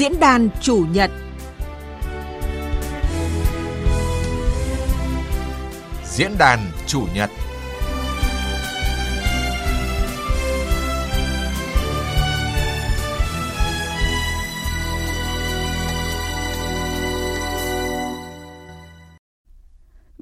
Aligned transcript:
Diễn 0.00 0.20
đàn 0.20 0.48
chủ 0.60 0.86
nhật. 0.92 1.10
Diễn 6.04 6.38
đàn 6.38 6.58
chủ 6.86 7.06
nhật. 7.14 7.30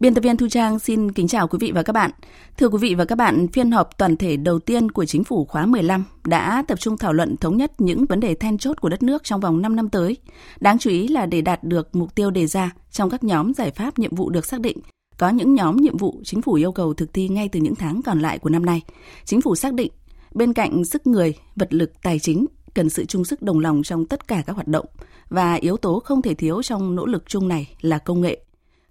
Biên 0.09 0.15
tập 0.15 0.25
viên 0.25 0.37
Thu 0.37 0.49
Trang 0.49 0.79
xin 0.79 1.13
kính 1.13 1.29
chào 1.29 1.49
quý 1.49 1.59
vị 1.61 1.73
và 1.75 1.83
các 1.83 1.93
bạn. 1.93 2.11
Thưa 2.59 2.69
quý 2.69 2.79
vị 2.81 2.95
và 2.95 3.05
các 3.05 3.15
bạn, 3.19 3.49
phiên 3.49 3.71
họp 3.71 3.99
toàn 3.99 4.17
thể 4.17 4.37
đầu 4.37 4.59
tiên 4.59 4.91
của 4.91 5.05
chính 5.05 5.25
phủ 5.25 5.45
khóa 5.45 5.67
15 5.67 6.05
đã 6.27 6.65
tập 6.69 6.81
trung 6.81 6.99
thảo 6.99 7.13
luận 7.13 7.37
thống 7.37 7.57
nhất 7.57 7.73
những 7.81 8.05
vấn 8.07 8.21
đề 8.21 8.35
then 8.35 8.59
chốt 8.59 8.81
của 8.81 8.89
đất 8.89 9.03
nước 9.03 9.25
trong 9.25 9.41
vòng 9.41 9.63
5 9.63 9.77
năm 9.77 9.89
tới. 9.89 10.17
Đáng 10.61 10.79
chú 10.79 10.91
ý 10.91 11.09
là 11.09 11.27
để 11.27 11.41
đạt 11.41 11.65
được 11.65 11.97
mục 11.97 12.15
tiêu 12.15 12.31
đề 12.31 12.47
ra 12.47 12.71
trong 12.91 13.11
các 13.11 13.25
nhóm 13.25 13.55
giải 13.55 13.71
pháp 13.71 13.99
nhiệm 13.99 14.15
vụ 14.15 14.31
được 14.31 14.47
xác 14.47 14.61
định, 14.61 14.79
có 15.19 15.29
những 15.29 15.55
nhóm 15.55 15.77
nhiệm 15.77 15.97
vụ 15.97 16.21
chính 16.25 16.43
phủ 16.43 16.55
yêu 16.55 16.73
cầu 16.73 16.95
thực 16.95 17.13
thi 17.13 17.29
ngay 17.29 17.49
từ 17.49 17.61
những 17.61 17.75
tháng 17.75 18.03
còn 18.03 18.21
lại 18.21 18.39
của 18.39 18.51
năm 18.51 18.67
nay. 18.67 18.83
Chính 19.25 19.41
phủ 19.41 19.55
xác 19.55 19.75
định 19.75 19.93
bên 20.35 20.53
cạnh 20.53 20.85
sức 20.85 21.07
người, 21.07 21.35
vật 21.57 21.75
lực, 21.75 21.93
tài 22.03 22.19
chính 22.19 22.47
cần 22.75 22.91
sự 22.91 23.05
chung 23.05 23.25
sức 23.25 23.43
đồng 23.43 23.59
lòng 23.59 23.83
trong 23.83 24.07
tất 24.07 24.29
cả 24.29 24.43
các 24.47 24.53
hoạt 24.53 24.69
động 24.69 24.87
và 25.29 25.55
yếu 25.55 25.77
tố 25.77 26.01
không 26.01 26.23
thể 26.23 26.35
thiếu 26.35 26.63
trong 26.63 26.95
nỗ 26.95 27.07
lực 27.07 27.25
chung 27.27 27.49
này 27.49 27.75
là 27.81 27.99
công 27.99 28.21
nghệ 28.21 28.41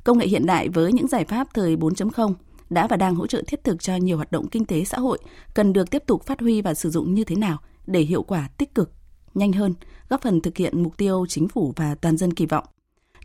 Công 0.08 0.18
nghệ 0.18 0.28
hiện 0.28 0.46
đại 0.46 0.70
với 0.70 0.94
những 0.94 1.08
giải 1.08 1.26
pháp 1.26 1.48
thời 1.54 1.76
4.0 1.76 2.34
đã 2.70 2.88
và 2.88 2.98
đang 2.98 3.16
hỗ 3.16 3.28
trợ 3.28 3.42
thiết 3.48 3.64
thực 3.64 3.84
cho 3.84 3.96
nhiều 3.96 4.18
hoạt 4.18 4.32
động 4.32 4.48
kinh 4.48 4.66
tế 4.66 4.84
xã 4.84 4.98
hội 5.00 5.18
cần 5.54 5.74
được 5.74 5.92
tiếp 5.92 6.04
tục 6.06 6.24
phát 6.24 6.40
huy 6.40 6.62
và 6.62 6.74
sử 6.74 6.90
dụng 6.90 7.14
như 7.14 7.24
thế 7.24 7.36
nào 7.36 7.58
để 7.88 8.02
hiệu 8.02 8.24
quả 8.24 8.50
tích 8.58 8.76
cực, 8.76 8.92
nhanh 9.34 9.54
hơn, 9.54 9.74
góp 10.10 10.22
phần 10.22 10.42
thực 10.42 10.58
hiện 10.58 10.84
mục 10.84 10.98
tiêu 10.98 11.26
chính 11.30 11.48
phủ 11.48 11.74
và 11.76 11.96
toàn 11.96 12.18
dân 12.18 12.34
kỳ 12.34 12.46
vọng. 12.46 12.66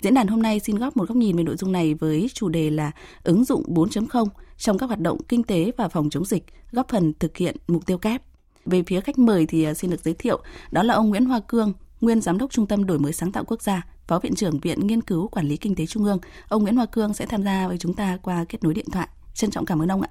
Diễn 0.00 0.14
đàn 0.14 0.26
hôm 0.26 0.42
nay 0.42 0.60
xin 0.60 0.76
góp 0.76 0.96
một 0.96 1.08
góc 1.08 1.16
nhìn 1.16 1.36
về 1.36 1.42
nội 1.42 1.56
dung 1.56 1.72
này 1.72 1.94
với 1.94 2.30
chủ 2.34 2.48
đề 2.48 2.70
là 2.70 2.90
ứng 3.24 3.44
dụng 3.44 3.62
4.0 3.74 4.26
trong 4.56 4.78
các 4.78 4.86
hoạt 4.86 5.00
động 5.00 5.18
kinh 5.28 5.42
tế 5.42 5.72
và 5.76 5.88
phòng 5.88 6.10
chống 6.10 6.24
dịch, 6.24 6.44
góp 6.72 6.88
phần 6.88 7.12
thực 7.18 7.36
hiện 7.36 7.56
mục 7.68 7.86
tiêu 7.86 7.98
kép. 7.98 8.22
Về 8.66 8.82
phía 8.82 9.00
khách 9.00 9.18
mời 9.18 9.46
thì 9.46 9.64
à, 9.64 9.74
xin 9.74 9.90
được 9.90 10.00
giới 10.04 10.14
thiệu, 10.14 10.40
đó 10.70 10.82
là 10.82 10.94
ông 10.94 11.08
Nguyễn 11.08 11.24
Hoa 11.24 11.40
Cương, 11.48 11.72
nguyên 12.02 12.20
giám 12.20 12.38
đốc 12.38 12.50
Trung 12.50 12.66
tâm 12.66 12.86
Đổi 12.86 12.98
mới 12.98 13.12
sáng 13.12 13.32
tạo 13.32 13.44
quốc 13.44 13.62
gia, 13.62 13.82
Phó 14.06 14.18
Viện 14.18 14.34
trưởng 14.34 14.60
Viện 14.62 14.86
Nghiên 14.86 15.00
cứu 15.00 15.28
Quản 15.28 15.46
lý 15.46 15.56
Kinh 15.56 15.74
tế 15.74 15.86
Trung 15.86 16.04
ương. 16.04 16.18
Ông 16.48 16.62
Nguyễn 16.62 16.76
Hoa 16.76 16.86
Cương 16.86 17.14
sẽ 17.14 17.26
tham 17.26 17.42
gia 17.42 17.68
với 17.68 17.78
chúng 17.78 17.94
ta 17.94 18.18
qua 18.22 18.44
kết 18.48 18.64
nối 18.64 18.74
điện 18.74 18.86
thoại. 18.92 19.08
Trân 19.34 19.50
trọng 19.50 19.66
cảm 19.66 19.82
ơn 19.82 19.92
ông 19.92 20.02
ạ. 20.02 20.08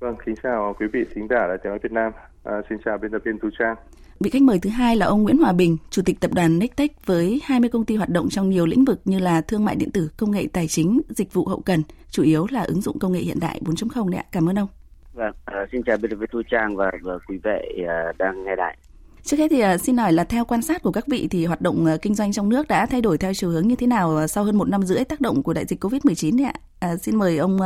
Vâng, 0.00 0.16
xin 0.26 0.34
chào 0.42 0.74
quý 0.80 0.86
vị 0.92 1.00
thính 1.14 1.26
giả 1.30 1.46
Đài 1.48 1.58
tiếng 1.62 1.70
nói 1.70 1.78
Việt 1.82 1.92
Nam. 1.92 2.12
À, 2.44 2.52
xin 2.68 2.78
chào 2.84 2.98
biên 2.98 3.10
tập 3.10 3.22
viên 3.24 3.38
Thu 3.42 3.48
Trang. 3.58 3.76
Vị 4.20 4.30
khách 4.30 4.42
mời 4.42 4.58
thứ 4.62 4.70
hai 4.70 4.96
là 4.96 5.06
ông 5.06 5.22
Nguyễn 5.22 5.38
Hòa 5.38 5.52
Bình, 5.52 5.76
Chủ 5.90 6.02
tịch 6.04 6.20
Tập 6.20 6.30
đoàn 6.34 6.58
Nextech 6.58 7.06
với 7.06 7.40
20 7.44 7.70
công 7.70 7.84
ty 7.84 7.96
hoạt 7.96 8.08
động 8.08 8.28
trong 8.28 8.50
nhiều 8.50 8.66
lĩnh 8.66 8.84
vực 8.84 9.00
như 9.04 9.18
là 9.18 9.40
thương 9.40 9.64
mại 9.64 9.76
điện 9.76 9.90
tử, 9.92 10.10
công 10.16 10.30
nghệ 10.30 10.46
tài 10.52 10.68
chính, 10.68 11.00
dịch 11.08 11.32
vụ 11.32 11.46
hậu 11.46 11.60
cần, 11.60 11.82
chủ 12.10 12.22
yếu 12.22 12.46
là 12.50 12.62
ứng 12.62 12.80
dụng 12.80 12.98
công 12.98 13.12
nghệ 13.12 13.20
hiện 13.20 13.40
đại 13.40 13.60
4.0 13.64 14.08
đấy 14.08 14.18
ạ. 14.18 14.24
Cảm 14.32 14.48
ơn 14.48 14.58
ông. 14.58 14.68
Vâng, 15.12 15.34
uh, 15.50 15.68
xin 15.72 15.82
chào 15.82 15.96
biên 15.96 16.10
tập 16.10 16.16
viên 16.16 16.28
Thu 16.32 16.42
Trang 16.50 16.76
và, 16.76 16.90
và 17.02 17.18
quý 17.28 17.38
vị 17.44 17.84
uh, 17.84 18.18
đang 18.18 18.44
nghe 18.44 18.56
đài. 18.56 18.76
Trước 19.24 19.36
hết 19.36 19.48
thì 19.50 19.60
à, 19.60 19.78
xin 19.78 19.96
hỏi 19.96 20.12
là 20.12 20.24
theo 20.24 20.44
quan 20.44 20.62
sát 20.62 20.82
của 20.82 20.92
các 20.92 21.06
vị 21.06 21.28
thì 21.30 21.46
hoạt 21.46 21.60
động 21.60 21.86
à, 21.86 21.96
kinh 22.02 22.14
doanh 22.14 22.32
trong 22.32 22.48
nước 22.48 22.68
đã 22.68 22.86
thay 22.86 23.00
đổi 23.00 23.18
theo 23.18 23.34
chiều 23.34 23.50
hướng 23.50 23.68
như 23.68 23.76
thế 23.76 23.86
nào 23.86 24.16
à, 24.16 24.26
sau 24.26 24.44
hơn 24.44 24.58
một 24.58 24.68
năm 24.68 24.82
rưỡi 24.82 25.04
tác 25.04 25.20
động 25.20 25.42
của 25.42 25.52
đại 25.52 25.64
dịch 25.64 25.84
Covid-19 25.84 26.46
ạ? 26.46 26.52
À, 26.80 26.96
xin 26.96 27.16
mời 27.16 27.38
ông 27.38 27.58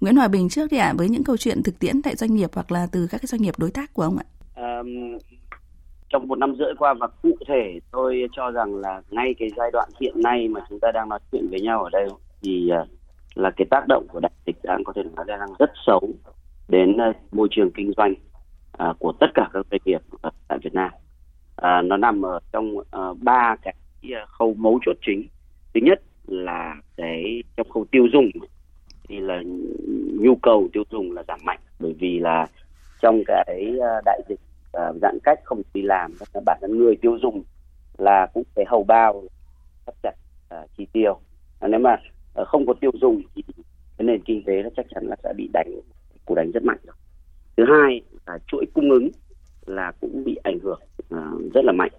Nguyễn 0.00 0.16
Hòa 0.16 0.28
Bình 0.28 0.48
trước 0.48 0.70
đi 0.70 0.76
ạ 0.76 0.94
với 0.96 1.08
những 1.08 1.24
câu 1.24 1.36
chuyện 1.36 1.62
thực 1.62 1.78
tiễn 1.78 2.02
tại 2.02 2.16
doanh 2.16 2.34
nghiệp 2.34 2.50
hoặc 2.54 2.72
là 2.72 2.86
từ 2.92 3.06
các 3.10 3.18
cái 3.18 3.26
doanh 3.26 3.42
nghiệp 3.42 3.54
đối 3.58 3.70
tác 3.70 3.94
của 3.94 4.02
ông 4.02 4.16
ạ. 4.18 4.24
À, 4.54 4.82
trong 6.08 6.28
một 6.28 6.38
năm 6.38 6.54
rưỡi 6.58 6.74
qua 6.78 6.94
và 7.00 7.06
cụ 7.22 7.36
thể 7.48 7.80
tôi 7.92 8.28
cho 8.36 8.50
rằng 8.50 8.74
là 8.74 9.02
ngay 9.10 9.34
cái 9.38 9.48
giai 9.56 9.70
đoạn 9.72 9.88
hiện 10.00 10.14
nay 10.22 10.48
mà 10.48 10.60
chúng 10.68 10.80
ta 10.80 10.92
đang 10.94 11.08
nói 11.08 11.18
chuyện 11.32 11.48
với 11.50 11.60
nhau 11.60 11.84
ở 11.84 11.90
đây 11.92 12.08
thì 12.42 12.70
là 13.34 13.50
cái 13.56 13.66
tác 13.70 13.84
động 13.88 14.06
của 14.12 14.20
đại 14.20 14.32
dịch 14.46 14.56
đang 14.62 14.84
có 14.84 14.92
thể 14.96 15.02
nói 15.16 15.24
là 15.28 15.36
đang 15.36 15.50
rất 15.58 15.70
xấu 15.86 16.08
đến 16.68 16.96
môi 17.32 17.48
trường 17.50 17.70
kinh 17.70 17.92
doanh 17.96 18.14
à, 18.78 18.92
của 18.98 19.12
tất 19.20 19.26
cả 19.34 19.48
các 19.52 19.66
doanh 19.70 19.80
nghiệp 19.84 20.00
tại 20.48 20.58
Việt 20.62 20.74
Nam. 20.74 20.90
À, 21.56 21.82
nó 21.82 21.96
nằm 21.96 22.22
ở 22.22 22.40
trong 22.52 22.76
à, 22.90 23.00
ba 23.22 23.56
cái 23.62 23.74
à, 24.02 24.26
khâu 24.26 24.54
mấu 24.54 24.78
chốt 24.86 24.96
chính. 25.06 25.26
Thứ 25.74 25.80
nhất 25.82 26.02
là 26.26 26.76
cái 26.96 27.42
trong 27.56 27.70
khâu 27.70 27.84
tiêu 27.90 28.06
dùng 28.12 28.30
thì 29.08 29.20
là 29.20 29.42
nhu 30.20 30.36
cầu 30.42 30.68
tiêu 30.72 30.82
dùng 30.90 31.12
là 31.12 31.22
giảm 31.28 31.40
mạnh 31.44 31.60
bởi 31.80 31.94
vì 31.98 32.18
là 32.18 32.46
trong 33.02 33.22
cái 33.26 33.72
à, 33.82 34.00
đại 34.04 34.20
dịch 34.28 34.40
giãn 35.02 35.18
cách 35.24 35.38
không 35.44 35.62
đi 35.74 35.82
làm 35.82 36.12
bản 36.46 36.58
thân 36.60 36.78
người 36.78 36.96
tiêu 36.96 37.18
dùng 37.22 37.42
là 37.98 38.26
cũng 38.34 38.42
phải 38.54 38.64
hầu 38.68 38.84
bao 38.84 39.22
thắt 39.86 39.94
chặt 40.02 40.14
uh, 40.54 40.70
chi 40.76 40.86
tiêu 40.92 41.20
à, 41.60 41.68
nếu 41.68 41.80
mà 41.80 41.96
uh, 42.40 42.48
không 42.48 42.66
có 42.66 42.74
tiêu 42.80 42.90
dùng 43.00 43.22
thì 43.34 43.42
cái 43.98 44.06
nền 44.06 44.22
kinh 44.24 44.44
tế 44.44 44.62
nó 44.62 44.68
chắc 44.76 44.86
chắn 44.94 45.06
là 45.06 45.16
sẽ 45.22 45.32
bị 45.36 45.50
đánh 45.52 45.70
cú 46.24 46.34
đánh 46.34 46.50
rất 46.50 46.64
mạnh 46.64 46.78
rồi 46.86 46.96
thứ 47.56 47.64
hai 47.68 48.00
là 48.26 48.38
chuỗi 48.46 48.66
cung 48.74 48.90
ứng 48.90 49.08
là 49.66 49.92
cũng 50.00 50.24
bị 50.24 50.36
ảnh 50.42 50.58
hưởng 50.62 50.80
uh, 51.14 51.52
rất 51.54 51.64
là 51.64 51.72
mạnh. 51.72 51.92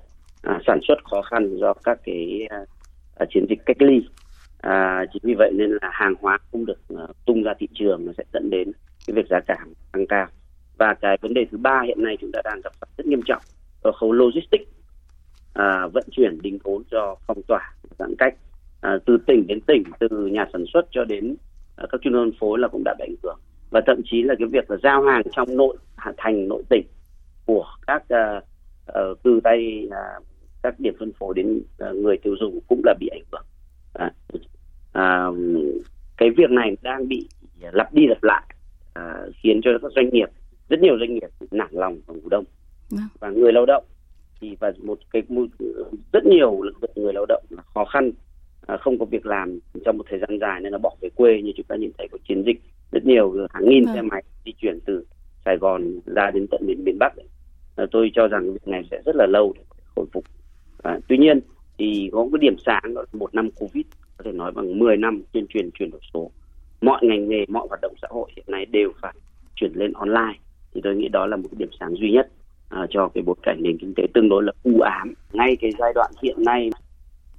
Uh, 0.50 0.62
sản 0.68 0.80
xuất 0.88 0.96
khó 1.04 1.22
khăn 1.22 1.58
do 1.58 1.74
các 1.74 2.00
cái 2.04 2.48
uh, 3.24 3.30
chiến 3.30 3.46
dịch 3.50 3.60
cách 3.66 3.82
ly. 3.82 3.98
Uh, 4.68 5.10
chính 5.14 5.22
vì 5.24 5.34
vậy 5.38 5.52
nên 5.54 5.70
là 5.70 5.90
hàng 5.92 6.14
hóa 6.20 6.38
không 6.52 6.66
được 6.66 6.80
uh, 6.94 7.26
tung 7.26 7.44
ra 7.44 7.54
thị 7.60 7.68
trường 7.74 8.06
nó 8.06 8.12
sẽ 8.18 8.24
dẫn 8.34 8.50
đến 8.50 8.72
cái 9.08 9.14
việc 9.16 9.28
giá 9.30 9.40
cả 9.48 9.58
tăng 9.92 10.08
cao. 10.08 10.28
Và 10.78 10.94
cái 10.94 11.18
vấn 11.22 11.34
đề 11.34 11.46
thứ 11.52 11.58
ba 11.58 11.82
hiện 11.86 12.04
nay 12.04 12.18
chúng 12.22 12.32
ta 12.32 12.42
đang 12.44 12.62
gặp 12.64 12.74
phải 12.80 12.90
rất 12.98 13.08
nghiêm 13.08 13.22
trọng 13.26 13.42
ở 13.82 13.92
khâu 13.92 14.12
logistics. 14.12 14.72
À, 15.54 15.88
vận 15.94 16.04
chuyển 16.12 16.42
đình 16.42 16.60
vốn 16.64 16.84
do 16.92 17.16
phong 17.28 17.42
tỏa 17.48 17.74
giãn 18.00 18.16
cách. 18.18 18.36
À, 18.82 18.98
từ 19.06 19.18
tỉnh 19.28 19.48
đến 19.48 19.62
tỉnh 19.62 19.84
từ 20.00 20.28
nhà 20.28 20.46
sản 20.54 20.66
xuất 20.74 20.86
cho 20.92 21.06
đến 21.06 21.36
à, 21.76 21.86
các 21.92 22.02
chuyên 22.02 22.14
phân 22.14 22.32
phối 22.40 22.60
là 22.60 22.68
cũng 22.68 22.84
đã 22.86 22.96
bị 23.00 23.06
ảnh 23.06 23.16
hưởng 23.24 23.40
và 23.70 23.82
thậm 23.88 24.02
chí 24.06 24.22
là 24.22 24.36
cái 24.40 24.48
việc 24.48 24.72
là 24.72 24.78
giao 24.84 25.04
hàng 25.04 25.22
trong 25.36 25.58
nội 25.58 25.78
thành 26.18 26.48
nội 26.48 26.64
tỉnh 26.70 26.86
của 27.46 27.66
các 27.88 28.04
uh, 28.04 28.44
uh, 28.90 29.24
từ 29.24 29.40
tay 29.44 29.88
uh, 29.88 30.26
các 30.64 30.80
điểm 30.80 30.94
phân 31.00 31.12
phối 31.20 31.34
đến 31.36 31.62
uh, 31.90 31.96
người 31.96 32.18
tiêu 32.18 32.36
dùng 32.40 32.60
cũng 32.68 32.82
là 32.86 32.94
bị 33.00 33.08
ảnh 33.08 33.24
hưởng. 33.32 33.46
À, 33.94 34.12
à, 34.94 35.28
cái 36.18 36.30
việc 36.30 36.50
này 36.50 36.78
đang 36.82 37.08
bị 37.08 37.28
lặp 37.60 37.94
đi 37.94 38.08
lặp 38.08 38.24
lại 38.24 38.44
à, 38.94 39.26
khiến 39.44 39.62
cho 39.64 39.72
các 39.82 39.92
doanh 39.96 40.10
nghiệp 40.10 40.30
rất 40.70 40.80
nhiều 40.80 40.98
doanh 41.00 41.14
nghiệp 41.14 41.30
nản 41.52 41.70
lòng 41.72 42.00
và 42.06 42.14
ngủ 42.14 42.30
đông. 42.30 42.44
Vâng. 42.90 43.08
và 43.20 43.30
người 43.30 43.54
lao 43.54 43.66
động 43.66 43.84
thì 44.42 44.56
và 44.60 44.74
một 44.84 45.00
cái 45.12 45.24
rất 46.14 46.26
nhiều 46.26 46.62
lượng 46.62 46.92
người 46.96 47.14
lao 47.14 47.26
động 47.26 47.44
là 47.50 47.64
khó 47.74 47.86
khăn 47.86 48.12
à, 48.68 48.78
không 48.78 49.00
có 49.00 49.06
việc 49.06 49.26
làm 49.26 49.60
trong 49.86 49.98
một 49.98 50.04
thời 50.10 50.20
gian 50.20 50.40
dài 50.40 50.62
nên 50.62 50.72
là 50.72 50.78
bỏ 50.78 50.96
về 51.02 51.10
quê 51.16 51.42
như 51.42 51.52
chúng 51.58 51.66
ta 51.66 51.76
nhìn 51.76 51.92
thấy 51.98 52.08
có 52.12 52.18
chiến 52.28 52.44
dịch 52.46 52.62
rất 52.96 53.06
nhiều 53.06 53.36
hàng 53.54 53.70
nghìn 53.70 53.86
xe 53.86 53.94
vâng. 53.94 54.08
máy 54.08 54.24
di 54.46 54.52
chuyển 54.52 54.80
từ 54.86 55.06
Sài 55.46 55.58
Gòn 55.58 56.00
ra 56.06 56.32
đến 56.32 56.48
tận 56.52 56.62
miền 56.66 56.84
miền 56.84 56.98
Bắc 57.00 57.14
tôi 57.92 58.12
cho 58.16 58.28
rằng 58.28 58.54
việc 58.54 58.68
này 58.68 58.84
sẽ 58.92 59.02
rất 59.06 59.16
là 59.16 59.26
lâu 59.26 59.54
để 59.56 59.62
khôi 59.96 60.06
phục. 60.14 60.24
À, 60.84 61.00
tuy 61.08 61.18
nhiên 61.18 61.40
thì 61.78 62.10
có 62.12 62.28
cái 62.32 62.40
điểm 62.40 62.56
sáng 62.66 62.94
đó 62.96 63.02
là 63.02 63.20
một 63.20 63.36
năm 63.36 63.50
Covid 63.52 63.86
có 64.18 64.24
thể 64.24 64.32
nói 64.32 64.52
bằng 64.52 64.80
10 64.80 64.98
năm 64.98 65.22
tuyên 65.32 65.48
truyền 65.48 65.70
chuyển 65.72 65.92
đổi 65.92 66.02
số. 66.14 66.32
Mọi 66.82 67.00
ngành 67.06 67.30
nghề 67.30 67.46
mọi 67.48 67.68
hoạt 67.70 67.80
động 67.82 67.94
xã 68.02 68.08
hội 68.12 68.32
hiện 68.36 68.46
nay 68.48 68.66
đều 68.66 68.92
phải 69.02 69.14
chuyển 69.56 69.72
lên 69.74 69.94
online. 69.94 70.40
Thì 70.74 70.82
tôi 70.84 70.96
nghĩ 70.96 71.08
đó 71.08 71.26
là 71.26 71.38
một 71.38 71.48
cái 71.52 71.58
điểm 71.58 71.70
sáng 71.80 71.96
duy 71.96 72.12
nhất 72.12 72.30
à, 72.70 72.88
cho 72.90 73.08
cái 73.14 73.24
bối 73.24 73.36
cảnh 73.44 73.58
nền 73.62 73.78
kinh 73.78 73.94
tế 73.96 74.04
tương 74.14 74.30
đối 74.30 74.44
là 74.44 74.52
u 74.64 74.80
ám. 74.80 75.14
Ngay 75.34 75.56
cái 75.62 75.72
giai 75.80 75.92
đoạn 75.96 76.12
hiện 76.22 76.44
nay 76.46 76.70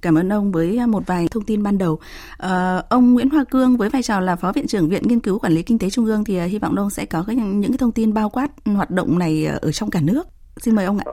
Cảm 0.01 0.17
ơn 0.17 0.29
ông 0.29 0.51
với 0.51 0.77
à, 0.77 0.85
một 0.87 1.03
vài 1.07 1.27
thông 1.31 1.43
tin 1.43 1.63
ban 1.63 1.77
đầu. 1.77 1.99
À, 2.37 2.81
ông 2.89 3.13
Nguyễn 3.13 3.29
Hoa 3.29 3.43
Cương 3.51 3.77
với 3.77 3.89
vai 3.89 4.01
trò 4.01 4.19
là 4.19 4.35
Phó 4.35 4.51
Viện 4.55 4.67
trưởng 4.67 4.89
Viện 4.89 5.03
Nghiên 5.05 5.19
cứu 5.19 5.39
Quản 5.39 5.53
lý 5.53 5.63
Kinh 5.63 5.79
tế 5.79 5.89
Trung 5.89 6.05
ương 6.05 6.23
thì 6.23 6.37
à, 6.37 6.43
hy 6.43 6.59
vọng 6.59 6.75
ông 6.77 6.89
sẽ 6.89 7.05
có 7.05 7.23
cái, 7.27 7.35
những 7.35 7.71
cái 7.71 7.77
thông 7.77 7.91
tin 7.91 8.13
bao 8.13 8.29
quát 8.29 8.47
hoạt 8.65 8.91
động 8.91 9.19
này 9.19 9.45
à, 9.45 9.57
ở 9.61 9.71
trong 9.71 9.89
cả 9.89 9.99
nước. 10.03 10.23
Xin 10.57 10.75
mời 10.75 10.85
ông 10.85 10.97
ạ. 10.97 11.05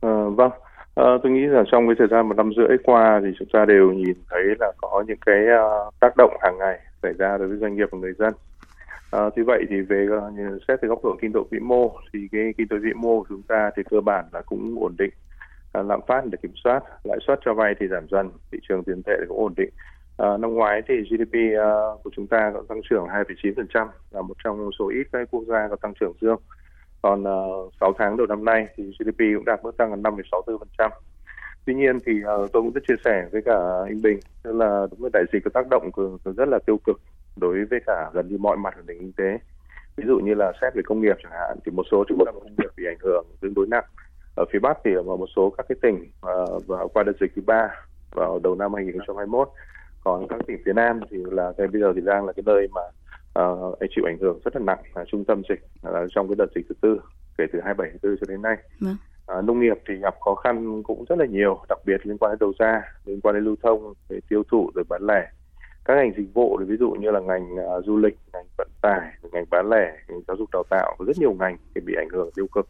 À, 0.00 0.10
vâng, 0.36 0.50
à, 0.94 1.04
tôi 1.22 1.32
nghĩ 1.32 1.46
là 1.46 1.62
trong 1.72 1.86
cái 1.86 1.94
thời 1.98 2.08
gian 2.10 2.28
một 2.28 2.36
năm 2.36 2.50
rưỡi 2.56 2.76
qua 2.82 3.20
thì 3.24 3.28
chúng 3.38 3.48
ta 3.52 3.64
đều 3.64 3.92
nhìn 3.92 4.16
thấy 4.30 4.42
là 4.60 4.72
có 4.80 5.04
những 5.06 5.18
cái 5.26 5.38
uh, 5.86 5.94
tác 6.00 6.16
động 6.16 6.36
hàng 6.40 6.58
ngày 6.58 6.78
xảy 7.02 7.12
ra 7.18 7.38
đối 7.38 7.48
với 7.48 7.58
doanh 7.58 7.76
nghiệp 7.76 7.88
và 7.92 7.98
người 7.98 8.12
dân. 8.18 8.32
À, 9.10 9.20
tuy 9.36 9.42
vậy 9.42 9.64
thì 9.70 9.80
về 9.80 10.06
uh, 10.06 10.62
xét 10.68 10.78
từ 10.82 10.88
góc 10.88 11.04
độ 11.04 11.16
kinh 11.20 11.32
tế 11.32 11.40
vĩ 11.50 11.58
mô 11.58 11.92
thì 12.12 12.28
cái 12.32 12.54
kinh 12.58 12.68
tế 12.68 12.76
vĩ 12.76 12.92
mô 12.96 13.18
của 13.18 13.26
chúng 13.28 13.42
ta 13.42 13.70
thì 13.76 13.82
cơ 13.90 14.00
bản 14.00 14.24
là 14.32 14.40
cũng 14.40 14.76
ổn 14.80 14.94
định 14.98 15.10
À, 15.72 15.82
lạm 15.82 16.00
phát 16.06 16.26
được 16.26 16.38
kiểm 16.42 16.54
soát 16.64 16.82
lãi 17.04 17.18
suất 17.26 17.40
cho 17.44 17.54
vay 17.54 17.74
thì 17.80 17.86
giảm 17.88 18.06
dần 18.10 18.30
thị 18.52 18.58
trường 18.68 18.84
tiền 18.84 19.02
tệ 19.02 19.12
cũng 19.28 19.38
ổn 19.38 19.54
định. 19.56 19.70
À, 20.16 20.36
năm 20.36 20.54
ngoái 20.54 20.82
thì 20.88 20.94
GDP 21.10 21.34
uh, 21.34 21.58
à, 21.58 21.68
của 22.04 22.10
chúng 22.16 22.26
ta 22.26 22.50
có 22.54 22.62
tăng 22.68 22.80
trưởng 22.90 23.04
2,9% 23.06 23.88
là 24.10 24.22
một 24.22 24.34
trong 24.44 24.70
số 24.78 24.88
ít 24.88 25.06
các 25.12 25.28
quốc 25.30 25.44
gia 25.48 25.68
có 25.68 25.76
tăng 25.76 25.94
trưởng 26.00 26.12
dương. 26.20 26.40
Còn 27.02 27.24
à, 27.24 27.36
uh, 27.66 27.72
6 27.80 27.92
tháng 27.98 28.16
đầu 28.16 28.26
năm 28.26 28.44
nay 28.44 28.66
thì 28.76 28.84
GDP 28.84 29.18
cũng 29.18 29.44
đạt 29.44 29.64
mức 29.64 29.76
tăng 29.76 29.90
gần 29.90 30.02
5,64%. 30.02 30.90
Tuy 31.66 31.74
nhiên 31.74 31.98
thì 32.06 32.12
uh, 32.12 32.52
tôi 32.52 32.62
cũng 32.62 32.72
rất 32.72 32.80
chia 32.88 33.02
sẻ 33.04 33.28
với 33.32 33.42
cả 33.42 33.58
anh 33.86 34.02
Bình 34.02 34.20
tức 34.42 34.52
là 34.52 34.86
đúng 34.90 35.04
là 35.04 35.10
đại 35.12 35.24
dịch 35.32 35.44
có 35.44 35.50
tác 35.54 35.68
động 35.68 35.90
rất 36.24 36.48
là 36.48 36.58
tiêu 36.66 36.78
cực 36.86 37.00
đối 37.36 37.64
với 37.64 37.80
cả 37.86 38.10
gần 38.12 38.28
như 38.28 38.38
mọi 38.38 38.56
mặt 38.56 38.74
của 38.76 38.82
nền 38.86 38.98
kinh 38.98 39.12
tế. 39.12 39.38
Ví 39.96 40.04
dụ 40.06 40.18
như 40.18 40.34
là 40.34 40.52
xét 40.60 40.74
về 40.74 40.82
công 40.84 41.00
nghiệp 41.00 41.16
chẳng 41.22 41.32
hạn 41.32 41.58
thì 41.64 41.72
một 41.72 41.82
số 41.90 42.04
trụ 42.08 42.16
ta 42.26 42.32
công 42.32 42.56
nghiệp 42.58 42.70
bị 42.76 42.84
ảnh 42.86 42.98
hưởng 43.00 43.26
tương 43.40 43.54
đối 43.54 43.66
nặng 43.66 43.84
ở 44.34 44.44
phía 44.52 44.58
Bắc 44.58 44.78
thì 44.84 44.94
ở 44.94 45.02
một 45.02 45.28
số 45.36 45.54
các 45.58 45.66
cái 45.68 45.76
tỉnh 45.82 46.10
uh, 46.26 46.66
và 46.66 46.86
qua 46.94 47.02
đợt 47.02 47.12
dịch 47.20 47.32
thứ 47.36 47.42
ba 47.46 47.68
vào 48.10 48.38
đầu 48.42 48.54
năm 48.54 48.74
2021 48.74 49.48
còn 50.04 50.28
các 50.28 50.40
tỉnh 50.46 50.62
phía 50.64 50.72
Nam 50.72 51.00
thì 51.10 51.16
là 51.30 51.52
cái 51.58 51.66
bây 51.68 51.80
giờ 51.80 51.92
thì 51.94 52.00
đang 52.04 52.26
là 52.26 52.32
cái 52.32 52.42
nơi 52.46 52.68
mà 52.74 52.82
uh, 53.44 53.78
chịu 53.96 54.04
ảnh 54.04 54.18
hưởng 54.20 54.40
rất 54.44 54.56
là 54.56 54.62
nặng 54.64 54.82
là 54.94 55.04
trung 55.04 55.24
tâm 55.24 55.42
dịch 55.48 55.64
uh, 55.88 56.08
trong 56.14 56.28
cái 56.28 56.34
đợt 56.38 56.46
dịch 56.54 56.66
thứ 56.68 56.74
tư 56.80 57.00
kể 57.38 57.44
từ 57.52 57.60
27 57.64 57.90
tháng 57.90 58.10
4 58.10 58.16
cho 58.20 58.26
đến 58.28 58.42
nay. 58.42 58.56
Vâng. 58.80 58.96
À, 59.26 59.42
nông 59.42 59.60
nghiệp 59.60 59.78
thì 59.88 59.94
gặp 59.94 60.14
khó 60.20 60.34
khăn 60.34 60.82
cũng 60.82 61.04
rất 61.08 61.18
là 61.18 61.26
nhiều, 61.26 61.58
đặc 61.68 61.78
biệt 61.86 62.06
liên 62.06 62.18
quan 62.18 62.32
đến 62.32 62.38
đầu 62.40 62.52
ra, 62.58 62.82
liên 63.04 63.20
quan 63.20 63.34
đến 63.34 63.44
lưu 63.44 63.56
thông, 63.62 63.94
về 64.08 64.20
tiêu 64.28 64.42
thụ 64.50 64.70
rồi 64.74 64.84
bán 64.88 65.02
lẻ. 65.06 65.30
Các 65.84 65.94
ngành 65.94 66.12
dịch 66.16 66.34
vụ 66.34 66.58
thì 66.60 66.64
ví 66.64 66.76
dụ 66.76 66.90
như 66.90 67.10
là 67.10 67.20
ngành 67.20 67.54
uh, 67.54 67.84
du 67.84 67.96
lịch, 67.96 68.18
ngành 68.32 68.44
vận 68.58 68.68
tải, 68.82 69.12
ngành 69.32 69.44
bán 69.50 69.70
lẻ, 69.70 69.96
ngành 70.08 70.20
giáo 70.28 70.36
dục 70.36 70.48
đào 70.52 70.62
tạo 70.70 70.96
có 70.98 71.04
rất 71.04 71.18
nhiều 71.18 71.32
ngành 71.32 71.56
thì 71.74 71.80
bị 71.80 71.94
ảnh 71.96 72.08
hưởng 72.12 72.30
tiêu 72.34 72.46
cực. 72.46 72.68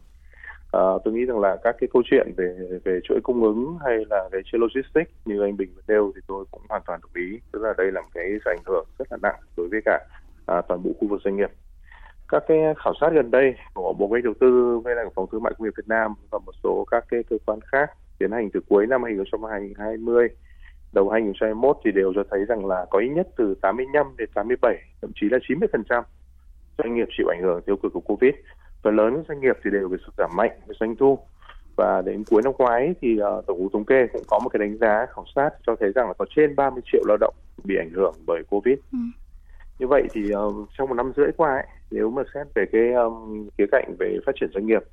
À, 0.73 0.81
tôi 1.03 1.13
nghĩ 1.13 1.25
rằng 1.25 1.39
là 1.39 1.57
các 1.63 1.75
cái 1.79 1.87
câu 1.93 2.01
chuyện 2.05 2.27
về 2.37 2.55
về 2.85 2.99
chuỗi 3.03 3.19
cung 3.23 3.43
ứng 3.43 3.77
hay 3.85 3.97
là 4.09 4.29
về 4.31 4.41
chuỗi 4.45 4.59
logistics 4.59 5.11
như 5.25 5.41
anh 5.41 5.57
Bình 5.57 5.69
vừa 5.75 5.81
nêu 5.87 6.11
thì 6.15 6.21
tôi 6.27 6.45
cũng 6.51 6.61
hoàn 6.69 6.81
toàn 6.85 6.99
đồng 7.01 7.11
ý. 7.15 7.39
Tức 7.51 7.61
là 7.61 7.73
đây 7.77 7.91
là 7.91 8.01
một 8.01 8.07
cái 8.13 8.23
ảnh 8.45 8.63
hưởng 8.65 8.85
rất 8.99 9.11
là 9.11 9.17
nặng 9.21 9.39
đối 9.57 9.67
với 9.71 9.79
cả 9.85 9.99
à, 10.45 10.61
toàn 10.67 10.83
bộ 10.83 10.91
khu 10.99 11.07
vực 11.07 11.21
doanh 11.23 11.37
nghiệp 11.37 11.51
các 12.33 12.43
cái 12.47 12.57
khảo 12.83 12.93
sát 13.01 13.09
gần 13.13 13.31
đây 13.31 13.55
của 13.73 13.93
bộ 13.93 14.07
kế 14.13 14.21
đầu 14.21 14.33
tư 14.39 14.79
với 14.83 14.95
lại 14.95 15.05
phòng 15.15 15.27
thương 15.31 15.43
mại 15.43 15.53
công 15.57 15.65
nghiệp 15.65 15.73
Việt 15.77 15.87
Nam 15.87 16.13
và 16.31 16.39
một 16.45 16.51
số 16.63 16.85
các 16.91 17.05
cái 17.09 17.23
cơ 17.29 17.37
quan 17.45 17.59
khác 17.71 17.91
tiến 18.19 18.31
hành 18.31 18.49
từ 18.53 18.59
cuối 18.69 18.87
năm 18.87 19.03
2020 19.03 20.27
đầu 20.93 21.09
2021 21.09 21.77
thì 21.85 21.91
đều 21.91 22.13
cho 22.15 22.23
thấy 22.31 22.45
rằng 22.45 22.65
là 22.65 22.85
có 22.89 22.99
ít 22.99 23.09
nhất 23.09 23.27
từ 23.37 23.55
85 23.61 24.05
đến 24.17 24.29
87 24.33 24.77
thậm 25.01 25.11
chí 25.15 25.29
là 25.29 25.37
90 25.47 25.67
phần 25.71 25.83
trăm 25.89 26.03
doanh 26.77 26.95
nghiệp 26.95 27.07
chịu 27.17 27.27
ảnh 27.27 27.41
hưởng 27.41 27.61
tiêu 27.61 27.75
cực 27.75 27.93
của 27.93 27.99
Covid. 27.99 28.33
Phần 28.83 28.95
lớn 28.95 29.23
doanh 29.27 29.41
nghiệp 29.41 29.57
thì 29.63 29.71
đều 29.71 29.89
bị 29.89 29.97
sụt 30.05 30.13
giảm 30.17 30.29
mạnh 30.35 30.51
về 30.67 30.75
doanh 30.79 30.95
thu 30.95 31.19
và 31.77 32.01
đến 32.05 32.23
cuối 32.29 32.41
năm 32.43 32.53
ngoái 32.57 32.93
thì 33.01 33.19
uh, 33.21 33.45
tổng 33.47 33.57
cục 33.57 33.73
thống 33.73 33.85
kê 33.85 34.07
cũng 34.13 34.23
có 34.27 34.39
một 34.39 34.49
cái 34.49 34.59
đánh 34.59 34.77
giá 34.77 35.05
khảo 35.15 35.25
sát 35.35 35.49
cho 35.67 35.75
thấy 35.79 35.91
rằng 35.95 36.07
là 36.07 36.13
có 36.13 36.25
trên 36.35 36.55
30 36.55 36.81
triệu 36.91 37.03
lao 37.07 37.17
động 37.17 37.35
bị 37.63 37.75
ảnh 37.77 37.89
hưởng 37.93 38.13
bởi 38.27 38.43
Covid. 38.49 38.77
Ừ 38.91 38.97
như 39.79 39.87
vậy 39.87 40.03
thì 40.13 40.21
uh, 40.35 40.69
trong 40.77 40.89
một 40.89 40.95
năm 40.95 41.11
rưỡi 41.17 41.31
qua 41.37 41.53
ấy, 41.53 41.65
nếu 41.91 42.09
mà 42.09 42.23
xét 42.33 42.47
về 42.55 42.65
cái 42.71 42.93
um, 42.93 43.47
khía 43.57 43.65
cạnh 43.71 43.95
về 43.99 44.17
phát 44.25 44.31
triển 44.39 44.49
doanh 44.53 44.65
nghiệp 44.65 44.83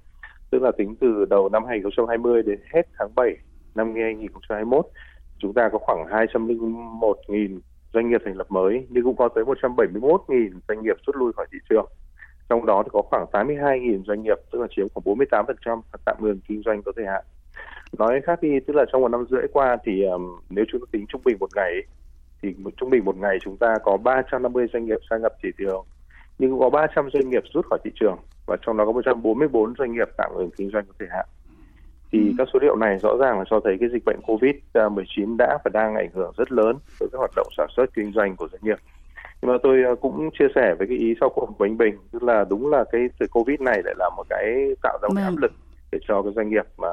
tức 0.50 0.62
là 0.62 0.70
tính 0.78 0.96
từ 1.00 1.24
đầu 1.30 1.48
năm 1.48 1.64
2020 1.68 2.42
đến 2.42 2.60
hết 2.74 2.82
tháng 2.98 3.14
7 3.14 3.36
năm 3.74 3.94
2021 3.94 4.86
chúng 5.38 5.54
ta 5.54 5.68
có 5.72 5.78
khoảng 5.78 6.06
201.000 6.06 7.60
doanh 7.94 8.10
nghiệp 8.10 8.20
thành 8.24 8.36
lập 8.36 8.46
mới 8.50 8.86
nhưng 8.90 9.04
cũng 9.04 9.16
có 9.16 9.28
tới 9.28 9.44
171.000 9.44 10.50
doanh 10.68 10.82
nghiệp 10.82 10.96
rút 11.06 11.16
lui 11.16 11.32
khỏi 11.32 11.46
thị 11.52 11.58
trường. 11.70 11.86
Trong 12.50 12.66
đó 12.66 12.82
thì 12.82 12.88
có 12.92 13.02
khoảng 13.02 13.26
82.000 13.32 14.04
doanh 14.04 14.22
nghiệp 14.22 14.38
tức 14.52 14.60
là 14.60 14.66
chiếm 14.76 14.86
khoảng 14.94 15.18
48% 15.18 15.80
tạm 16.04 16.16
ngừng 16.20 16.40
kinh 16.48 16.62
doanh 16.62 16.82
có 16.82 16.92
thời 16.96 17.06
hạn. 17.06 17.24
Nói 17.98 18.20
khác 18.24 18.42
đi 18.42 18.60
tức 18.66 18.76
là 18.76 18.84
trong 18.92 19.02
một 19.02 19.08
năm 19.08 19.24
rưỡi 19.30 19.42
qua 19.52 19.76
thì 19.84 20.02
um, 20.02 20.40
nếu 20.50 20.64
chúng 20.72 20.80
ta 20.80 20.86
tính 20.92 21.06
trung 21.08 21.20
bình 21.24 21.36
một 21.40 21.50
ngày 21.54 21.72
thì 22.42 22.54
trung 22.76 22.90
bình 22.90 23.04
một 23.04 23.16
ngày 23.16 23.38
chúng 23.42 23.56
ta 23.56 23.78
có 23.84 23.96
350 23.96 24.66
doanh 24.72 24.84
nghiệp 24.84 24.98
sang 25.10 25.22
nhập 25.22 25.32
thị 25.42 25.48
trường 25.58 25.84
nhưng 26.38 26.58
có 26.58 26.70
300 26.70 27.08
doanh 27.12 27.30
nghiệp 27.30 27.42
rút 27.54 27.66
khỏi 27.66 27.78
thị 27.84 27.90
trường 28.00 28.16
và 28.46 28.56
trong 28.66 28.76
đó 28.76 28.84
có 28.84 28.92
144 28.92 29.74
doanh 29.78 29.92
nghiệp 29.92 30.08
tạm 30.16 30.30
ngừng 30.36 30.50
kinh 30.56 30.70
doanh 30.70 30.84
có 30.86 30.92
thời 30.98 31.08
hạn 31.10 31.26
thì 32.12 32.18
ừ. 32.18 32.34
các 32.38 32.48
số 32.52 32.58
liệu 32.62 32.76
này 32.76 32.98
rõ 32.98 33.16
ràng 33.20 33.38
là 33.38 33.44
cho 33.50 33.60
thấy 33.64 33.76
cái 33.80 33.88
dịch 33.92 34.04
bệnh 34.04 34.20
Covid-19 34.26 35.36
đã 35.36 35.58
và 35.64 35.70
đang 35.74 35.94
ảnh 35.94 36.10
hưởng 36.14 36.32
rất 36.36 36.52
lớn 36.52 36.76
tới 37.00 37.08
các 37.12 37.18
hoạt 37.18 37.30
động 37.36 37.48
sản 37.56 37.66
xuất 37.76 37.94
kinh 37.94 38.12
doanh 38.12 38.36
của 38.36 38.48
doanh 38.52 38.60
nghiệp. 38.64 38.78
Nhưng 39.42 39.52
mà 39.52 39.58
tôi 39.62 39.82
à, 39.84 39.90
cũng 40.00 40.30
chia 40.38 40.48
sẻ 40.54 40.74
với 40.78 40.86
cái 40.88 40.96
ý 40.96 41.14
sau 41.20 41.28
của 41.28 41.56
anh 41.58 41.78
Bình, 41.78 41.94
tức 42.12 42.22
là 42.22 42.44
đúng 42.48 42.70
là 42.70 42.84
cái 42.92 43.00
từ 43.18 43.26
Covid 43.26 43.60
này 43.60 43.80
lại 43.84 43.94
là 43.98 44.10
một 44.16 44.24
cái 44.30 44.74
tạo 44.82 44.98
ra 45.02 45.08
một 45.08 45.14
vâng. 45.14 45.24
áp 45.24 45.36
lực 45.36 45.52
để 45.92 45.98
cho 46.08 46.22
cái 46.22 46.32
doanh 46.36 46.50
nghiệp 46.50 46.64
mà 46.78 46.88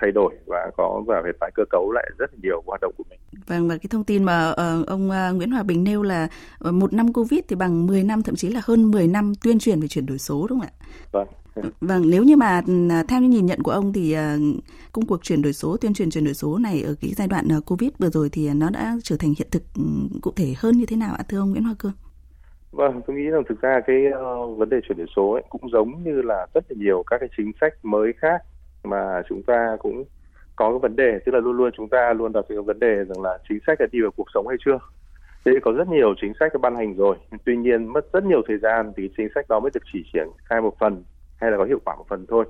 thay 0.00 0.12
đổi 0.12 0.34
và 0.46 0.70
có 0.76 1.02
và 1.06 1.20
phải 1.22 1.32
tái 1.40 1.50
cơ 1.54 1.62
cấu 1.70 1.92
lại 1.92 2.10
rất 2.18 2.30
nhiều 2.42 2.62
hoạt 2.66 2.80
động 2.80 2.92
của 2.98 3.04
mình. 3.10 3.18
Vâng 3.46 3.68
và 3.68 3.76
cái 3.76 3.86
thông 3.90 4.04
tin 4.04 4.24
mà 4.24 4.50
uh, 4.50 4.86
ông 4.86 5.10
uh, 5.10 5.36
Nguyễn 5.36 5.50
Hòa 5.50 5.62
Bình 5.62 5.84
nêu 5.84 6.02
là 6.02 6.28
một 6.60 6.92
năm 6.92 7.12
Covid 7.12 7.40
thì 7.48 7.56
bằng 7.56 7.86
10 7.86 8.04
năm 8.04 8.22
thậm 8.22 8.34
chí 8.34 8.48
là 8.48 8.60
hơn 8.64 8.90
10 8.90 9.06
năm 9.06 9.32
tuyên 9.42 9.58
truyền 9.58 9.80
về 9.80 9.88
chuyển 9.88 10.06
đổi 10.06 10.18
số 10.18 10.46
đúng 10.48 10.60
không 10.60 10.68
ạ? 10.68 10.86
Vâng. 11.12 11.26
Vâng, 11.80 12.10
nếu 12.10 12.24
như 12.24 12.36
mà 12.36 12.62
à, 12.90 13.02
theo 13.08 13.20
như 13.20 13.28
nhìn 13.28 13.46
nhận 13.46 13.62
của 13.62 13.70
ông 13.70 13.92
thì 13.92 14.12
à, 14.12 14.36
công 14.92 15.06
cuộc 15.06 15.24
chuyển 15.24 15.42
đổi 15.42 15.52
số, 15.52 15.76
tuyên 15.76 15.94
truyền 15.94 16.10
chuyển 16.10 16.24
đổi 16.24 16.34
số 16.34 16.58
này 16.58 16.82
ở 16.82 16.94
cái 17.00 17.10
giai 17.16 17.28
đoạn 17.28 17.48
à, 17.50 17.56
Covid 17.66 17.90
vừa 17.98 18.10
rồi 18.10 18.28
thì 18.32 18.50
nó 18.54 18.70
đã 18.70 18.94
trở 19.02 19.16
thành 19.16 19.34
hiện 19.38 19.48
thực 19.50 19.62
ừ, 19.76 19.82
cụ 20.22 20.32
thể 20.36 20.54
hơn 20.58 20.78
như 20.78 20.86
thế 20.86 20.96
nào 20.96 21.14
ạ 21.18 21.24
thưa 21.28 21.38
ông 21.38 21.50
Nguyễn 21.50 21.64
Hoa 21.64 21.74
Cương? 21.78 21.92
Vâng, 22.72 23.00
tôi 23.06 23.16
nghĩ 23.16 23.30
rằng 23.30 23.42
thực 23.48 23.60
ra 23.60 23.80
cái 23.86 23.96
uh, 24.06 24.58
vấn 24.58 24.68
đề 24.68 24.80
chuyển 24.88 24.98
đổi 24.98 25.06
số 25.16 25.30
ấy 25.32 25.42
cũng 25.48 25.70
giống 25.72 26.04
như 26.04 26.22
là 26.22 26.46
rất 26.54 26.64
là 26.68 26.76
nhiều 26.78 27.02
các 27.06 27.16
cái 27.20 27.28
chính 27.36 27.52
sách 27.60 27.74
mới 27.82 28.12
khác 28.18 28.42
mà 28.84 29.22
chúng 29.28 29.42
ta 29.42 29.76
cũng 29.78 30.04
có 30.56 30.70
cái 30.70 30.78
vấn 30.78 30.96
đề 30.96 31.18
tức 31.26 31.32
là 31.32 31.40
luôn 31.40 31.56
luôn 31.56 31.70
chúng 31.76 31.88
ta 31.88 32.12
luôn 32.12 32.32
đặt 32.32 32.44
cái 32.48 32.58
vấn 32.58 32.78
đề 32.78 32.94
rằng 32.94 33.22
là 33.22 33.38
chính 33.48 33.58
sách 33.66 33.78
đã 33.80 33.86
đi 33.92 34.00
vào 34.00 34.10
cuộc 34.16 34.26
sống 34.34 34.48
hay 34.48 34.56
chưa 34.64 34.78
thế 35.44 35.52
có 35.62 35.72
rất 35.72 35.88
nhiều 35.88 36.14
chính 36.20 36.32
sách 36.40 36.52
đã 36.54 36.58
ban 36.62 36.76
hành 36.76 36.96
rồi 36.96 37.16
tuy 37.44 37.56
nhiên 37.56 37.86
mất 37.86 38.12
rất 38.12 38.24
nhiều 38.24 38.42
thời 38.48 38.58
gian 38.58 38.92
thì 38.96 39.10
chính 39.16 39.28
sách 39.34 39.48
đó 39.48 39.60
mới 39.60 39.70
được 39.74 39.82
chỉ 39.92 40.04
triển 40.12 40.28
khai 40.44 40.60
một 40.60 40.78
phần 40.80 41.04
hay 41.42 41.50
là 41.50 41.56
có 41.56 41.64
hiệu 41.64 41.78
quả 41.84 41.96
một 41.96 42.04
phần 42.08 42.26
thôi. 42.28 42.44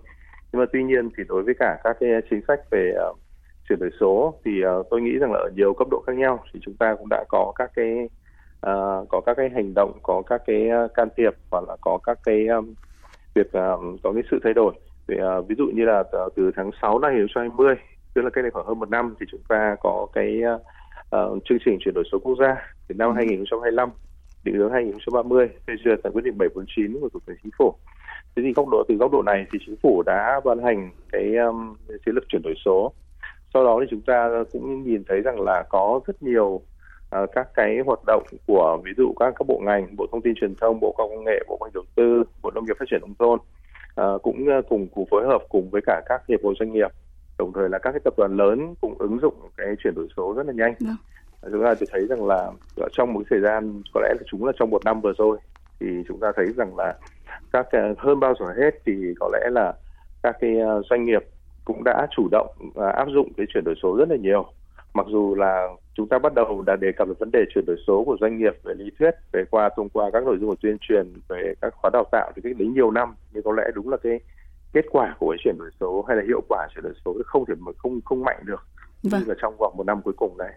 Nhưng 0.53 0.61
mà 0.61 0.67
tuy 0.73 0.83
nhiên 0.83 1.11
thì 1.17 1.25
đối 1.29 1.43
với 1.43 1.55
cả 1.59 1.79
các 1.85 1.97
cái 2.01 2.11
chính 2.31 2.41
sách 2.49 2.61
về 2.71 2.95
uh, 3.11 3.19
chuyển 3.69 3.79
đổi 3.79 3.91
số 4.01 4.35
thì 4.45 4.51
uh, 4.67 4.87
tôi 4.91 5.01
nghĩ 5.01 5.19
rằng 5.19 5.33
là 5.33 5.39
ở 5.39 5.51
nhiều 5.57 5.75
cấp 5.75 5.89
độ 5.91 6.03
khác 6.07 6.17
nhau 6.17 6.45
thì 6.53 6.61
chúng 6.63 6.75
ta 6.75 6.95
cũng 6.99 7.09
đã 7.11 7.25
có 7.29 7.53
các 7.57 7.71
cái 7.77 8.09
uh, 8.67 9.09
có 9.09 9.21
các 9.27 9.35
cái 9.37 9.51
hành 9.55 9.75
động 9.75 9.99
có 10.03 10.23
các 10.27 10.43
cái 10.47 10.69
uh, 10.85 10.95
can 10.95 11.09
thiệp 11.17 11.35
hoặc 11.51 11.65
là 11.69 11.77
có 11.81 11.99
các 12.03 12.19
cái 12.25 12.47
um, 12.47 12.75
việc 13.35 13.47
uh, 13.47 14.01
có 14.03 14.13
cái 14.13 14.23
sự 14.31 14.41
thay 14.45 14.55
đổi. 14.55 14.75
Thì, 15.09 15.15
uh, 15.39 15.49
ví 15.49 15.55
dụ 15.59 15.67
như 15.75 15.85
là 15.85 16.05
từ 16.37 16.51
tháng 16.57 16.71
6 16.83 16.99
năm 16.99 17.11
2020 17.11 17.75
tức 18.15 18.23
là 18.23 18.31
cái 18.31 18.43
này 18.43 18.51
khoảng 18.51 18.67
hơn 18.67 18.79
một 18.79 18.91
năm 18.91 19.15
thì 19.21 19.27
chúng 19.31 19.41
ta 19.49 19.77
có 19.81 20.07
cái 20.13 20.41
uh, 21.17 21.43
chương 21.45 21.59
trình 21.65 21.79
chuyển 21.81 21.95
đổi 21.95 22.05
số 22.13 22.19
quốc 22.19 22.37
gia 22.41 22.57
từ 22.89 22.95
năm 22.95 23.15
2025 23.15 23.89
ừ. 23.89 23.95
định 24.45 24.55
hướng 24.55 24.73
2030 24.73 25.49
phê 25.67 25.75
duyệt 25.85 25.99
tại 26.03 26.13
quyết 26.13 26.25
định 26.25 26.39
749 26.39 27.01
của 27.01 27.09
thủ 27.09 27.21
tướng 27.27 27.37
chính 27.43 27.53
phủ 27.59 27.75
thế 28.37 28.43
thì 28.43 28.53
góc 28.53 28.69
độ 28.69 28.85
từ 28.89 28.95
góc 28.95 29.13
độ 29.13 29.23
này 29.23 29.47
thì 29.53 29.59
chính 29.67 29.77
phủ 29.83 30.03
đã 30.07 30.41
ban 30.45 30.63
hành 30.63 30.91
cái 31.13 31.37
um, 31.37 31.77
chiến 32.07 32.15
lược 32.15 32.25
chuyển 32.29 32.43
đổi 32.43 32.55
số 32.65 32.93
sau 33.55 33.65
đó 33.65 33.79
thì 33.81 33.87
chúng 33.91 34.01
ta 34.01 34.29
cũng 34.53 34.83
nhìn 34.83 35.03
thấy 35.09 35.21
rằng 35.21 35.41
là 35.41 35.65
có 35.69 36.01
rất 36.07 36.23
nhiều 36.23 36.47
uh, 37.23 37.31
các 37.33 37.49
cái 37.55 37.79
hoạt 37.87 37.99
động 38.07 38.23
của 38.47 38.79
ví 38.85 38.93
dụ 38.97 39.15
các 39.21 39.35
các 39.39 39.47
bộ 39.47 39.61
ngành 39.65 39.97
bộ 39.97 40.07
thông 40.13 40.23
tin 40.23 40.35
truyền 40.35 40.55
thông 40.61 40.81
bộ 40.81 40.93
khoa 40.97 41.07
công 41.09 41.25
nghệ 41.25 41.45
bộ 41.49 41.57
công 41.61 41.71
đầu 41.75 41.85
tư 41.95 42.25
bộ 42.43 42.51
nông 42.51 42.65
nghiệp 42.65 42.77
phát 42.79 42.85
triển 42.91 43.01
nông 43.01 43.15
thôn 43.19 43.39
uh, 44.01 44.23
cũng 44.23 44.47
uh, 44.59 44.69
cùng 44.69 44.87
cùng 44.95 45.07
phối 45.11 45.27
hợp 45.27 45.43
cùng 45.49 45.71
với 45.71 45.81
cả 45.87 46.03
các 46.07 46.23
hiệp 46.29 46.41
hội 46.45 46.55
doanh 46.59 46.73
nghiệp 46.73 46.91
đồng 47.39 47.53
thời 47.53 47.69
là 47.69 47.79
các 47.79 47.93
cái 47.93 48.01
tập 48.05 48.15
đoàn 48.17 48.37
lớn 48.37 48.75
cũng 48.81 48.95
ứng 48.99 49.19
dụng 49.19 49.35
cái 49.57 49.67
chuyển 49.83 49.95
đổi 49.95 50.09
số 50.17 50.35
rất 50.37 50.47
là 50.47 50.53
nhanh 50.53 50.75
yeah. 50.87 50.97
Vâng. 51.43 51.53
chúng 51.53 51.65
ta 51.65 51.75
thấy 51.91 52.07
rằng 52.07 52.27
là 52.27 52.51
trong 52.93 53.13
một 53.13 53.23
thời 53.31 53.41
gian 53.41 53.83
có 53.95 54.01
lẽ 54.01 54.15
là 54.19 54.23
chúng 54.27 54.45
là 54.45 54.53
trong 54.59 54.71
một 54.71 54.85
năm 54.85 55.01
vừa 55.01 55.13
rồi 55.19 55.39
thì 55.81 55.87
chúng 56.09 56.21
ta 56.21 56.33
thấy 56.37 56.47
rằng 56.57 56.77
là 56.77 56.95
các 57.53 57.67
hơn 57.99 58.21
bao 58.21 58.35
giờ 58.41 58.47
hết 58.63 58.71
thì 58.87 59.15
có 59.21 59.31
lẽ 59.33 59.51
là 59.51 59.75
các 60.23 60.37
cái 60.41 60.57
doanh 60.91 61.05
nghiệp 61.05 61.23
cũng 61.65 61.85
đã 61.85 62.07
chủ 62.17 62.29
động 62.31 62.49
áp 62.95 63.09
dụng 63.15 63.33
cái 63.37 63.47
chuyển 63.55 63.65
đổi 63.65 63.75
số 63.83 63.97
rất 63.97 64.09
là 64.11 64.17
nhiều 64.17 64.47
mặc 64.95 65.07
dù 65.09 65.35
là 65.35 65.69
chúng 65.95 66.09
ta 66.09 66.19
bắt 66.19 66.35
đầu 66.35 66.63
đã 66.67 66.77
đề 66.77 66.93
cập 66.93 67.09
về 67.09 67.15
vấn 67.19 67.31
đề 67.33 67.45
chuyển 67.55 67.65
đổi 67.67 67.77
số 67.87 68.05
của 68.05 68.17
doanh 68.21 68.39
nghiệp 68.39 68.53
về 68.65 68.75
lý 68.75 68.91
thuyết 68.99 69.11
về 69.33 69.45
qua 69.51 69.71
thông 69.77 69.89
qua 69.89 70.11
các 70.13 70.25
nội 70.25 70.37
dung 70.41 70.51
của 70.51 70.57
tuyên 70.61 70.77
truyền 70.81 71.13
về 71.29 71.55
các 71.61 71.75
khóa 71.75 71.91
đào 71.93 72.05
tạo 72.13 72.33
thì 72.37 72.43
cách 72.43 72.53
đấy 72.59 72.69
nhiều 72.69 72.91
năm 72.91 73.15
nhưng 73.33 73.43
có 73.43 73.53
lẽ 73.53 73.63
đúng 73.75 73.89
là 73.89 73.97
cái 73.97 74.21
kết 74.73 74.85
quả 74.91 75.15
của 75.19 75.31
cái 75.31 75.39
chuyển 75.45 75.59
đổi 75.59 75.71
số 75.81 76.05
hay 76.09 76.17
là 76.17 76.23
hiệu 76.27 76.41
quả 76.49 76.69
chuyển 76.75 76.83
đổi 76.83 76.93
số 77.05 77.17
không 77.27 77.45
thể 77.47 77.55
mà 77.59 77.73
không 77.79 78.01
không 78.05 78.25
mạnh 78.25 78.39
được 78.45 78.67
vâng. 79.03 79.21
như 79.21 79.27
là 79.29 79.35
trong 79.43 79.57
vòng 79.59 79.75
một 79.77 79.87
năm 79.87 80.03
cuối 80.03 80.15
cùng 80.17 80.39
này 80.39 80.53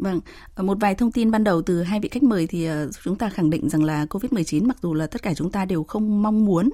Vâng, 0.00 0.20
ờ, 0.54 0.62
một 0.62 0.78
vài 0.80 0.94
thông 0.94 1.12
tin 1.12 1.30
ban 1.30 1.44
đầu 1.44 1.62
từ 1.62 1.82
hai 1.82 2.00
vị 2.00 2.08
khách 2.08 2.22
mời 2.22 2.46
thì 2.46 2.64
ờ, 2.64 2.90
chúng 3.04 3.16
ta 3.16 3.28
khẳng 3.28 3.50
định 3.50 3.68
rằng 3.68 3.84
là 3.84 4.04
COVID-19 4.04 4.66
mặc 4.66 4.76
dù 4.82 4.94
là 4.94 5.06
tất 5.06 5.22
cả 5.22 5.34
chúng 5.34 5.50
ta 5.50 5.64
đều 5.64 5.84
không 5.84 6.22
mong 6.22 6.44
muốn 6.44 6.70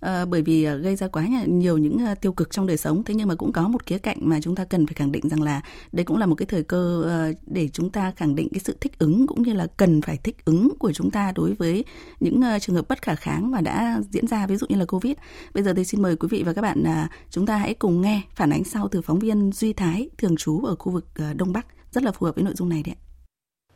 ờ, 0.00 0.26
bởi 0.26 0.42
vì 0.42 0.64
gây 0.64 0.96
ra 0.96 1.08
quá 1.08 1.26
nhiều 1.46 1.78
những 1.78 1.98
tiêu 2.20 2.32
cực 2.32 2.50
trong 2.50 2.66
đời 2.66 2.76
sống. 2.76 3.04
Thế 3.04 3.14
nhưng 3.14 3.28
mà 3.28 3.34
cũng 3.34 3.52
có 3.52 3.68
một 3.68 3.86
khía 3.86 3.98
cạnh 3.98 4.16
mà 4.20 4.40
chúng 4.40 4.54
ta 4.54 4.64
cần 4.64 4.86
phải 4.86 4.94
khẳng 4.94 5.12
định 5.12 5.28
rằng 5.28 5.42
là 5.42 5.60
đây 5.92 6.04
cũng 6.04 6.16
là 6.16 6.26
một 6.26 6.34
cái 6.34 6.46
thời 6.46 6.62
cơ 6.62 7.04
để 7.46 7.68
chúng 7.68 7.90
ta 7.90 8.12
khẳng 8.16 8.34
định 8.34 8.48
cái 8.52 8.60
sự 8.64 8.76
thích 8.80 8.98
ứng 8.98 9.26
cũng 9.26 9.42
như 9.42 9.52
là 9.52 9.66
cần 9.76 10.02
phải 10.02 10.16
thích 10.16 10.44
ứng 10.44 10.68
của 10.78 10.92
chúng 10.92 11.10
ta 11.10 11.32
đối 11.34 11.52
với 11.52 11.84
những 12.20 12.42
trường 12.60 12.76
hợp 12.76 12.88
bất 12.88 13.02
khả 13.02 13.14
kháng 13.14 13.50
mà 13.50 13.60
đã 13.60 14.00
diễn 14.10 14.26
ra 14.26 14.46
ví 14.46 14.56
dụ 14.56 14.66
như 14.68 14.76
là 14.76 14.84
covid. 14.84 15.14
Bây 15.54 15.62
giờ 15.62 15.74
thì 15.76 15.84
xin 15.84 16.02
mời 16.02 16.16
quý 16.16 16.28
vị 16.30 16.42
và 16.46 16.52
các 16.52 16.62
bạn 16.62 16.84
à, 16.84 17.08
chúng 17.30 17.46
ta 17.46 17.56
hãy 17.56 17.74
cùng 17.74 18.00
nghe 18.00 18.22
phản 18.34 18.50
ánh 18.50 18.64
sau 18.64 18.88
từ 18.88 19.02
phóng 19.02 19.18
viên 19.18 19.52
duy 19.52 19.72
thái 19.72 20.08
thường 20.18 20.36
trú 20.36 20.60
ở 20.60 20.74
khu 20.78 20.92
vực 20.92 21.06
đông 21.36 21.52
bắc 21.52 21.66
rất 21.94 22.02
là 22.02 22.12
phù 22.12 22.26
hợp 22.26 22.34
với 22.34 22.44
nội 22.44 22.54
dung 22.56 22.68
này 22.68 22.82
đấy 22.86 22.94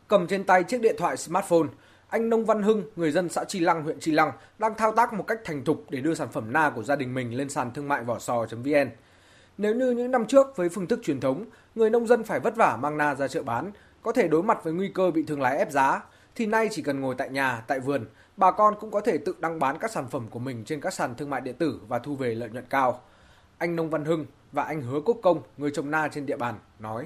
cầm 0.07 0.27
trên 0.27 0.43
tay 0.43 0.63
chiếc 0.63 0.81
điện 0.81 0.95
thoại 0.97 1.17
smartphone 1.17 1.67
anh 2.09 2.29
Nông 2.29 2.45
Văn 2.45 2.63
Hưng, 2.63 2.83
người 2.95 3.11
dân 3.11 3.29
xã 3.29 3.43
Tri 3.43 3.59
Lăng, 3.59 3.83
huyện 3.83 3.99
Tri 3.99 4.11
Lăng, 4.11 4.31
đang 4.59 4.75
thao 4.77 4.91
tác 4.91 5.13
một 5.13 5.23
cách 5.27 5.39
thành 5.45 5.63
thục 5.63 5.85
để 5.89 6.01
đưa 6.01 6.13
sản 6.13 6.27
phẩm 6.31 6.53
na 6.53 6.71
của 6.75 6.83
gia 6.83 6.95
đình 6.95 7.13
mình 7.13 7.37
lên 7.37 7.49
sàn 7.49 7.71
thương 7.73 7.87
mại 7.87 8.03
vỏ 8.03 8.19
sò.vn. 8.19 8.89
Nếu 9.57 9.75
như 9.75 9.91
những 9.91 10.11
năm 10.11 10.25
trước 10.25 10.47
với 10.55 10.69
phương 10.69 10.87
thức 10.87 10.99
truyền 11.03 11.19
thống, 11.19 11.45
người 11.75 11.89
nông 11.89 12.07
dân 12.07 12.23
phải 12.23 12.39
vất 12.39 12.55
vả 12.55 12.77
mang 12.81 12.97
na 12.97 13.15
ra 13.15 13.27
chợ 13.27 13.43
bán, 13.43 13.71
có 14.01 14.11
thể 14.11 14.27
đối 14.27 14.43
mặt 14.43 14.63
với 14.63 14.73
nguy 14.73 14.91
cơ 14.93 15.11
bị 15.11 15.23
thương 15.23 15.41
lái 15.41 15.57
ép 15.57 15.71
giá, 15.71 16.03
thì 16.35 16.45
nay 16.45 16.67
chỉ 16.71 16.81
cần 16.81 16.99
ngồi 16.99 17.15
tại 17.17 17.29
nhà, 17.29 17.63
tại 17.67 17.79
vườn, 17.79 18.05
bà 18.37 18.51
con 18.51 18.73
cũng 18.79 18.91
có 18.91 19.01
thể 19.01 19.17
tự 19.17 19.35
đăng 19.39 19.59
bán 19.59 19.77
các 19.79 19.91
sản 19.91 20.07
phẩm 20.09 20.27
của 20.29 20.39
mình 20.39 20.63
trên 20.65 20.81
các 20.81 20.93
sàn 20.93 21.15
thương 21.15 21.29
mại 21.29 21.41
điện 21.41 21.55
tử 21.55 21.79
và 21.87 21.99
thu 21.99 22.15
về 22.15 22.35
lợi 22.35 22.49
nhuận 22.49 22.65
cao. 22.69 23.01
Anh 23.59 23.75
Nông 23.75 23.89
Văn 23.89 24.05
Hưng 24.05 24.25
và 24.51 24.63
anh 24.63 24.81
Hứa 24.81 24.99
Quốc 25.05 25.17
Công, 25.21 25.41
người 25.57 25.71
trồng 25.75 25.91
na 25.91 26.09
trên 26.13 26.25
địa 26.25 26.37
bàn, 26.37 26.55
nói. 26.79 27.05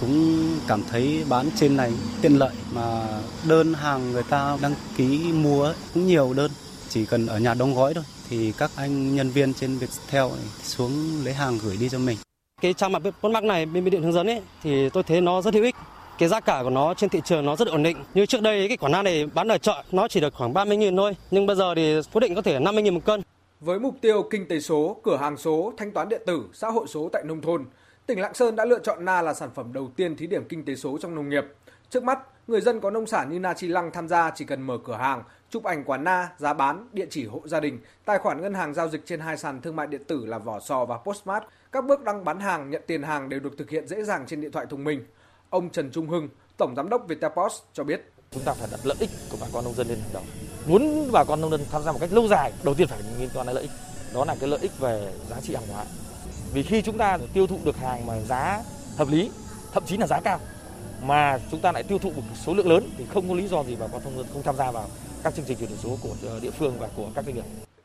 Cũng 0.00 0.44
cảm 0.68 0.82
thấy 0.90 1.24
bán 1.28 1.48
trên 1.56 1.76
này 1.76 1.92
tiện 2.22 2.38
lợi 2.38 2.54
mà 2.72 3.06
đơn 3.48 3.74
hàng 3.74 4.12
người 4.12 4.22
ta 4.22 4.58
đăng 4.62 4.74
ký 4.96 5.32
mua 5.32 5.72
cũng 5.94 6.06
nhiều 6.06 6.32
đơn. 6.36 6.50
Chỉ 6.88 7.06
cần 7.06 7.26
ở 7.26 7.38
nhà 7.38 7.54
đóng 7.54 7.74
gói 7.74 7.94
thôi 7.94 8.04
thì 8.28 8.52
các 8.58 8.70
anh 8.76 9.16
nhân 9.16 9.30
viên 9.30 9.54
trên 9.54 9.78
Viettel 9.78 10.24
xuống 10.62 11.24
lấy 11.24 11.34
hàng 11.34 11.58
gửi 11.62 11.76
đi 11.80 11.88
cho 11.88 11.98
mình. 11.98 12.18
Cái 12.60 12.74
trang 12.74 12.92
mạng 12.92 13.02
Postmark 13.02 13.44
này 13.44 13.66
bên 13.66 13.84
bưu 13.84 13.90
điện 13.90 14.02
hướng 14.02 14.12
dẫn 14.12 14.26
ấy 14.26 14.42
thì 14.62 14.88
tôi 14.88 15.02
thấy 15.02 15.20
nó 15.20 15.42
rất 15.42 15.54
hữu 15.54 15.64
ích 15.64 15.74
cái 16.18 16.28
giá 16.28 16.40
cả 16.40 16.60
của 16.62 16.70
nó 16.70 16.94
trên 16.94 17.10
thị 17.10 17.20
trường 17.24 17.46
nó 17.46 17.56
rất 17.56 17.68
ổn 17.68 17.82
định. 17.82 17.96
Như 18.14 18.26
trước 18.26 18.42
đây 18.42 18.68
cái 18.68 18.76
quả 18.76 18.88
na 18.88 19.02
này 19.02 19.26
bán 19.26 19.48
ở 19.48 19.58
chợ 19.58 19.82
nó 19.92 20.08
chỉ 20.08 20.20
được 20.20 20.34
khoảng 20.34 20.52
30.000 20.54 20.96
thôi, 20.96 21.16
nhưng 21.30 21.46
bây 21.46 21.56
giờ 21.56 21.74
thì 21.74 22.00
cố 22.12 22.20
định 22.20 22.34
có 22.34 22.42
thể 22.42 22.58
50.000 22.58 22.92
một 22.92 23.04
cân. 23.04 23.22
Với 23.60 23.78
mục 23.78 23.94
tiêu 24.00 24.22
kinh 24.22 24.48
tế 24.48 24.60
số, 24.60 25.00
cửa 25.02 25.16
hàng 25.16 25.36
số, 25.36 25.72
thanh 25.76 25.92
toán 25.92 26.08
điện 26.08 26.22
tử, 26.26 26.44
xã 26.52 26.68
hội 26.68 26.86
số 26.88 27.08
tại 27.12 27.22
nông 27.26 27.40
thôn, 27.40 27.66
tỉnh 28.06 28.20
Lạng 28.20 28.34
Sơn 28.34 28.56
đã 28.56 28.64
lựa 28.64 28.78
chọn 28.78 29.04
na 29.04 29.22
là 29.22 29.34
sản 29.34 29.50
phẩm 29.54 29.72
đầu 29.72 29.88
tiên 29.96 30.16
thí 30.16 30.26
điểm 30.26 30.44
kinh 30.48 30.64
tế 30.64 30.74
số 30.74 30.98
trong 30.98 31.14
nông 31.14 31.28
nghiệp. 31.28 31.44
Trước 31.90 32.04
mắt, 32.04 32.18
người 32.46 32.60
dân 32.60 32.80
có 32.80 32.90
nông 32.90 33.06
sản 33.06 33.30
như 33.30 33.38
na 33.38 33.54
chi 33.54 33.68
lăng 33.68 33.90
tham 33.90 34.08
gia 34.08 34.30
chỉ 34.30 34.44
cần 34.44 34.62
mở 34.62 34.78
cửa 34.84 34.96
hàng, 34.96 35.22
chụp 35.50 35.64
ảnh 35.64 35.84
quán 35.84 36.04
na, 36.04 36.28
giá 36.38 36.52
bán, 36.52 36.88
địa 36.92 37.06
chỉ 37.10 37.26
hộ 37.26 37.42
gia 37.44 37.60
đình, 37.60 37.78
tài 38.04 38.18
khoản 38.18 38.40
ngân 38.40 38.54
hàng 38.54 38.74
giao 38.74 38.88
dịch 38.88 39.06
trên 39.06 39.20
hai 39.20 39.36
sàn 39.36 39.60
thương 39.60 39.76
mại 39.76 39.86
điện 39.86 40.04
tử 40.04 40.26
là 40.26 40.38
Vỏ 40.38 40.60
Sò 40.60 40.84
và 40.84 40.98
Postmart. 40.98 41.44
Các 41.72 41.84
bước 41.84 42.04
đăng 42.04 42.24
bán 42.24 42.40
hàng, 42.40 42.70
nhận 42.70 42.82
tiền 42.86 43.02
hàng 43.02 43.28
đều 43.28 43.40
được 43.40 43.58
thực 43.58 43.70
hiện 43.70 43.86
dễ 43.86 44.02
dàng 44.02 44.26
trên 44.26 44.40
điện 44.40 44.52
thoại 44.52 44.66
thông 44.70 44.84
minh. 44.84 45.04
Ông 45.50 45.70
Trần 45.70 45.90
Trung 45.90 46.08
Hưng, 46.08 46.28
Tổng 46.56 46.74
Giám 46.76 46.88
đốc 46.88 47.08
Vietapost 47.08 47.62
cho 47.72 47.84
biết. 47.84 48.12
Chúng 48.34 48.42
ta 48.42 48.52
phải 48.52 48.68
đặt 48.70 48.80
lợi 48.84 48.96
ích 49.00 49.10
của 49.30 49.36
bà 49.40 49.46
con 49.52 49.64
nông 49.64 49.74
dân 49.74 49.88
lên 49.88 49.98
hàng 49.98 50.10
đầu. 50.12 50.22
Muốn 50.66 51.12
bà 51.12 51.24
con 51.24 51.40
nông 51.40 51.50
dân 51.50 51.60
tham 51.70 51.82
gia 51.82 51.92
một 51.92 51.98
cách 52.00 52.12
lâu 52.12 52.28
dài, 52.28 52.52
đầu 52.62 52.74
tiên 52.74 52.88
phải 52.88 52.98
nghiên 53.18 53.28
toán 53.30 53.46
lợi 53.46 53.62
ích. 53.62 53.70
Đó 54.14 54.24
là 54.24 54.36
cái 54.40 54.48
lợi 54.48 54.58
ích 54.62 54.78
về 54.78 55.12
giá 55.30 55.36
trị 55.40 55.54
hàng 55.54 55.66
hóa. 55.72 55.84
Vì 56.52 56.62
khi 56.62 56.82
chúng 56.82 56.98
ta 56.98 57.18
tiêu 57.34 57.46
thụ 57.46 57.58
được 57.64 57.76
hàng 57.76 58.06
mà 58.06 58.20
giá 58.20 58.62
hợp 58.96 59.08
lý, 59.08 59.30
thậm 59.72 59.82
chí 59.86 59.96
là 59.96 60.06
giá 60.06 60.20
cao, 60.20 60.40
mà 61.02 61.38
chúng 61.50 61.60
ta 61.60 61.72
lại 61.72 61.82
tiêu 61.82 61.98
thụ 61.98 62.10
một 62.10 62.22
số 62.46 62.54
lượng 62.54 62.68
lớn 62.68 62.90
thì 62.98 63.04
không 63.14 63.28
có 63.28 63.34
lý 63.34 63.48
do 63.48 63.64
gì 63.64 63.76
bà 63.80 63.86
con 63.86 64.04
nông 64.04 64.16
dân 64.16 64.26
không 64.32 64.42
tham 64.42 64.56
gia 64.56 64.70
vào 64.70 64.86
các 65.22 65.34
chương 65.34 65.44
trình 65.48 65.58
chuyển 65.58 65.70
đổi 65.70 65.78
số 65.82 65.98
của 66.02 66.14
ờ, 66.28 66.40
địa 66.40 66.50
phương 66.50 66.74
và 66.78 66.88
của 66.96 67.08
các 67.14 67.24
doanh 67.24 67.34
nghiệp. 67.34 67.44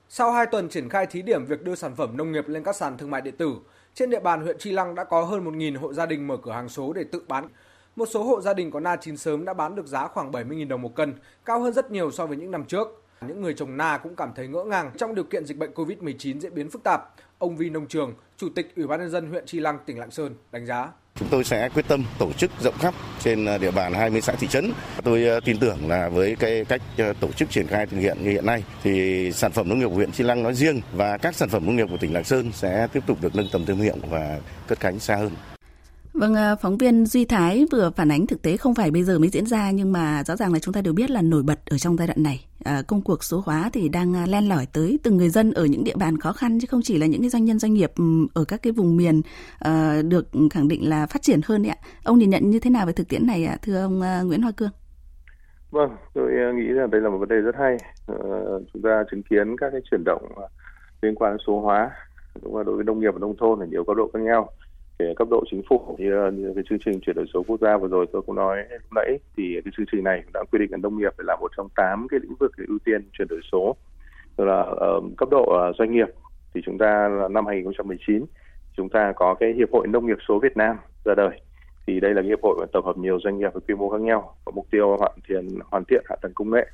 Sau 0.10 0.32
2 0.32 0.46
tuần 0.46 0.70
triển 0.70 0.90
khai 0.90 1.06
thí 1.06 1.22
điểm 1.22 1.46
việc 1.46 1.64
đưa 1.64 1.76
sản 1.76 1.96
phẩm 1.96 2.18
nông 2.18 2.32
nghiệp 2.32 2.48
lên 2.48 2.64
các 2.64 2.76
sàn 2.76 2.98
thương 2.98 3.12
mại 3.12 3.22
điện 3.22 3.38
tử, 3.38 3.56
trên 3.96 4.10
địa 4.10 4.20
bàn 4.20 4.42
huyện 4.42 4.58
Tri 4.60 4.72
Lăng 4.72 4.96
đã 4.96 5.04
có 5.04 5.24
hơn 5.24 5.46
1.000 5.46 5.80
hộ 5.80 5.94
gia 5.94 6.06
đình 6.06 6.28
mở 6.28 6.38
cửa 6.44 6.52
hàng 6.52 6.70
số 6.70 6.94
để 6.94 7.04
tự 7.12 7.22
bán 7.28 7.48
một 7.96 8.06
số 8.12 8.24
hộ 8.24 8.42
gia 8.42 8.54
đình 8.54 8.72
có 8.72 8.80
na 8.80 8.96
chín 8.96 9.18
sớm 9.18 9.46
đã 9.46 9.54
bán 9.54 9.76
được 9.76 9.88
giá 9.88 10.08
khoảng 10.08 10.32
70.000 10.32 10.68
đồng 10.68 10.82
một 10.82 10.96
cân, 10.96 11.14
cao 11.46 11.60
hơn 11.60 11.74
rất 11.74 11.92
nhiều 11.92 12.12
so 12.12 12.26
với 12.26 12.38
những 12.38 12.52
năm 12.52 12.66
trước. 12.66 13.02
Những 13.28 13.42
người 13.42 13.54
trồng 13.54 13.78
na 13.78 13.98
cũng 13.98 14.16
cảm 14.16 14.32
thấy 14.36 14.48
ngỡ 14.48 14.64
ngàng 14.64 14.92
trong 14.98 15.16
điều 15.16 15.24
kiện 15.24 15.46
dịch 15.46 15.58
bệnh 15.58 15.72
COVID-19 15.72 16.40
diễn 16.40 16.54
biến 16.54 16.70
phức 16.70 16.84
tạp. 16.84 17.02
Ông 17.38 17.58
Vi 17.58 17.70
Nông 17.70 17.88
Trường, 17.88 18.14
Chủ 18.38 18.50
tịch 18.56 18.76
Ủy 18.76 18.88
ban 18.88 19.00
nhân 19.00 19.10
dân 19.10 19.30
huyện 19.30 19.46
Tri 19.46 19.60
Lăng, 19.60 19.80
tỉnh 19.86 20.00
Lạng 20.00 20.12
Sơn 20.12 20.36
đánh 20.52 20.66
giá. 20.66 20.92
Chúng 21.20 21.28
tôi 21.32 21.44
sẽ 21.44 21.70
quyết 21.70 21.88
tâm 21.88 22.06
tổ 22.20 22.34
chức 22.34 22.52
rộng 22.62 22.78
khắp 22.80 22.94
trên 23.20 23.46
à, 23.46 23.58
địa 23.58 23.72
bàn 23.72 23.94
20 23.94 24.22
xã 24.22 24.34
thị 24.34 24.48
trấn. 24.48 24.72
Tôi 25.04 25.28
à, 25.28 25.40
tin 25.46 25.58
tưởng 25.60 25.90
là 25.90 26.10
với 26.10 26.36
cái 26.40 26.66
cách 26.66 26.82
à, 26.98 27.14
tổ 27.20 27.32
chức 27.32 27.50
triển 27.50 27.68
khai 27.68 27.86
thực 27.86 27.98
hiện 27.98 28.18
như 28.24 28.30
hiện 28.30 28.46
nay 28.46 28.64
thì 28.84 29.32
sản 29.32 29.52
phẩm 29.52 29.70
nông 29.70 29.80
nghiệp 29.80 29.88
của 29.88 29.96
huyện 29.96 30.12
Tri 30.12 30.24
Lăng 30.24 30.44
nói 30.44 30.54
riêng 30.54 30.82
và 30.94 31.18
các 31.18 31.36
sản 31.36 31.50
phẩm 31.50 31.66
nông 31.66 31.76
nghiệp 31.76 31.88
của 31.90 31.98
tỉnh 31.98 32.14
Lạng 32.14 32.24
Sơn 32.24 32.52
sẽ 32.54 32.88
tiếp 32.94 33.04
tục 33.08 33.18
được 33.22 33.36
nâng 33.36 33.50
tầm 33.52 33.66
thương 33.66 33.78
hiệu 33.78 33.96
và 34.10 34.40
cất 34.68 34.80
cánh 34.80 35.00
xa 35.00 35.16
hơn. 35.16 35.32
Vâng, 36.20 36.36
ờ, 36.36 36.56
phóng 36.62 36.78
viên 36.78 37.06
Duy 37.06 37.26
Thái 37.26 37.66
vừa 37.72 37.90
phản 37.96 38.12
ánh 38.12 38.28
thực 38.28 38.42
tế 38.42 38.58
không 38.58 38.76
phải 38.76 38.92
bây 38.92 39.04
giờ 39.04 39.20
mới 39.20 39.30
diễn 39.30 39.46
ra 39.46 39.72
nhưng 39.72 39.92
mà 39.92 40.24
rõ 40.24 40.36
ràng 40.36 40.54
là 40.54 40.60
chúng 40.60 40.74
ta 40.74 40.82
đều 40.82 40.94
biết 40.94 41.10
là 41.10 41.22
nổi 41.22 41.44
bật 41.44 41.60
ở 41.70 41.78
trong 41.78 41.98
giai 41.98 42.08
đoạn 42.08 42.24
này. 42.24 42.46
À, 42.64 42.82
công 42.88 43.02
cuộc 43.02 43.24
số 43.24 43.42
hóa 43.46 43.70
thì 43.74 43.90
đang 43.90 44.14
ờ, 44.14 44.26
len 44.26 44.50
lỏi 44.50 44.68
tới 44.74 45.00
từng 45.04 45.18
người 45.18 45.30
dân 45.30 45.52
ở 45.52 45.66
những 45.66 45.84
địa 45.84 45.96
bàn 45.96 46.18
khó 46.18 46.34
khăn 46.34 46.60
chứ 46.60 46.68
không 46.72 46.82
chỉ 46.84 46.98
là 46.98 47.06
những 47.06 47.22
cái 47.22 47.30
doanh 47.30 47.46
nhân 47.46 47.60
doanh 47.60 47.74
nghiệp 47.74 47.92
ở 48.34 48.46
các 48.48 48.64
cái 48.64 48.74
vùng 48.74 48.98
miền 48.98 49.22
à, 49.60 50.02
được 50.02 50.28
khẳng 50.52 50.68
định 50.68 50.90
là 50.90 51.06
phát 51.06 51.22
triển 51.22 51.40
hơn 51.46 51.64
đấy 51.64 51.70
ạ. 51.70 51.78
Ông 52.04 52.20
nhìn 52.20 52.30
nhận 52.30 52.50
như 52.50 52.60
thế 52.60 52.70
nào 52.70 52.86
về 52.86 52.94
thực 52.94 53.10
tiễn 53.10 53.28
này 53.28 53.46
ạ, 53.46 53.58
thưa 53.62 53.82
ông 53.82 54.00
Nguyễn 54.28 54.42
Hoa 54.42 54.52
Cương? 54.58 54.72
Vâng, 55.72 55.90
tôi 56.14 56.32
nghĩ 56.56 56.68
rằng 56.74 56.90
đây 56.90 57.02
là 57.02 57.10
một 57.10 57.18
vấn 57.18 57.30
đề 57.30 57.36
rất 57.36 57.56
hay. 57.60 57.78
À, 58.08 58.16
chúng 58.74 58.82
ta 58.82 59.04
chứng 59.12 59.24
kiến 59.24 59.56
các 59.58 59.70
cái 59.72 59.82
chuyển 59.92 60.04
động 60.06 60.32
liên 61.02 61.16
quan 61.16 61.32
đến 61.32 61.40
số 61.48 61.60
hóa 61.60 61.92
đúng 62.44 62.58
là 62.58 62.64
đối 62.64 62.76
với 62.76 62.86
nông 62.86 63.00
nghiệp 63.00 63.12
và 63.14 63.20
nông 63.20 63.38
thôn 63.38 63.60
ở 63.60 63.66
nhiều 63.66 63.84
cấp 63.84 63.98
độ 63.98 64.10
khác 64.14 64.20
nhau 64.20 64.50
cái 65.00 65.16
cấp 65.16 65.28
độ 65.32 65.44
chính 65.52 65.62
phủ 65.70 65.96
như, 66.00 66.32
như 66.34 66.52
cái 66.56 66.64
chương 66.70 66.80
trình 66.86 67.00
chuyển 67.00 67.16
đổi 67.16 67.26
số 67.34 67.44
quốc 67.48 67.60
gia 67.62 67.78
vừa 67.78 67.88
rồi 67.88 68.06
tôi 68.14 68.22
cũng 68.22 68.36
nói 68.36 68.58
lúc 68.72 68.94
nãy 68.96 69.20
thì 69.38 69.62
cái 69.66 69.74
chương 69.78 69.86
trình 69.92 70.04
này 70.04 70.24
đã 70.34 70.44
quy 70.52 70.60
định 70.60 70.72
là 70.72 70.78
nông 70.78 70.98
nghiệp 70.98 71.14
phải 71.18 71.26
là 71.28 71.36
một 71.36 71.52
trong 71.58 71.68
tám 71.76 72.08
cái 72.10 72.20
lĩnh 72.24 72.36
vực 72.40 72.52
để 72.58 72.66
ưu 72.68 72.80
tiên 72.86 73.10
chuyển 73.14 73.28
đổi 73.28 73.40
số. 73.52 73.76
Rồi 74.38 74.48
là 74.48 74.62
uh, 74.62 75.04
cấp 75.18 75.30
độ 75.32 75.70
uh, 75.70 75.76
doanh 75.80 75.92
nghiệp 75.92 76.08
thì 76.54 76.62
chúng 76.66 76.78
ta 76.78 77.08
là 77.08 77.28
năm 77.28 77.46
2019 77.46 78.26
chúng 78.78 78.90
ta 78.90 79.14
có 79.16 79.36
cái 79.40 79.54
hiệp 79.54 79.72
hội 79.72 79.88
nông 79.88 80.06
nghiệp 80.06 80.18
số 80.28 80.40
Việt 80.40 80.58
Nam 80.58 80.78
ra 81.06 81.16
đời. 81.16 81.42
Thì 81.88 82.00
đây 82.00 82.14
là 82.14 82.22
hiệp 82.22 82.40
hội 82.44 82.68
tập 82.74 82.86
hợp 82.86 82.98
nhiều 82.98 83.20
doanh 83.24 83.38
nghiệp 83.38 83.54
với 83.54 83.62
quy 83.68 83.76
mô 83.76 83.90
khác 83.90 84.02
nhau 84.02 84.36
có 84.46 84.52
mục 84.56 84.68
tiêu 84.72 84.98
hoàn 84.98 85.12
thiện 85.28 85.60
hoàn 85.72 85.84
thiện 85.86 86.04
hạ 86.10 86.16
tầng 86.22 86.32
công 86.36 86.52
nghệ 86.52 86.68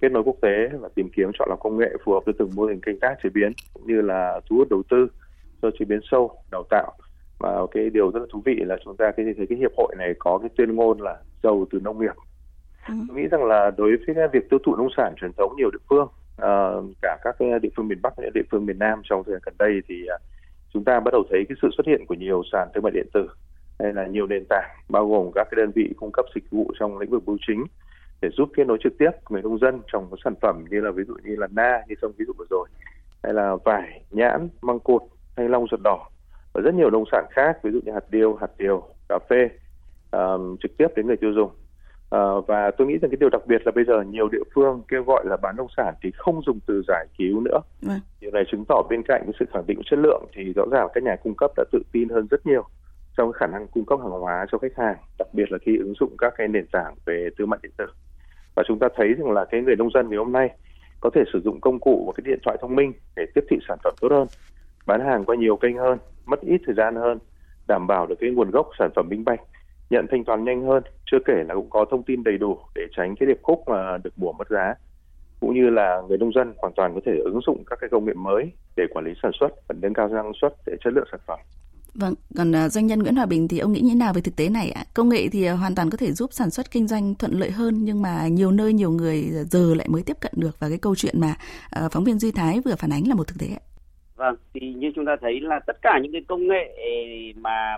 kết 0.00 0.12
nối 0.12 0.22
quốc 0.22 0.36
tế 0.42 0.68
và 0.80 0.88
tìm 0.94 1.08
kiếm 1.16 1.30
chọn 1.38 1.48
lọc 1.48 1.60
công 1.60 1.78
nghệ 1.78 1.90
phù 2.04 2.12
hợp 2.12 2.20
với 2.24 2.34
từng 2.38 2.50
mô 2.54 2.64
hình 2.64 2.80
canh 2.80 2.98
tác 3.00 3.14
chế 3.22 3.28
biến 3.34 3.52
cũng 3.74 3.86
như 3.86 4.00
là 4.00 4.40
thu 4.50 4.56
hút 4.56 4.68
đầu 4.70 4.82
tư 4.90 5.06
cho 5.62 5.70
chế 5.78 5.84
biến 5.84 6.00
sâu 6.10 6.36
đào 6.52 6.64
tạo 6.70 6.92
và 7.42 7.66
cái 7.70 7.90
điều 7.90 8.10
rất 8.10 8.20
là 8.20 8.26
thú 8.32 8.42
vị 8.44 8.54
là 8.54 8.76
chúng 8.84 8.96
ta 8.96 9.10
cái 9.16 9.26
thấy 9.36 9.46
cái 9.48 9.58
hiệp 9.58 9.70
hội 9.76 9.94
này 9.98 10.14
có 10.18 10.38
cái 10.38 10.50
tuyên 10.56 10.76
ngôn 10.76 11.00
là 11.00 11.16
giàu 11.42 11.66
từ 11.70 11.80
nông 11.80 12.00
nghiệp 12.00 12.14
ừ. 12.88 12.94
tôi 13.08 13.16
nghĩ 13.16 13.28
rằng 13.28 13.44
là 13.44 13.70
đối 13.76 13.96
với 13.96 14.28
việc 14.32 14.50
tiêu 14.50 14.58
thụ 14.64 14.76
nông 14.76 14.88
sản 14.96 15.14
truyền 15.20 15.32
thống 15.32 15.56
nhiều 15.56 15.70
địa 15.70 15.84
phương 15.90 16.08
uh, 16.42 16.96
cả 17.02 17.18
các 17.24 17.36
cái 17.38 17.58
địa 17.62 17.68
phương 17.76 17.88
miền 17.88 18.02
bắc 18.02 18.12
và 18.16 18.24
địa 18.34 18.42
phương 18.50 18.66
miền 18.66 18.78
nam 18.78 19.00
trong 19.04 19.24
thời 19.24 19.32
gian 19.32 19.42
gần 19.44 19.54
đây 19.58 19.80
thì 19.88 20.02
uh, 20.14 20.20
chúng 20.72 20.84
ta 20.84 21.00
bắt 21.00 21.10
đầu 21.12 21.22
thấy 21.30 21.44
cái 21.48 21.56
sự 21.62 21.68
xuất 21.76 21.86
hiện 21.86 22.06
của 22.06 22.14
nhiều 22.14 22.42
sàn 22.52 22.68
thương 22.74 22.82
mại 22.82 22.92
điện 22.92 23.06
tử 23.14 23.28
hay 23.78 23.92
là 23.92 24.06
nhiều 24.06 24.26
nền 24.26 24.44
tảng 24.48 24.70
bao 24.88 25.08
gồm 25.08 25.30
các 25.34 25.48
cái 25.50 25.56
đơn 25.56 25.70
vị 25.74 25.94
cung 25.96 26.12
cấp 26.12 26.24
dịch 26.34 26.50
vụ 26.50 26.72
trong 26.78 26.98
lĩnh 26.98 27.10
vực 27.10 27.22
bưu 27.26 27.38
chính 27.46 27.64
để 28.20 28.28
giúp 28.36 28.48
kết 28.56 28.66
nối 28.66 28.78
trực 28.84 28.92
tiếp 28.98 29.10
người 29.30 29.42
nông 29.42 29.58
dân 29.58 29.80
trong 29.92 30.06
các 30.10 30.18
sản 30.24 30.34
phẩm 30.42 30.64
như 30.70 30.80
là 30.80 30.90
ví 30.90 31.04
dụ 31.08 31.14
như 31.24 31.36
là 31.36 31.48
na 31.50 31.82
như 31.88 31.94
trong 32.02 32.12
ví 32.18 32.24
dụ 32.26 32.32
vừa 32.38 32.44
rồi 32.50 32.68
hay 33.22 33.32
là 33.32 33.56
vải 33.64 34.02
nhãn 34.10 34.48
măng 34.62 34.80
cột 34.80 35.02
thanh 35.36 35.50
long 35.50 35.66
ruột 35.70 35.80
đỏ 35.80 36.08
và 36.52 36.60
rất 36.60 36.74
nhiều 36.74 36.90
nông 36.90 37.04
sản 37.12 37.24
khác 37.30 37.58
ví 37.62 37.70
dụ 37.70 37.80
như 37.84 37.92
hạt 37.92 38.04
điều 38.10 38.34
hạt 38.34 38.50
điều 38.58 38.82
cà 39.08 39.18
phê 39.30 39.48
um, 40.10 40.56
trực 40.62 40.76
tiếp 40.76 40.88
đến 40.96 41.06
người 41.06 41.16
tiêu 41.16 41.32
dùng. 41.32 41.50
Uh, 42.16 42.46
và 42.46 42.70
tôi 42.70 42.86
nghĩ 42.86 42.98
rằng 42.98 43.10
cái 43.10 43.16
điều 43.20 43.28
đặc 43.28 43.42
biệt 43.46 43.62
là 43.64 43.72
bây 43.74 43.84
giờ 43.84 44.02
nhiều 44.02 44.28
địa 44.28 44.42
phương 44.54 44.82
kêu 44.88 45.02
gọi 45.02 45.24
là 45.26 45.36
bán 45.36 45.56
nông 45.56 45.66
sản 45.76 45.94
thì 46.02 46.10
không 46.16 46.42
dùng 46.46 46.58
từ 46.66 46.82
giải 46.88 47.06
cứu 47.18 47.40
nữa. 47.40 47.60
Ừ. 47.82 47.88
điều 48.20 48.30
này 48.30 48.44
chứng 48.52 48.64
tỏ 48.68 48.82
bên 48.90 49.02
cạnh 49.02 49.22
cái 49.24 49.32
sự 49.40 49.44
khẳng 49.52 49.66
định 49.66 49.80
chất 49.90 49.98
lượng 49.98 50.24
thì 50.34 50.52
rõ 50.56 50.64
ràng 50.70 50.88
các 50.94 51.02
nhà 51.02 51.16
cung 51.16 51.34
cấp 51.34 51.50
đã 51.56 51.64
tự 51.72 51.82
tin 51.92 52.08
hơn 52.08 52.26
rất 52.30 52.46
nhiều 52.46 52.64
trong 53.16 53.32
khả 53.32 53.46
năng 53.46 53.66
cung 53.66 53.84
cấp 53.84 53.98
hàng 54.00 54.10
hóa 54.10 54.46
cho 54.52 54.58
khách 54.58 54.76
hàng 54.76 54.96
đặc 55.18 55.28
biệt 55.32 55.52
là 55.52 55.58
khi 55.58 55.76
ứng 55.76 55.94
dụng 56.00 56.16
các 56.18 56.34
cái 56.36 56.48
nền 56.48 56.66
tảng 56.72 56.94
về 57.06 57.28
thương 57.38 57.50
mại 57.50 57.60
điện 57.62 57.72
tử. 57.76 57.86
Và 58.54 58.62
chúng 58.68 58.78
ta 58.78 58.88
thấy 58.96 59.14
rằng 59.18 59.30
là 59.30 59.44
cái 59.44 59.60
người 59.60 59.76
nông 59.76 59.90
dân 59.94 60.08
ngày 60.08 60.18
hôm 60.18 60.32
nay 60.32 60.50
có 61.00 61.10
thể 61.14 61.22
sử 61.32 61.40
dụng 61.44 61.60
công 61.60 61.80
cụ 61.80 62.04
và 62.06 62.12
cái 62.16 62.32
điện 62.32 62.38
thoại 62.44 62.56
thông 62.60 62.76
minh 62.76 62.92
để 63.16 63.26
tiếp 63.34 63.44
thị 63.50 63.56
sản 63.68 63.78
phẩm 63.84 63.94
tốt 64.00 64.08
hơn 64.10 64.26
bán 64.86 65.00
hàng 65.00 65.24
qua 65.24 65.36
nhiều 65.36 65.56
kênh 65.56 65.76
hơn 65.76 65.98
mất 66.24 66.40
ít 66.40 66.60
thời 66.66 66.74
gian 66.74 66.96
hơn 66.96 67.18
đảm 67.68 67.86
bảo 67.86 68.06
được 68.06 68.14
cái 68.20 68.30
nguồn 68.30 68.50
gốc 68.50 68.66
sản 68.78 68.90
phẩm 68.96 69.08
minh 69.08 69.24
bạch 69.24 69.40
nhận 69.90 70.06
thanh 70.10 70.24
toán 70.24 70.44
nhanh 70.44 70.62
hơn 70.62 70.82
chưa 71.10 71.18
kể 71.26 71.44
là 71.48 71.54
cũng 71.54 71.70
có 71.70 71.84
thông 71.90 72.02
tin 72.02 72.24
đầy 72.24 72.38
đủ 72.38 72.58
để 72.74 72.82
tránh 72.96 73.14
cái 73.16 73.26
điệp 73.26 73.38
khúc 73.42 73.64
mà 73.66 73.98
được 74.04 74.10
bùa 74.16 74.32
mất 74.32 74.48
giá 74.50 74.74
cũng 75.40 75.54
như 75.54 75.70
là 75.70 76.02
người 76.08 76.18
nông 76.18 76.32
dân 76.34 76.54
hoàn 76.56 76.72
toàn 76.76 76.94
có 76.94 77.00
thể 77.06 77.12
ứng 77.24 77.40
dụng 77.46 77.64
các 77.66 77.78
cái 77.80 77.90
công 77.90 78.04
nghệ 78.04 78.12
mới 78.14 78.52
để 78.76 78.84
quản 78.90 79.04
lý 79.04 79.12
sản 79.22 79.32
xuất 79.40 79.48
và 79.68 79.74
nâng 79.82 79.94
cao 79.94 80.08
năng 80.08 80.32
suất 80.40 80.54
để 80.66 80.76
chất 80.84 80.92
lượng 80.92 81.08
sản 81.10 81.20
phẩm. 81.26 81.38
Vâng, 81.94 82.14
còn 82.36 82.52
à, 82.52 82.68
doanh 82.68 82.86
nhân 82.86 82.98
Nguyễn 82.98 83.16
Hòa 83.16 83.26
Bình 83.26 83.48
thì 83.48 83.58
ông 83.58 83.72
nghĩ 83.72 83.80
như 83.80 83.88
thế 83.88 83.94
nào 83.94 84.12
về 84.12 84.20
thực 84.20 84.36
tế 84.36 84.48
này 84.48 84.70
ạ? 84.70 84.84
Công 84.94 85.08
nghệ 85.08 85.28
thì 85.32 85.44
à, 85.44 85.52
hoàn 85.52 85.74
toàn 85.74 85.90
có 85.90 85.96
thể 85.96 86.12
giúp 86.12 86.30
sản 86.32 86.50
xuất 86.50 86.70
kinh 86.70 86.88
doanh 86.88 87.14
thuận 87.14 87.32
lợi 87.32 87.50
hơn 87.50 87.84
nhưng 87.84 88.02
mà 88.02 88.28
nhiều 88.28 88.50
nơi 88.50 88.72
nhiều 88.72 88.90
người 88.90 89.28
à, 89.36 89.42
giờ 89.44 89.74
lại 89.74 89.88
mới 89.88 90.02
tiếp 90.02 90.16
cận 90.20 90.32
được 90.36 90.56
và 90.58 90.68
cái 90.68 90.78
câu 90.78 90.94
chuyện 90.94 91.20
mà 91.20 91.34
phóng 91.90 92.04
viên 92.04 92.18
Duy 92.18 92.30
Thái 92.30 92.60
vừa 92.64 92.74
phản 92.76 92.92
ánh 92.92 93.08
là 93.08 93.14
một 93.14 93.26
thực 93.26 93.38
tế 93.38 93.46
ạ. 93.46 93.62
Vâng, 94.22 94.36
thì 94.54 94.74
như 94.74 94.92
chúng 94.94 95.06
ta 95.06 95.16
thấy 95.20 95.40
là 95.40 95.60
tất 95.66 95.76
cả 95.82 95.98
những 96.02 96.12
cái 96.12 96.22
công 96.28 96.48
nghệ 96.48 96.74
mà 97.36 97.76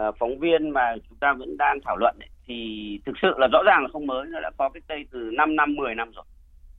uh, 0.00 0.14
phóng 0.18 0.38
viên 0.38 0.70
mà 0.70 0.94
chúng 1.08 1.18
ta 1.18 1.32
vẫn 1.32 1.56
đang 1.56 1.78
thảo 1.84 1.96
luận 1.96 2.16
ấy, 2.20 2.28
thì 2.46 3.00
thực 3.06 3.12
sự 3.22 3.28
là 3.38 3.48
rõ 3.52 3.62
ràng 3.66 3.82
là 3.82 3.88
không 3.92 4.06
mới, 4.06 4.26
nó 4.26 4.40
đã 4.40 4.50
có 4.56 4.68
cách 4.68 4.82
đây 4.88 5.06
từ 5.10 5.30
5 5.32 5.56
năm, 5.56 5.74
10 5.74 5.94
năm 5.94 6.10
rồi. 6.14 6.24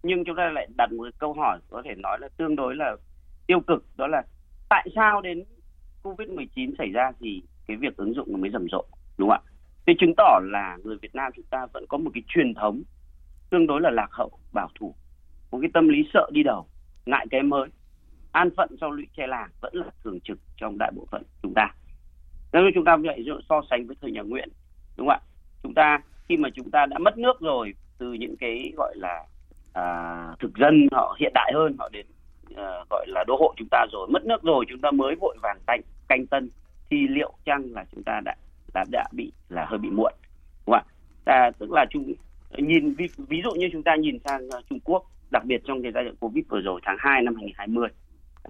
Nhưng 0.03 0.23
chúng 0.25 0.35
ta 0.35 0.49
lại 0.49 0.67
đặt 0.77 0.91
một 0.91 1.07
câu 1.19 1.33
hỏi 1.33 1.59
có 1.69 1.81
thể 1.85 1.95
nói 1.95 2.19
là 2.19 2.27
tương 2.37 2.55
đối 2.55 2.75
là 2.75 2.95
tiêu 3.47 3.59
cực, 3.59 3.85
đó 3.97 4.07
là 4.07 4.23
tại 4.69 4.87
sao 4.95 5.21
đến 5.21 5.43
Covid-19 6.03 6.73
xảy 6.77 6.89
ra 6.89 7.11
thì 7.19 7.43
cái 7.67 7.77
việc 7.77 7.97
ứng 7.97 8.13
dụng 8.13 8.27
nó 8.31 8.37
mới 8.37 8.49
rầm 8.49 8.67
rộ, 8.71 8.85
đúng 9.17 9.29
không 9.29 9.41
ạ? 9.45 9.51
Thì 9.87 9.93
chứng 9.99 10.13
tỏ 10.17 10.39
là 10.43 10.77
người 10.83 10.97
Việt 11.01 11.15
Nam 11.15 11.31
chúng 11.35 11.45
ta 11.49 11.65
vẫn 11.73 11.85
có 11.89 11.97
một 11.97 12.11
cái 12.13 12.23
truyền 12.27 12.53
thống 12.53 12.81
tương 13.49 13.67
đối 13.67 13.81
là 13.81 13.89
lạc 13.89 14.09
hậu, 14.11 14.31
bảo 14.53 14.69
thủ, 14.79 14.95
một 15.51 15.57
cái 15.61 15.69
tâm 15.73 15.87
lý 15.87 15.97
sợ 16.13 16.29
đi 16.31 16.43
đầu, 16.43 16.67
ngại 17.05 17.25
cái 17.31 17.43
mới 17.43 17.69
an 18.37 18.49
phận 18.57 18.69
sau 18.81 18.91
lũy 18.91 19.07
tre 19.17 19.27
làng 19.27 19.49
vẫn 19.61 19.75
là 19.75 19.85
thường 20.03 20.19
trực 20.19 20.39
trong 20.57 20.77
đại 20.77 20.91
bộ 20.95 21.07
phận 21.11 21.23
chúng 21.43 21.53
ta. 21.53 21.73
Nếu 22.53 22.63
chúng 22.75 22.85
ta 22.85 22.97
vậy 22.97 23.25
so 23.49 23.61
sánh 23.69 23.87
với 23.87 23.95
thời 24.01 24.11
nhà 24.11 24.21
Nguyễn 24.21 24.49
đúng 24.97 25.07
không 25.07 25.19
ạ? 25.21 25.25
Chúng 25.63 25.73
ta 25.73 25.99
khi 26.29 26.37
mà 26.37 26.49
chúng 26.55 26.71
ta 26.71 26.85
đã 26.85 26.97
mất 26.97 27.17
nước 27.17 27.39
rồi 27.39 27.73
từ 27.97 28.13
những 28.13 28.35
cái 28.37 28.73
gọi 28.77 28.93
là 28.97 29.23
à, 29.73 29.85
thực 30.39 30.57
dân 30.57 30.87
họ 30.91 31.15
hiện 31.19 31.31
đại 31.33 31.51
hơn 31.55 31.75
họ 31.79 31.89
đến 31.89 32.05
à, 32.55 32.83
gọi 32.89 33.05
là 33.07 33.23
đô 33.27 33.35
hộ 33.35 33.53
chúng 33.57 33.67
ta 33.71 33.85
rồi 33.91 34.07
mất 34.09 34.25
nước 34.25 34.43
rồi 34.43 34.65
chúng 34.69 34.81
ta 34.81 34.91
mới 34.91 35.15
vội 35.15 35.37
vàng 35.41 35.57
canh 35.67 35.81
canh 36.07 36.27
tân 36.27 36.49
thì 36.89 37.07
liệu 37.07 37.33
chăng 37.45 37.73
là 37.73 37.85
chúng 37.91 38.03
ta 38.03 38.21
đã 38.25 38.35
đã 38.73 38.85
đã 38.91 39.03
bị 39.11 39.31
là 39.49 39.65
hơi 39.65 39.79
bị 39.79 39.89
muộn 39.89 40.13
đúng 40.67 40.73
không 40.73 40.73
ạ? 40.73 40.83
À, 41.25 41.51
tức 41.59 41.71
là 41.71 41.85
chúng 41.89 42.13
nhìn 42.57 42.93
ví, 42.93 43.07
ví 43.17 43.41
dụ 43.43 43.51
như 43.51 43.69
chúng 43.71 43.83
ta 43.83 43.95
nhìn 43.95 44.19
sang 44.19 44.47
uh, 44.47 44.65
Trung 44.69 44.79
Quốc 44.83 45.03
đặc 45.31 45.45
biệt 45.45 45.61
trong 45.65 45.81
cái 45.81 45.91
giai 45.91 46.03
đoạn 46.03 46.15
Covid 46.15 46.43
vừa 46.49 46.61
rồi 46.61 46.79
tháng 46.83 46.97
2 46.99 47.21
năm 47.21 47.35
2020 47.35 47.89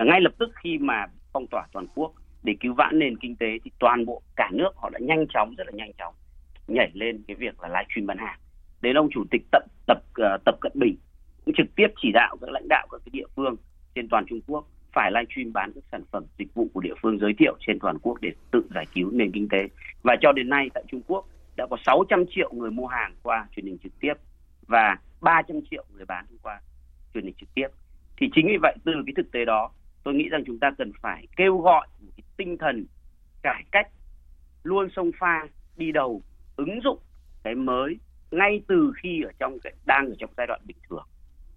ngay 0.05 0.21
lập 0.21 0.31
tức 0.39 0.49
khi 0.63 0.77
mà 0.77 1.05
phong 1.33 1.47
tỏa 1.47 1.67
toàn 1.71 1.85
quốc 1.95 2.13
để 2.43 2.55
cứu 2.59 2.73
vãn 2.73 2.99
nền 2.99 3.17
kinh 3.17 3.35
tế 3.35 3.47
thì 3.63 3.71
toàn 3.79 4.05
bộ 4.05 4.21
cả 4.35 4.49
nước 4.53 4.69
họ 4.75 4.89
đã 4.89 4.99
nhanh 5.01 5.25
chóng, 5.33 5.55
rất 5.57 5.67
là 5.67 5.73
nhanh 5.75 5.91
chóng 5.97 6.13
nhảy 6.67 6.91
lên 6.93 7.23
cái 7.27 7.35
việc 7.35 7.59
là 7.61 7.67
livestream 7.67 8.05
bán 8.05 8.17
hàng. 8.17 8.39
Đến 8.81 8.97
ông 8.97 9.09
chủ 9.11 9.23
tịch 9.31 9.41
tập 9.51 9.63
tập 9.87 9.97
ờ, 10.13 10.37
tập 10.45 10.55
cận 10.61 10.71
bình 10.75 10.95
cũng 11.45 11.55
trực 11.57 11.75
tiếp 11.75 11.87
chỉ 12.01 12.11
đạo 12.13 12.37
các 12.41 12.49
lãnh 12.49 12.67
đạo 12.67 12.87
các 12.91 13.01
cái 13.05 13.09
địa 13.11 13.27
phương 13.35 13.55
trên 13.95 14.07
toàn 14.09 14.25
Trung 14.25 14.39
Quốc 14.47 14.67
phải 14.93 15.11
livestream 15.11 15.53
bán 15.53 15.71
các 15.75 15.83
sản 15.91 16.01
phẩm 16.11 16.23
dịch 16.37 16.53
vụ 16.53 16.67
của 16.73 16.81
địa 16.81 16.93
phương 17.01 17.19
giới 17.19 17.33
thiệu 17.39 17.57
trên 17.67 17.79
toàn 17.79 17.97
quốc 17.99 18.17
để 18.21 18.31
tự 18.51 18.63
giải 18.75 18.85
cứu 18.93 19.11
nền 19.11 19.31
kinh 19.31 19.49
tế. 19.49 19.67
Và 20.03 20.15
cho 20.21 20.31
đến 20.31 20.49
nay 20.49 20.69
tại 20.73 20.83
Trung 20.87 21.01
Quốc 21.07 21.25
đã 21.57 21.67
có 21.69 21.77
600 21.85 22.25
triệu 22.35 22.53
người 22.53 22.71
mua 22.71 22.87
hàng 22.87 23.13
qua 23.23 23.47
truyền 23.55 23.65
hình 23.65 23.77
trực 23.83 23.99
tiếp 23.99 24.13
và 24.67 24.97
300 25.21 25.59
triệu 25.71 25.85
người 25.95 26.05
bán 26.05 26.25
qua 26.41 26.61
truyền 27.13 27.23
hình 27.23 27.33
trực 27.39 27.49
tiếp. 27.53 27.67
Thì 28.17 28.29
chính 28.35 28.47
vì 28.47 28.57
vậy 28.61 28.75
từ 28.85 28.93
cái 29.05 29.13
thực 29.17 29.31
tế 29.31 29.45
đó 29.45 29.71
tôi 30.07 30.15
nghĩ 30.15 30.29
rằng 30.29 30.43
chúng 30.45 30.59
ta 30.59 30.71
cần 30.77 30.91
phải 31.01 31.27
kêu 31.35 31.57
gọi 31.57 31.87
một 32.01 32.11
cái 32.17 32.23
tinh 32.37 32.57
thần 32.57 32.85
cải 33.43 33.63
cách 33.71 33.87
luôn 34.63 34.87
sông 34.95 35.11
pha 35.19 35.47
đi 35.77 35.91
đầu 35.91 36.21
ứng 36.55 36.79
dụng 36.83 36.99
cái 37.43 37.55
mới 37.55 37.97
ngay 38.31 38.61
từ 38.67 38.93
khi 39.03 39.21
ở 39.21 39.31
trong 39.39 39.59
cái 39.59 39.73
đang 39.85 40.07
ở 40.07 40.15
trong 40.19 40.29
giai 40.37 40.47
đoạn 40.47 40.61
bình 40.65 40.77
thường. 40.89 41.03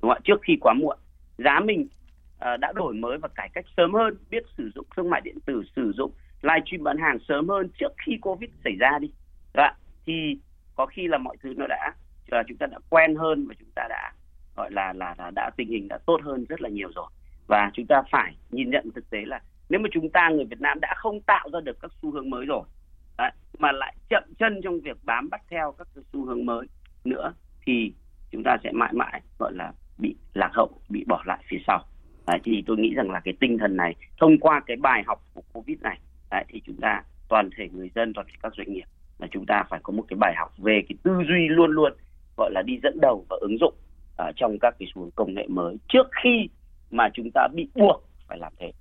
Đúng 0.02 0.10
không 0.10 0.10
ạ? 0.10 0.24
Trước 0.24 0.40
khi 0.42 0.56
quá 0.60 0.74
muộn 0.74 0.98
giá 1.38 1.60
mình 1.60 1.80
uh, 2.36 2.60
đã 2.60 2.72
đổi 2.74 2.94
mới 2.94 3.18
và 3.18 3.28
cải 3.28 3.48
cách 3.54 3.64
sớm 3.76 3.94
hơn 3.94 4.16
biết 4.30 4.42
sử 4.58 4.70
dụng 4.74 4.86
thương 4.96 5.10
mại 5.10 5.20
điện 5.20 5.38
tử 5.46 5.62
sử 5.76 5.92
dụng 5.92 6.12
live 6.42 6.62
stream 6.66 6.84
bán 6.84 6.98
hàng 6.98 7.18
sớm 7.28 7.48
hơn 7.48 7.68
trước 7.78 7.92
khi 8.06 8.18
covid 8.22 8.50
xảy 8.64 8.76
ra 8.80 8.98
đi. 8.98 9.10
Đúng 9.54 9.64
không? 9.68 9.76
thì 10.06 10.38
có 10.76 10.86
khi 10.86 11.06
là 11.06 11.18
mọi 11.18 11.36
thứ 11.42 11.54
nó 11.56 11.66
đã 11.66 11.92
là 12.26 12.42
chúng 12.48 12.56
ta 12.56 12.66
đã 12.66 12.78
quen 12.90 13.16
hơn 13.16 13.46
và 13.48 13.54
chúng 13.58 13.70
ta 13.74 13.86
đã 13.88 14.12
gọi 14.56 14.70
là 14.70 14.92
là, 14.92 15.14
là 15.18 15.30
đã 15.34 15.50
tình 15.56 15.68
hình 15.68 15.88
đã 15.88 15.98
tốt 16.06 16.20
hơn 16.24 16.44
rất 16.48 16.60
là 16.60 16.68
nhiều 16.68 16.90
rồi 16.94 17.06
và 17.50 17.70
chúng 17.74 17.86
ta 17.86 18.02
phải 18.10 18.34
nhìn 18.50 18.70
nhận 18.70 18.90
thực 18.94 19.10
tế 19.10 19.18
là 19.26 19.40
nếu 19.68 19.80
mà 19.80 19.88
chúng 19.92 20.10
ta 20.10 20.28
người 20.28 20.44
Việt 20.44 20.60
Nam 20.60 20.80
đã 20.80 20.94
không 20.96 21.20
tạo 21.20 21.48
ra 21.52 21.60
được 21.60 21.76
các 21.82 21.90
xu 22.02 22.10
hướng 22.10 22.30
mới 22.30 22.46
rồi 22.46 22.62
đấy, 23.18 23.30
mà 23.58 23.72
lại 23.72 23.94
chậm 24.10 24.22
chân 24.38 24.60
trong 24.62 24.80
việc 24.80 24.96
bám 25.04 25.30
bắt 25.30 25.40
theo 25.50 25.74
các 25.78 25.88
xu 26.12 26.24
hướng 26.24 26.46
mới 26.46 26.66
nữa 27.04 27.32
thì 27.66 27.92
chúng 28.30 28.42
ta 28.44 28.56
sẽ 28.64 28.70
mãi 28.72 28.92
mãi 28.92 29.20
gọi 29.38 29.52
là 29.54 29.72
bị 29.98 30.14
lạc 30.34 30.50
hậu 30.52 30.70
bị 30.88 31.04
bỏ 31.08 31.22
lại 31.26 31.44
phía 31.48 31.58
sau. 31.66 31.84
Đấy, 32.26 32.38
thì 32.44 32.62
tôi 32.66 32.76
nghĩ 32.76 32.94
rằng 32.94 33.10
là 33.10 33.20
cái 33.24 33.34
tinh 33.40 33.58
thần 33.58 33.76
này 33.76 33.94
thông 34.20 34.38
qua 34.38 34.60
cái 34.66 34.76
bài 34.76 35.02
học 35.06 35.22
của 35.34 35.42
covid 35.52 35.78
này 35.80 35.98
đấy, 36.30 36.44
thì 36.48 36.62
chúng 36.66 36.76
ta 36.80 37.02
toàn 37.28 37.50
thể 37.56 37.68
người 37.72 37.90
dân 37.94 38.12
toàn 38.14 38.26
thể 38.26 38.34
các 38.42 38.52
doanh 38.56 38.72
nghiệp 38.72 38.86
là 39.18 39.26
chúng 39.30 39.46
ta 39.46 39.64
phải 39.70 39.80
có 39.82 39.92
một 39.92 40.04
cái 40.08 40.16
bài 40.20 40.34
học 40.36 40.52
về 40.58 40.82
cái 40.88 40.96
tư 41.02 41.12
duy 41.28 41.48
luôn 41.48 41.70
luôn 41.70 41.92
gọi 42.36 42.50
là 42.54 42.62
đi 42.62 42.78
dẫn 42.82 42.98
đầu 43.00 43.24
và 43.28 43.36
ứng 43.40 43.58
dụng 43.60 43.74
uh, 44.22 44.36
trong 44.36 44.58
các 44.60 44.74
cái 44.78 44.88
xu 44.94 45.02
hướng 45.02 45.10
công 45.10 45.34
nghệ 45.34 45.46
mới 45.48 45.76
trước 45.88 46.06
khi 46.22 46.48
mà 46.90 47.08
chúng 47.14 47.30
ta 47.34 47.48
bị 47.54 47.68
buộc 47.74 48.08
phải 48.28 48.38
làm 48.38 48.52
thế. 48.60 48.72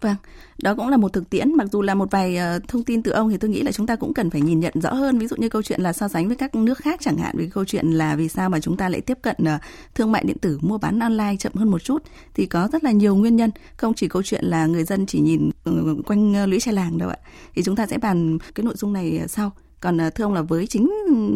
Vâng, 0.00 0.16
đó 0.62 0.74
cũng 0.74 0.88
là 0.88 0.96
một 0.96 1.12
thực 1.12 1.30
tiễn. 1.30 1.56
Mặc 1.56 1.68
dù 1.72 1.82
là 1.82 1.94
một 1.94 2.10
vài 2.10 2.38
uh, 2.56 2.68
thông 2.68 2.84
tin 2.84 3.02
từ 3.02 3.10
ông 3.10 3.30
thì 3.30 3.36
tôi 3.36 3.50
nghĩ 3.50 3.62
là 3.62 3.72
chúng 3.72 3.86
ta 3.86 3.96
cũng 3.96 4.14
cần 4.14 4.30
phải 4.30 4.40
nhìn 4.40 4.60
nhận 4.60 4.72
rõ 4.74 4.92
hơn. 4.92 5.18
Ví 5.18 5.26
dụ 5.26 5.36
như 5.36 5.48
câu 5.48 5.62
chuyện 5.62 5.80
là 5.80 5.92
so 5.92 6.08
sánh 6.08 6.26
với 6.26 6.36
các 6.36 6.54
nước 6.54 6.78
khác 6.78 7.00
chẳng 7.02 7.16
hạn. 7.16 7.36
Vì 7.38 7.50
câu 7.50 7.64
chuyện 7.64 7.86
là 7.86 8.16
vì 8.16 8.28
sao 8.28 8.50
mà 8.50 8.60
chúng 8.60 8.76
ta 8.76 8.88
lại 8.88 9.00
tiếp 9.00 9.18
cận 9.22 9.36
uh, 9.42 9.60
thương 9.94 10.12
mại 10.12 10.24
điện 10.24 10.38
tử 10.38 10.58
mua 10.62 10.78
bán 10.78 10.98
online 10.98 11.36
chậm 11.38 11.52
hơn 11.54 11.70
một 11.70 11.82
chút. 11.82 12.02
Thì 12.34 12.46
có 12.46 12.68
rất 12.72 12.84
là 12.84 12.90
nhiều 12.90 13.14
nguyên 13.14 13.36
nhân. 13.36 13.50
Không 13.76 13.94
chỉ 13.94 14.08
câu 14.08 14.22
chuyện 14.22 14.44
là 14.44 14.66
người 14.66 14.84
dân 14.84 15.06
chỉ 15.06 15.20
nhìn 15.20 15.50
uh, 15.70 16.06
quanh 16.06 16.44
lũy 16.50 16.60
tre 16.60 16.72
làng 16.72 16.98
đâu 16.98 17.08
ạ. 17.08 17.16
Thì 17.54 17.62
chúng 17.62 17.76
ta 17.76 17.86
sẽ 17.86 17.98
bàn 17.98 18.38
cái 18.54 18.64
nội 18.64 18.74
dung 18.76 18.92
này 18.92 19.20
sau. 19.28 19.52
Còn 19.80 19.98
thưa 20.14 20.24
ông 20.24 20.32
là 20.32 20.42
với 20.42 20.66
chính 20.66 20.90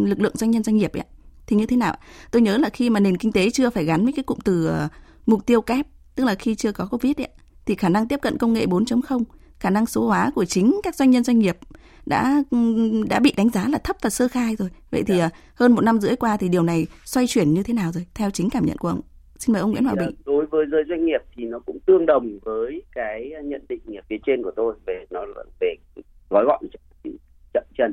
lực 0.06 0.20
lượng 0.20 0.36
doanh 0.36 0.50
nhân 0.50 0.62
doanh 0.62 0.76
nghiệp 0.76 0.92
ấy, 0.92 1.04
thì 1.46 1.56
như 1.56 1.66
thế 1.66 1.76
nào? 1.76 1.96
Tôi 2.30 2.42
nhớ 2.42 2.58
là 2.58 2.68
khi 2.68 2.90
mà 2.90 3.00
nền 3.00 3.16
kinh 3.16 3.32
tế 3.32 3.50
chưa 3.50 3.70
phải 3.70 3.84
gắn 3.84 4.04
với 4.04 4.12
cái 4.12 4.22
cụm 4.22 4.38
từ 4.44 4.70
mục 5.26 5.46
tiêu 5.46 5.60
kép 5.60 5.86
tức 6.16 6.24
là 6.24 6.34
khi 6.34 6.54
chưa 6.54 6.72
có 6.72 6.86
Covid 6.90 7.16
ấy, 7.16 7.28
thì 7.66 7.74
khả 7.74 7.88
năng 7.88 8.08
tiếp 8.08 8.20
cận 8.22 8.38
công 8.38 8.52
nghệ 8.52 8.66
4.0, 8.66 9.22
khả 9.58 9.70
năng 9.70 9.86
số 9.86 10.06
hóa 10.06 10.30
của 10.34 10.44
chính 10.44 10.80
các 10.82 10.94
doanh 10.94 11.10
nhân 11.10 11.24
doanh 11.24 11.38
nghiệp 11.38 11.56
đã 12.06 12.42
đã 13.08 13.20
bị 13.20 13.32
đánh 13.36 13.48
giá 13.48 13.68
là 13.68 13.78
thấp 13.78 13.96
và 14.02 14.10
sơ 14.10 14.28
khai 14.28 14.56
rồi. 14.56 14.68
Vậy 14.90 15.02
thì 15.06 15.18
yeah. 15.18 15.32
Dạ. 15.32 15.40
hơn 15.54 15.72
một 15.72 15.84
năm 15.84 16.00
rưỡi 16.00 16.16
qua 16.16 16.36
thì 16.36 16.48
điều 16.48 16.62
này 16.62 16.86
xoay 17.04 17.26
chuyển 17.26 17.54
như 17.54 17.62
thế 17.62 17.74
nào 17.74 17.92
rồi 17.92 18.06
theo 18.14 18.30
chính 18.30 18.50
cảm 18.50 18.66
nhận 18.66 18.76
của 18.76 18.88
ông? 18.88 19.00
Xin 19.38 19.52
mời 19.52 19.62
ông 19.62 19.70
Nguyễn 19.70 19.84
Hòa 19.84 19.94
dạ, 19.96 20.06
Bình. 20.06 20.14
Đối 20.24 20.46
với 20.46 20.66
giới 20.72 20.82
doanh 20.88 21.06
nghiệp 21.06 21.20
thì 21.36 21.44
nó 21.44 21.58
cũng 21.58 21.78
tương 21.86 22.06
đồng 22.06 22.38
với 22.42 22.82
cái 22.92 23.32
nhận 23.44 23.62
định 23.68 23.80
phía 24.08 24.16
trên 24.26 24.42
của 24.42 24.52
tôi 24.56 24.74
về 24.86 25.04
nó 25.10 25.26
về 25.60 25.74
gói 26.30 26.44
gọn 26.44 26.64
chậm 27.54 27.64
chân. 27.78 27.92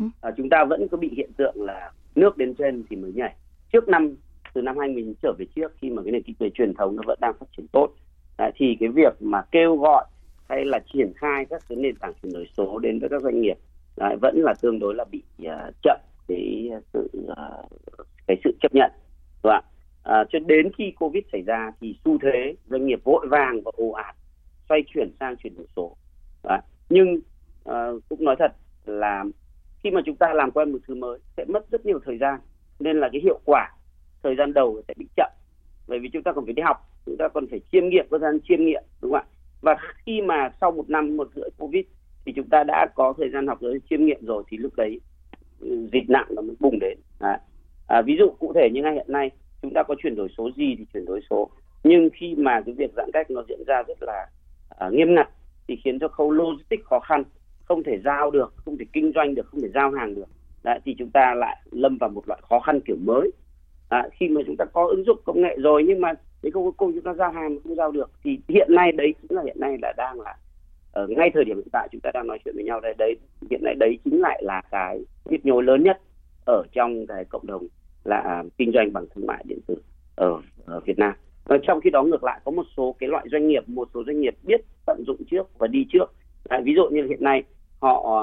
Ừ. 0.00 0.06
À, 0.20 0.30
chúng 0.36 0.48
ta 0.50 0.64
vẫn 0.64 0.88
có 0.88 0.96
bị 0.96 1.10
hiện 1.16 1.30
tượng 1.36 1.62
là 1.62 1.92
nước 2.14 2.36
đến 2.36 2.54
trên 2.54 2.84
thì 2.90 2.96
mới 2.96 3.12
nhảy. 3.12 3.36
Trước 3.72 3.88
năm 3.88 4.16
từ 4.54 4.62
năm 4.62 4.78
2000 4.78 5.14
trở 5.22 5.32
về 5.38 5.46
trước 5.56 5.72
khi 5.80 5.90
mà 5.90 6.02
cái 6.02 6.12
nền 6.12 6.22
kinh 6.22 6.36
tế 6.38 6.50
truyền 6.54 6.74
thống 6.74 6.96
nó 6.96 7.02
vẫn 7.06 7.18
đang 7.20 7.34
phát 7.40 7.46
triển 7.56 7.66
tốt 7.72 7.88
Đấy, 8.38 8.50
thì 8.54 8.76
cái 8.80 8.88
việc 8.88 9.22
mà 9.22 9.42
kêu 9.50 9.76
gọi 9.76 10.04
hay 10.48 10.64
là 10.64 10.78
triển 10.92 11.12
khai 11.16 11.44
các 11.50 11.62
cái 11.68 11.76
nền 11.76 11.96
tảng 11.96 12.12
chuyển 12.22 12.32
đổi 12.32 12.48
số 12.56 12.78
đến 12.78 12.98
với 12.98 13.08
các 13.08 13.22
doanh 13.22 13.40
nghiệp 13.40 13.56
đấy, 13.96 14.16
vẫn 14.22 14.34
là 14.36 14.54
tương 14.62 14.78
đối 14.78 14.94
là 14.94 15.04
bị 15.12 15.22
uh, 15.42 15.74
chậm 15.82 16.00
cái 16.28 16.70
sự 16.92 17.10
uh, 17.26 17.68
cái 18.26 18.36
sự 18.44 18.56
chấp 18.60 18.74
nhận 18.74 18.90
đúng 19.42 19.52
không 19.52 19.64
à, 20.02 20.24
cho 20.32 20.38
đến 20.38 20.70
khi 20.78 20.92
covid 20.98 21.24
xảy 21.32 21.42
ra 21.42 21.72
thì 21.80 21.98
xu 22.04 22.18
thế 22.22 22.54
doanh 22.66 22.86
nghiệp 22.86 23.00
vội 23.04 23.26
vàng 23.30 23.60
và 23.64 23.70
ồ 23.76 23.90
ạt 23.90 24.16
xoay 24.68 24.82
chuyển 24.86 25.10
sang 25.20 25.36
chuyển 25.36 25.56
đổi 25.56 25.66
số 25.76 25.96
đấy. 26.42 26.58
nhưng 26.90 27.20
uh, 27.70 28.02
cũng 28.08 28.24
nói 28.24 28.36
thật 28.38 28.52
là 28.86 29.24
khi 29.82 29.90
mà 29.90 30.00
chúng 30.06 30.16
ta 30.16 30.34
làm 30.34 30.50
quen 30.50 30.72
một 30.72 30.78
thứ 30.86 30.94
mới 30.94 31.18
sẽ 31.36 31.44
mất 31.48 31.70
rất 31.70 31.86
nhiều 31.86 32.00
thời 32.04 32.18
gian 32.18 32.40
nên 32.80 33.00
là 33.00 33.08
cái 33.12 33.20
hiệu 33.20 33.40
quả 33.44 33.70
thời 34.24 34.36
gian 34.36 34.52
đầu 34.52 34.82
sẽ 34.88 34.94
bị 34.96 35.06
chậm. 35.16 35.30
Bởi 35.88 35.98
vì 35.98 36.08
chúng 36.12 36.22
ta 36.22 36.32
còn 36.32 36.44
phải 36.44 36.54
đi 36.54 36.62
học 36.62 36.76
chúng 37.06 37.16
ta 37.16 37.28
còn 37.28 37.46
phải 37.50 37.60
chiêm 37.72 37.88
nghiệm 37.88 38.06
có 38.10 38.18
thời 38.18 38.32
gian 38.32 38.40
chiêm 38.48 38.64
nghiệm 38.64 38.82
đúng 39.02 39.12
không 39.12 39.20
ạ? 39.20 39.24
Và 39.60 39.76
khi 40.06 40.20
mà 40.20 40.50
sau 40.60 40.70
một 40.70 40.90
năm 40.90 41.16
một 41.16 41.28
rưỡi 41.34 41.48
covid 41.58 41.84
thì 42.24 42.32
chúng 42.36 42.48
ta 42.48 42.64
đã 42.64 42.86
có 42.94 43.14
thời 43.18 43.30
gian 43.30 43.46
học 43.46 43.58
rồi 43.60 43.80
chiêm 43.90 44.04
nghiệm 44.04 44.26
rồi 44.26 44.42
thì 44.48 44.56
lúc 44.56 44.72
đấy 44.76 45.00
ừ, 45.60 45.88
dịch 45.92 46.10
nặng 46.10 46.26
nó 46.30 46.42
mới 46.42 46.56
bùng 46.60 46.78
đến. 46.78 46.98
À, 47.20 47.40
à, 47.88 48.02
ví 48.02 48.16
dụ 48.18 48.30
cụ 48.38 48.52
thể 48.54 48.68
như 48.72 48.82
ngay 48.82 48.94
hiện 48.94 49.06
nay 49.08 49.30
chúng 49.62 49.72
ta 49.74 49.82
có 49.82 49.94
chuyển 50.02 50.14
đổi 50.14 50.28
số 50.38 50.50
gì 50.56 50.74
thì 50.78 50.86
chuyển 50.92 51.04
đổi 51.04 51.20
số. 51.30 51.50
Nhưng 51.84 52.08
khi 52.14 52.34
mà 52.38 52.60
cái 52.66 52.74
việc 52.74 52.90
giãn 52.96 53.10
cách 53.12 53.30
nó 53.30 53.42
diễn 53.48 53.64
ra 53.66 53.82
rất 53.88 54.02
là 54.02 54.26
à, 54.78 54.88
nghiêm 54.92 55.14
ngặt 55.14 55.28
thì 55.68 55.76
khiến 55.84 55.98
cho 55.98 56.08
khâu 56.08 56.30
logistics 56.30 56.84
khó 56.84 57.00
khăn 57.00 57.24
không 57.64 57.82
thể 57.82 57.98
giao 58.04 58.30
được 58.30 58.54
không 58.56 58.78
thể 58.78 58.84
kinh 58.92 59.12
doanh 59.14 59.34
được 59.34 59.46
không 59.46 59.60
thể 59.60 59.68
giao 59.74 59.90
hàng 59.90 60.14
được. 60.14 60.28
Đấy, 60.64 60.80
thì 60.84 60.94
chúng 60.98 61.10
ta 61.10 61.34
lại 61.34 61.62
lâm 61.70 61.98
vào 61.98 62.10
một 62.10 62.28
loại 62.28 62.40
khó 62.48 62.60
khăn 62.60 62.80
kiểu 62.80 62.96
mới 63.04 63.30
à, 63.94 64.08
khi 64.12 64.28
mà 64.28 64.40
chúng 64.46 64.56
ta 64.56 64.64
có 64.64 64.86
ứng 64.86 65.04
dụng 65.04 65.18
công 65.24 65.42
nghệ 65.42 65.56
rồi 65.58 65.84
nhưng 65.86 66.00
mà 66.00 66.12
đến 66.42 66.52
cuối 66.52 66.72
cùng 66.76 66.92
chúng 66.92 67.02
ta 67.02 67.14
giao 67.14 67.32
hàng 67.32 67.58
không 67.64 67.74
giao 67.74 67.90
được 67.92 68.10
thì 68.24 68.38
hiện 68.48 68.68
nay 68.70 68.92
đấy 68.92 69.14
chính 69.22 69.36
là 69.36 69.42
hiện 69.44 69.60
nay 69.60 69.76
là 69.82 69.92
đang 69.96 70.20
là 70.20 70.36
ở 70.92 71.06
ngay 71.06 71.30
thời 71.34 71.44
điểm 71.44 71.56
hiện 71.56 71.68
tại 71.72 71.88
chúng 71.92 72.00
ta 72.00 72.10
đang 72.14 72.26
nói 72.26 72.38
chuyện 72.44 72.54
với 72.54 72.64
nhau 72.64 72.80
đây 72.80 72.94
đấy 72.98 73.14
hiện 73.50 73.60
nay 73.64 73.74
đấy 73.74 73.98
chính 74.04 74.20
lại 74.20 74.42
là 74.44 74.62
cái 74.70 75.04
kết 75.30 75.46
nối 75.46 75.62
lớn 75.62 75.82
nhất 75.82 76.00
ở 76.46 76.62
trong 76.72 77.06
cái 77.06 77.24
cộng 77.24 77.46
đồng 77.46 77.66
là 78.04 78.44
kinh 78.58 78.72
doanh 78.74 78.92
bằng 78.92 79.06
thương 79.14 79.26
mại 79.26 79.44
điện 79.48 79.58
tử 79.66 79.76
ở, 80.16 80.40
ở 80.64 80.80
Việt 80.80 80.98
Nam. 80.98 81.12
Và 81.44 81.58
trong 81.66 81.80
khi 81.80 81.90
đó 81.90 82.02
ngược 82.02 82.24
lại 82.24 82.40
có 82.44 82.50
một 82.50 82.66
số 82.76 82.96
cái 82.98 83.08
loại 83.08 83.26
doanh 83.32 83.48
nghiệp, 83.48 83.68
một 83.68 83.88
số 83.94 84.02
doanh 84.06 84.20
nghiệp 84.20 84.34
biết 84.42 84.60
tận 84.86 85.04
dụng 85.06 85.24
trước 85.30 85.58
và 85.58 85.66
đi 85.66 85.86
trước. 85.92 86.12
À, 86.48 86.60
ví 86.64 86.74
dụ 86.74 86.88
như 86.88 87.06
hiện 87.08 87.22
nay 87.22 87.42
họ 87.84 88.20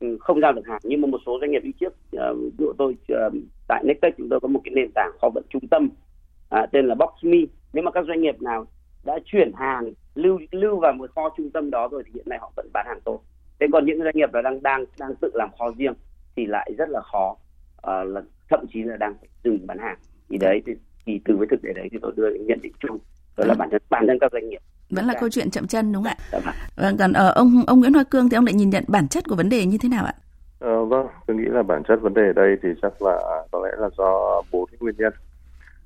ờ, 0.00 0.06
không 0.20 0.40
giao 0.40 0.52
được 0.52 0.66
hàng 0.66 0.80
nhưng 0.82 1.00
mà 1.00 1.08
một 1.08 1.20
số 1.26 1.38
doanh 1.40 1.50
nghiệp 1.50 1.62
đi 1.64 1.72
trước 1.80 1.92
uh, 2.16 2.36
ví 2.36 2.50
dụ 2.58 2.72
tôi 2.78 2.96
uh, 3.12 3.34
tại 3.68 3.84
Nextech 3.86 4.14
chúng 4.18 4.28
tôi 4.28 4.40
có 4.40 4.48
một 4.48 4.60
cái 4.64 4.74
nền 4.74 4.90
tảng 4.94 5.10
kho 5.20 5.28
vận 5.34 5.44
trung 5.50 5.68
tâm 5.70 5.88
à, 6.48 6.66
tên 6.72 6.86
là 6.86 6.94
Boxme. 6.94 7.38
Nếu 7.72 7.84
mà 7.84 7.90
các 7.90 8.04
doanh 8.08 8.20
nghiệp 8.20 8.42
nào 8.42 8.66
đã 9.04 9.18
chuyển 9.24 9.52
hàng 9.54 9.92
lưu 10.14 10.38
lưu 10.50 10.80
vào 10.80 10.92
một 10.92 11.10
kho 11.14 11.34
trung 11.36 11.50
tâm 11.50 11.70
đó 11.70 11.88
rồi 11.88 12.02
thì 12.06 12.12
hiện 12.14 12.24
nay 12.28 12.38
họ 12.38 12.52
vẫn 12.56 12.68
bán 12.72 12.86
hàng 12.88 13.00
tốt. 13.04 13.20
Thế 13.60 13.66
còn 13.72 13.86
những 13.86 14.02
doanh 14.02 14.16
nghiệp 14.16 14.34
là 14.34 14.42
đang 14.42 14.62
đang 14.62 14.84
đang 14.98 15.14
tự 15.20 15.30
làm 15.34 15.48
kho 15.58 15.70
riêng 15.78 15.94
thì 16.36 16.46
lại 16.46 16.70
rất 16.78 16.88
là 16.88 17.00
khó 17.00 17.36
à, 17.82 18.04
là 18.04 18.22
thậm 18.50 18.64
chí 18.72 18.82
là 18.82 18.96
đang 18.96 19.14
dừng 19.44 19.66
bán 19.66 19.78
hàng. 19.78 19.98
Thì 20.28 20.38
đấy 20.38 20.62
thì, 20.66 20.72
thì 21.06 21.20
từ 21.24 21.36
với 21.36 21.46
thực 21.50 21.62
tế 21.62 21.72
đấy 21.72 21.88
thì 21.92 21.98
tôi 22.02 22.12
đưa 22.16 22.34
nhận 22.34 22.58
định 22.62 22.72
chung. 22.80 22.98
Đó 23.36 23.44
là 23.46 23.54
bản 23.54 23.68
thân 23.70 23.82
bản 23.90 24.04
thân 24.06 24.18
các 24.20 24.32
doanh 24.32 24.48
nghiệp 24.48 24.60
vẫn 24.90 25.06
là 25.06 25.14
câu 25.20 25.28
chuyện 25.30 25.50
chậm 25.50 25.66
chân 25.66 25.92
đúng 25.92 26.04
không 26.04 26.12
ạ? 26.12 26.16
Dạ 26.32 26.38
vâng. 26.44 26.54
vâng 26.76 26.96
còn 26.96 27.12
ở 27.12 27.26
ờ, 27.26 27.32
ông 27.32 27.64
ông 27.66 27.80
Nguyễn 27.80 27.92
Hoa 27.92 28.04
Cương 28.10 28.28
thì 28.28 28.36
ông 28.36 28.44
lại 28.44 28.54
nhìn 28.54 28.70
nhận 28.70 28.84
bản 28.88 29.08
chất 29.08 29.24
của 29.28 29.36
vấn 29.36 29.48
đề 29.48 29.66
như 29.66 29.78
thế 29.78 29.88
nào 29.88 30.04
ạ? 30.04 30.14
Ờ, 30.58 30.84
vâng, 30.84 31.06
tôi 31.26 31.36
nghĩ 31.36 31.44
là 31.44 31.62
bản 31.62 31.82
chất 31.88 31.96
vấn 32.02 32.14
đề 32.14 32.26
ở 32.26 32.32
đây 32.32 32.56
thì 32.62 32.68
chắc 32.82 33.02
là 33.02 33.44
có 33.50 33.66
lẽ 33.66 33.70
là 33.78 33.88
do 33.98 34.42
bốn 34.50 34.70
nguyên 34.80 34.94
nhân. 34.98 35.12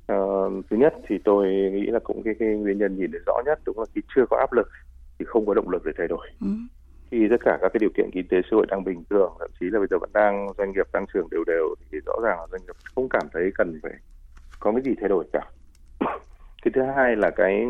Ờ, 0.07 0.17
thứ 0.71 0.77
nhất 0.77 0.95
thì 1.09 1.19
tôi 1.25 1.47
nghĩ 1.73 1.87
là 1.87 1.99
cũng 2.05 2.23
cái, 2.23 2.35
cái 2.39 2.49
nguyên 2.49 2.79
nhân 2.79 2.99
nhìn 2.99 3.11
thấy 3.13 3.21
rõ 3.27 3.35
nhất 3.47 3.61
đúng 3.65 3.79
là 3.79 3.85
khi 3.95 4.01
chưa 4.15 4.25
có 4.31 4.37
áp 4.37 4.53
lực 4.53 4.69
thì 5.19 5.25
không 5.29 5.47
có 5.47 5.55
động 5.55 5.69
lực 5.69 5.83
để 5.85 5.93
thay 5.99 6.09
đổi. 6.09 6.29
Ừ. 6.41 6.47
Khi 7.11 7.27
tất 7.31 7.37
cả 7.45 7.59
các 7.61 7.69
cái 7.73 7.79
điều 7.79 7.91
kiện 7.97 8.11
kinh 8.13 8.29
tế 8.29 8.37
xã 8.43 8.57
hội 8.57 8.67
đang 8.69 8.85
bình 8.85 9.05
thường, 9.11 9.33
thậm 9.39 9.51
chí 9.61 9.67
là 9.71 9.79
bây 9.79 9.89
giờ 9.91 9.99
vẫn 9.99 10.11
đang 10.13 10.53
doanh 10.59 10.73
nghiệp 10.73 10.87
tăng 10.93 11.07
trưởng 11.15 11.29
đều 11.31 11.45
đều 11.47 11.75
thì 11.93 11.99
rõ 12.07 12.13
ràng 12.23 12.39
là 12.41 12.47
doanh 12.53 12.63
nghiệp 12.63 12.77
không 12.95 13.09
cảm 13.09 13.29
thấy 13.33 13.51
cần 13.55 13.81
phải 13.83 13.93
có 14.61 14.73
cái 14.73 14.83
gì 14.85 14.95
thay 15.01 15.09
đổi 15.09 15.25
cả. 15.33 15.51
Cái 16.63 16.73
thứ 16.75 16.83
hai 16.97 17.17
là 17.17 17.31
cái 17.31 17.67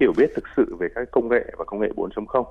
hiểu 0.00 0.12
biết 0.16 0.30
thực 0.34 0.44
sự 0.56 0.76
về 0.78 0.88
các 0.94 1.08
công 1.10 1.28
nghệ 1.28 1.44
và 1.58 1.64
công 1.64 1.80
nghệ 1.80 1.88
4.0 1.96 2.44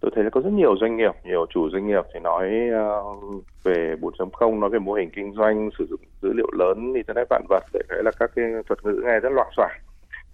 tôi 0.00 0.10
thấy 0.14 0.24
là 0.24 0.30
có 0.30 0.40
rất 0.40 0.52
nhiều 0.52 0.76
doanh 0.80 0.96
nghiệp 0.96 1.12
nhiều 1.24 1.46
chủ 1.50 1.70
doanh 1.70 1.86
nghiệp 1.86 2.04
thì 2.14 2.20
nói 2.20 2.50
uh, 2.70 3.44
về 3.62 3.94
4.0 4.00 4.58
nói 4.58 4.70
về 4.70 4.78
mô 4.78 4.92
hình 4.92 5.10
kinh 5.10 5.34
doanh 5.34 5.70
sử 5.78 5.86
dụng 5.90 6.00
dữ 6.22 6.32
liệu 6.32 6.50
lớn 6.58 6.94
internet 6.94 7.26
vạn 7.30 7.44
vật 7.48 7.62
để 7.72 7.80
thấy 7.88 8.02
là 8.04 8.10
các 8.18 8.30
cái 8.36 8.44
thuật 8.66 8.84
ngữ 8.84 9.02
nghe 9.04 9.20
rất 9.20 9.32
loạn 9.32 9.48
xoải 9.56 9.80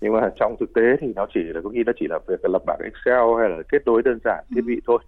nhưng 0.01 0.13
mà 0.13 0.31
trong 0.37 0.57
thực 0.61 0.75
tế 0.75 0.83
thì 1.01 1.13
nó 1.17 1.27
chỉ 1.35 1.41
là 1.43 1.61
có 1.65 1.71
khi 1.71 1.83
nó 1.87 1.93
chỉ 2.01 2.07
là 2.09 2.19
việc 2.29 2.45
lập 2.45 2.63
bảng 2.67 2.81
Excel 2.85 3.25
hay 3.39 3.49
là 3.49 3.63
kết 3.69 3.83
nối 3.87 4.03
đơn 4.03 4.19
giản 4.25 4.45
thiết 4.55 4.61
bị 4.67 4.81
thôi. 4.87 4.99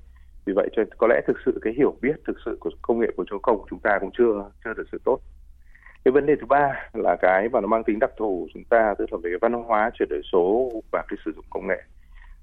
Vì 0.44 0.52
vậy 0.57 0.68
cho 0.76 0.83
có 0.98 1.07
lẽ 1.07 1.20
thực 1.26 1.37
sự 1.44 1.59
cái 1.62 1.72
hiểu 1.76 1.94
biết 2.02 2.12
thực 2.26 2.37
sự 2.44 2.57
của 2.61 2.70
công 2.83 3.00
nghệ 3.00 3.07
4.0 3.16 3.38
của 3.40 3.66
chúng 3.70 3.78
ta 3.78 3.98
cũng 4.00 4.11
chưa 4.18 4.44
chưa 4.64 4.74
thực 4.76 4.87
sự 4.92 4.98
tốt 5.05 5.20
cái 6.05 6.12
vấn 6.12 6.27
đề 6.27 6.35
thứ 6.41 6.47
ba 6.47 6.88
là 6.93 7.17
cái 7.23 7.49
mà 7.49 7.61
nó 7.61 7.67
mang 7.67 7.85
tính 7.85 7.99
đặc 7.99 8.11
thù 8.17 8.49
chúng 8.55 8.65
ta 8.65 8.95
tức 8.99 9.12
là 9.12 9.19
về 9.23 9.31
cái 9.31 9.38
văn 9.51 9.53
hóa 9.53 9.91
chuyển 9.95 10.09
đổi 10.09 10.21
số 10.33 10.71
và 10.93 11.05
cái 11.09 11.17
sử 11.25 11.33
dụng 11.37 11.45
công 11.51 11.67
nghệ. 11.67 11.83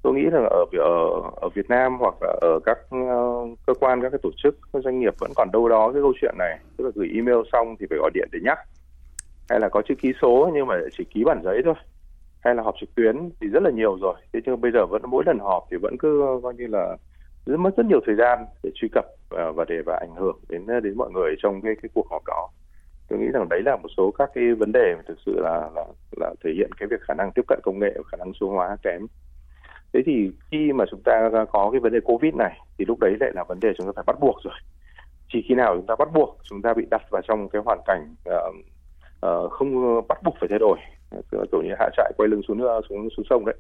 Tôi 0.02 0.14
nghĩ 0.14 0.24
là 0.32 0.40
ở 0.50 0.66
ở 0.78 1.22
ở 1.36 1.50
Việt 1.50 1.70
Nam 1.70 1.98
hoặc 2.00 2.14
là 2.22 2.36
ở 2.42 2.60
các 2.66 2.78
uh, 2.96 3.60
cơ 3.68 3.74
quan 3.80 4.02
các 4.02 4.10
cái 4.10 4.20
tổ 4.24 4.30
chức 4.44 4.58
các 4.74 4.84
doanh 4.84 5.00
nghiệp 5.00 5.14
vẫn 5.20 5.32
còn 5.36 5.52
đâu 5.54 5.70
đó 5.70 5.92
cái 5.94 6.02
câu 6.02 6.14
chuyện 6.22 6.36
này 6.38 6.60
tức 6.78 6.86
là 6.86 6.92
gửi 6.96 7.12
email 7.16 7.38
xong 7.52 7.76
thì 7.80 7.86
phải 7.90 8.00
gọi 8.00 8.12
điện 8.14 8.30
để 8.32 8.40
nhắc. 8.44 8.60
Hay 9.50 9.60
là 9.60 9.70
có 9.70 9.82
chữ 9.82 9.96
ký 10.02 10.14
số 10.22 10.52
nhưng 10.54 10.68
mà 10.68 10.76
chỉ 10.98 11.04
ký 11.04 11.24
bản 11.24 11.42
giấy 11.44 11.62
thôi. 11.66 11.74
Hay 12.40 12.56
là 12.56 12.64
họp 12.64 12.76
trực 12.80 12.96
tuyến 12.96 13.30
thì 13.42 13.48
rất 13.48 13.64
là 13.64 13.70
nhiều 13.70 13.98
rồi. 14.02 14.16
Thế 14.34 14.40
nhưng 14.46 14.62
bây 14.62 14.72
giờ 14.72 14.86
vẫn 14.86 15.02
mỗi 15.08 15.24
lần 15.26 15.40
họp 15.40 15.64
thì 15.72 15.78
vẫn 15.78 15.98
cứ 15.98 16.22
ờ, 16.22 16.40
coi 16.44 16.54
như 16.54 16.68
là 16.68 16.98
rất 17.46 17.58
mất 17.58 17.78
rất 17.78 17.86
nhiều 17.86 18.00
thời 18.06 18.16
gian 18.16 18.46
để 18.64 18.70
truy 18.76 18.90
cập 18.92 19.06
ờ, 19.30 19.52
và 19.52 19.66
để 19.68 19.82
và 19.86 19.98
ảnh 20.02 20.16
hưởng 20.16 20.40
đến 20.50 20.66
đến 20.84 20.94
mọi 20.98 21.10
người 21.14 21.36
trong 21.42 21.62
cái 21.62 21.76
cái 21.82 21.90
cuộc 21.94 22.08
họp 22.10 22.22
đó 22.28 22.50
tôi 23.10 23.20
nghĩ 23.20 23.28
rằng 23.34 23.50
đấy 23.50 23.62
là 23.66 23.76
một 23.76 23.90
số 23.98 24.12
các 24.12 24.30
cái 24.34 24.54
vấn 24.54 24.72
đề 24.72 24.96
mà 24.96 25.02
thực 25.08 25.18
sự 25.26 25.40
là 25.40 25.70
là 25.76 25.86
là 26.18 26.34
thể 26.44 26.52
hiện 26.56 26.72
cái 26.78 26.88
việc 26.88 27.02
khả 27.02 27.14
năng 27.14 27.32
tiếp 27.32 27.42
cận 27.48 27.60
công 27.64 27.80
nghệ 27.80 27.94
và 27.96 28.04
khả 28.12 28.18
năng 28.18 28.34
số 28.34 28.50
hóa 28.50 28.78
kém. 28.84 29.02
Thế 29.94 30.02
thì 30.06 30.32
khi 30.52 30.74
mà 30.74 30.86
chúng 30.92 31.02
ta 31.06 31.30
có 31.52 31.70
cái 31.72 31.80
vấn 31.80 31.94
đề 31.94 32.00
covid 32.00 32.34
này 32.34 32.60
thì 32.78 32.86
lúc 32.86 33.00
đấy 33.00 33.16
lại 33.20 33.32
là 33.36 33.44
vấn 33.44 33.60
đề 33.60 33.74
chúng 33.78 33.88
ta 33.88 33.92
phải 33.96 34.04
bắt 34.08 34.20
buộc 34.20 34.36
rồi. 34.44 34.54
Chỉ 35.34 35.46
khi 35.48 35.56
nào 35.56 35.76
chúng 35.76 35.86
ta 35.86 35.96
bắt 36.00 36.10
buộc 36.14 36.38
chúng 36.50 36.62
ta 36.62 36.74
bị 36.74 36.86
đặt 36.92 37.02
vào 37.10 37.22
trong 37.28 37.50
cái 37.50 37.62
hoàn 37.66 37.80
cảnh 37.86 38.16
uh, 38.30 38.56
uh, 39.26 39.52
không 39.52 39.96
ờ, 39.96 40.02
bắt 40.02 40.24
buộc 40.24 40.36
phải 40.40 40.50
thay 40.50 40.60
đổi 40.60 40.78
kiểu 41.52 41.62
như 41.62 41.74
hạ 41.80 41.90
trại 41.98 42.12
quay 42.18 42.30
lưng 42.30 42.42
xuống 42.48 42.62
xuống 42.90 43.10
xuống 43.18 43.26
sông 43.30 43.46
đấy 43.46 43.56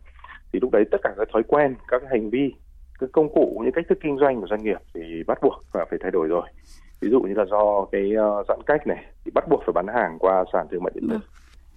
thì 0.54 0.60
lúc 0.60 0.72
đấy 0.72 0.84
tất 0.92 0.98
cả 1.04 1.14
các 1.18 1.28
thói 1.34 1.44
quen 1.44 1.76
các 1.88 2.02
hành 2.12 2.30
vi 2.30 2.54
cái 3.00 3.10
công 3.12 3.34
cụ 3.34 3.62
những 3.64 3.74
cách 3.74 3.86
thức 3.90 3.98
kinh 4.02 4.18
doanh 4.18 4.42
của 4.42 4.48
doanh 4.50 4.64
nghiệp 4.64 4.78
thì 4.94 5.24
bắt 5.28 5.38
buộc 5.42 5.64
và 5.72 5.86
phải 5.90 6.00
thay 6.02 6.12
đổi 6.12 6.28
rồi 6.28 6.44
ví 7.02 7.10
dụ 7.10 7.22
như 7.22 7.34
là 7.34 7.46
do 7.46 7.86
cái 7.92 8.12
uh, 8.40 8.48
giãn 8.48 8.60
cách 8.66 8.88
này 8.88 9.06
thì 9.26 9.32
bắt 9.32 9.48
buộc 9.50 9.64
phải 9.66 9.74
bán 9.74 9.88
hàng 9.88 10.18
qua 10.20 10.46
sàn 10.54 10.68
thương 10.72 10.84
mại 10.84 10.92
điện 10.96 11.08
tử. 11.10 11.18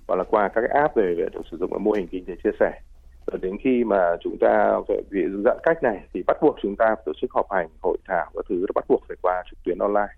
Hoặc 0.09 0.17
là 0.17 0.25
qua 0.25 0.49
các 0.49 0.61
cái 0.61 0.81
app 0.83 0.97
về, 0.97 1.15
về 1.19 1.27
sử 1.51 1.57
dụng 1.57 1.71
cái 1.71 1.79
mô 1.79 1.93
hình 1.93 2.07
kinh 2.09 2.25
tế 2.25 2.35
chia 2.45 2.51
sẻ. 2.61 2.81
Rồi 3.27 3.39
đến 3.43 3.57
khi 3.63 3.85
mà 3.85 4.17
chúng 4.21 4.37
ta 4.41 4.81
phải 4.89 5.03
vì 5.11 5.21
giãn 5.45 5.57
cách 5.63 5.83
này 5.83 6.05
thì 6.15 6.23
bắt 6.27 6.37
buộc 6.43 6.57
chúng 6.63 6.77
ta 6.77 6.95
tổ 7.05 7.13
chức 7.21 7.31
họp 7.33 7.47
hành 7.51 7.69
hội 7.83 7.97
thảo 8.09 8.27
các 8.35 8.45
thứ 8.49 8.67
bắt 8.75 8.85
buộc 8.89 9.03
phải 9.09 9.17
qua 9.23 9.43
trực 9.51 9.59
tuyến 9.65 9.79
online. 9.79 10.15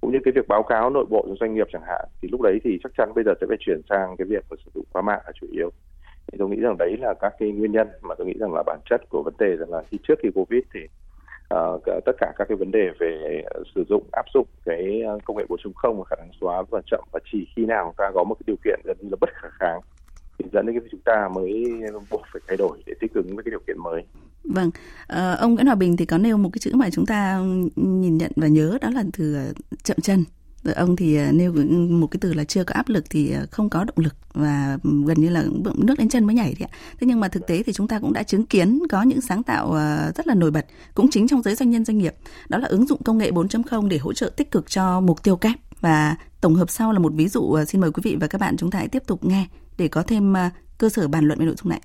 Cũng 0.00 0.12
như 0.12 0.18
cái 0.24 0.32
việc 0.32 0.48
báo 0.48 0.62
cáo 0.62 0.90
nội 0.90 1.04
bộ 1.10 1.24
cho 1.28 1.34
doanh 1.40 1.54
nghiệp 1.54 1.66
chẳng 1.72 1.82
hạn 1.86 2.04
thì 2.22 2.28
lúc 2.32 2.40
đấy 2.40 2.60
thì 2.64 2.78
chắc 2.82 2.92
chắn 2.96 3.12
bây 3.14 3.24
giờ 3.24 3.34
sẽ 3.40 3.46
phải 3.48 3.56
chuyển 3.60 3.80
sang 3.88 4.16
cái 4.16 4.26
việc 4.26 4.44
sử 4.50 4.70
dụng 4.74 4.84
qua 4.92 5.02
mạng 5.02 5.20
là 5.26 5.32
chủ 5.40 5.46
yếu. 5.52 5.70
Thì 6.26 6.38
tôi 6.38 6.48
nghĩ 6.48 6.60
rằng 6.60 6.76
đấy 6.78 6.96
là 7.00 7.14
các 7.20 7.34
cái 7.38 7.52
nguyên 7.52 7.72
nhân 7.72 7.88
mà 8.02 8.14
tôi 8.14 8.26
nghĩ 8.26 8.34
rằng 8.40 8.54
là 8.54 8.62
bản 8.66 8.78
chất 8.90 9.00
của 9.08 9.22
vấn 9.22 9.34
đề 9.38 9.56
rằng 9.56 9.70
là 9.70 9.82
khi 9.90 9.98
trước 10.08 10.14
khi 10.22 10.28
covid 10.34 10.62
thì 10.74 10.80
uh, 11.54 11.82
tất 12.04 12.12
cả 12.18 12.32
các 12.36 12.48
cái 12.48 12.56
vấn 12.56 12.70
đề 12.70 12.90
về 13.00 13.42
ờ, 13.54 13.62
sử 13.74 13.84
dụng 13.88 14.02
áp 14.12 14.24
dụng 14.34 14.46
cái 14.64 15.02
ờ, 15.06 15.18
công 15.24 15.36
nghệ 15.36 15.44
4.0 15.48 15.92
và 15.92 16.04
khả 16.10 16.16
năng 16.16 16.30
xóa 16.40 16.62
và 16.70 16.80
chậm 16.90 17.04
và 17.12 17.20
chỉ 17.32 17.46
khi 17.56 17.64
nào 17.64 17.94
ta 17.96 18.10
có 18.14 18.24
một 18.24 18.34
cái 18.34 18.44
điều 18.46 18.56
kiện 18.64 18.80
gần 18.84 18.96
như 19.00 19.08
là 19.10 19.16
bất 19.20 19.30
khả 19.32 19.48
kháng 19.58 19.80
thì 20.38 20.44
dẫn 20.52 20.66
đến 20.66 20.80
cái 20.80 20.88
chúng 20.90 21.00
ta 21.04 21.28
mới 21.34 21.64
buộc 22.10 22.22
phải 22.32 22.42
thay 22.48 22.56
đổi 22.56 22.82
để 22.86 22.94
thích 23.00 23.10
ứng 23.14 23.36
với 23.36 23.44
cái 23.44 23.50
điều 23.50 23.60
kiện 23.66 23.76
mới. 23.78 24.02
Vâng, 24.44 24.70
à, 25.06 25.36
ông 25.40 25.54
Nguyễn 25.54 25.66
Hòa 25.66 25.74
Bình 25.74 25.96
thì 25.96 26.06
có 26.06 26.18
nêu 26.18 26.36
một 26.36 26.50
cái 26.52 26.58
chữ 26.60 26.70
mà 26.74 26.90
chúng 26.92 27.06
ta 27.06 27.38
ừ, 27.76 27.82
nhìn 27.82 28.18
nhận 28.18 28.32
và 28.36 28.46
nhớ 28.46 28.78
đó 28.80 28.90
là 28.90 29.04
từ 29.18 29.36
chậm 29.82 29.96
chân. 30.02 30.24
Ông 30.72 30.96
thì 30.96 31.16
à, 31.16 31.32
nêu 31.32 31.52
một 31.90 32.06
cái 32.06 32.18
từ 32.20 32.32
là 32.32 32.44
chưa 32.44 32.64
có 32.64 32.74
áp 32.74 32.88
lực 32.88 33.04
thì 33.10 33.32
à, 33.32 33.46
không 33.50 33.70
có 33.70 33.84
động 33.84 33.98
lực 33.98 34.14
và 34.32 34.78
gần 34.82 35.20
như 35.20 35.28
là 35.28 35.44
nước 35.74 35.94
đến 35.98 36.08
chân 36.08 36.24
mới 36.24 36.34
nhảy 36.34 36.54
đấy 36.58 36.68
ạ. 36.72 36.76
Thế 37.00 37.06
nhưng 37.06 37.20
mà 37.20 37.28
thực 37.28 37.46
tế 37.46 37.62
thì 37.62 37.72
chúng 37.72 37.88
ta 37.88 37.98
cũng 37.98 38.12
đã 38.12 38.22
chứng 38.22 38.46
kiến 38.46 38.82
có 38.90 39.02
những 39.02 39.20
sáng 39.20 39.42
tạo 39.42 39.72
à, 39.72 40.12
rất 40.16 40.26
là 40.26 40.34
nổi 40.34 40.50
bật 40.50 40.66
cũng 40.94 41.10
chính 41.10 41.28
trong 41.28 41.42
giới 41.42 41.54
doanh 41.54 41.70
nhân 41.70 41.84
doanh 41.84 41.98
nghiệp. 41.98 42.14
Đó 42.48 42.58
là 42.58 42.68
ứng 42.68 42.86
dụng 42.86 43.02
công 43.02 43.18
nghệ 43.18 43.30
4.0 43.30 43.88
để 43.88 43.98
hỗ 43.98 44.12
trợ 44.12 44.30
tích 44.36 44.50
cực 44.50 44.70
cho 44.70 45.00
mục 45.00 45.22
tiêu 45.22 45.36
kép 45.36 45.56
và 45.80 46.16
tổng 46.40 46.54
hợp 46.54 46.70
sau 46.70 46.92
là 46.92 46.98
một 46.98 47.12
ví 47.14 47.28
dụ 47.28 47.56
xin 47.68 47.80
mời 47.80 47.92
quý 47.92 48.00
vị 48.04 48.16
và 48.20 48.26
các 48.26 48.40
bạn 48.40 48.56
chúng 48.56 48.70
ta 48.70 48.78
hãy 48.78 48.88
tiếp 48.88 49.02
tục 49.06 49.24
nghe 49.24 49.46
để 49.78 49.88
có 49.88 50.02
thêm 50.02 50.34
cơ 50.78 50.88
sở 50.88 51.08
bàn 51.08 51.24
luận 51.24 51.38
về 51.38 51.46
nội 51.46 51.54
dung 51.58 51.70
này. 51.70 51.80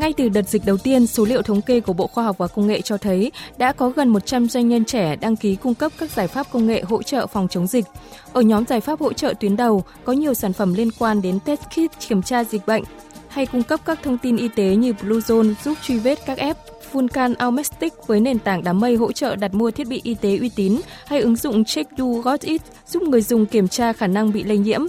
Ngay 0.00 0.12
từ 0.12 0.28
đợt 0.28 0.48
dịch 0.48 0.64
đầu 0.64 0.76
tiên, 0.76 1.06
số 1.06 1.24
liệu 1.24 1.42
thống 1.42 1.62
kê 1.62 1.80
của 1.80 1.92
Bộ 1.92 2.06
Khoa 2.06 2.24
học 2.24 2.38
và 2.38 2.46
Công 2.46 2.66
nghệ 2.66 2.80
cho 2.80 2.96
thấy 2.96 3.32
đã 3.58 3.72
có 3.72 3.88
gần 3.88 4.08
100 4.08 4.48
doanh 4.48 4.68
nhân 4.68 4.84
trẻ 4.84 5.16
đăng 5.16 5.36
ký 5.36 5.56
cung 5.56 5.74
cấp 5.74 5.92
các 5.98 6.10
giải 6.10 6.28
pháp 6.28 6.46
công 6.52 6.66
nghệ 6.66 6.82
hỗ 6.82 7.02
trợ 7.02 7.26
phòng 7.26 7.48
chống 7.48 7.66
dịch. 7.66 7.84
Ở 8.32 8.40
nhóm 8.40 8.66
giải 8.66 8.80
pháp 8.80 9.00
hỗ 9.00 9.12
trợ 9.12 9.34
tuyến 9.40 9.56
đầu 9.56 9.84
có 10.04 10.12
nhiều 10.12 10.34
sản 10.34 10.52
phẩm 10.52 10.74
liên 10.74 10.90
quan 10.98 11.22
đến 11.22 11.38
test 11.44 11.60
kit 11.60 12.08
kiểm 12.08 12.22
tra 12.22 12.44
dịch 12.44 12.66
bệnh 12.66 12.82
hay 13.28 13.46
cung 13.46 13.62
cấp 13.62 13.80
các 13.84 13.98
thông 14.02 14.18
tin 14.18 14.36
y 14.36 14.48
tế 14.48 14.76
như 14.76 14.92
Bluezone 14.92 15.54
giúp 15.64 15.78
truy 15.82 15.98
vết 15.98 16.18
các 16.26 16.38
app 16.38 16.60
Vulcan 16.92 17.34
Almestic 17.34 17.92
với 18.06 18.20
nền 18.20 18.38
tảng 18.38 18.64
đám 18.64 18.80
mây 18.80 18.96
hỗ 18.96 19.12
trợ 19.12 19.36
đặt 19.36 19.54
mua 19.54 19.70
thiết 19.70 19.88
bị 19.88 20.00
y 20.04 20.14
tế 20.14 20.38
uy 20.38 20.50
tín 20.56 20.80
hay 21.06 21.20
ứng 21.20 21.36
dụng 21.36 21.64
Check 21.64 21.98
Do 21.98 22.04
Got 22.24 22.40
It 22.40 22.62
giúp 22.86 23.02
người 23.02 23.22
dùng 23.22 23.46
kiểm 23.46 23.68
tra 23.68 23.92
khả 23.92 24.06
năng 24.06 24.32
bị 24.32 24.42
lây 24.42 24.58
nhiễm. 24.58 24.80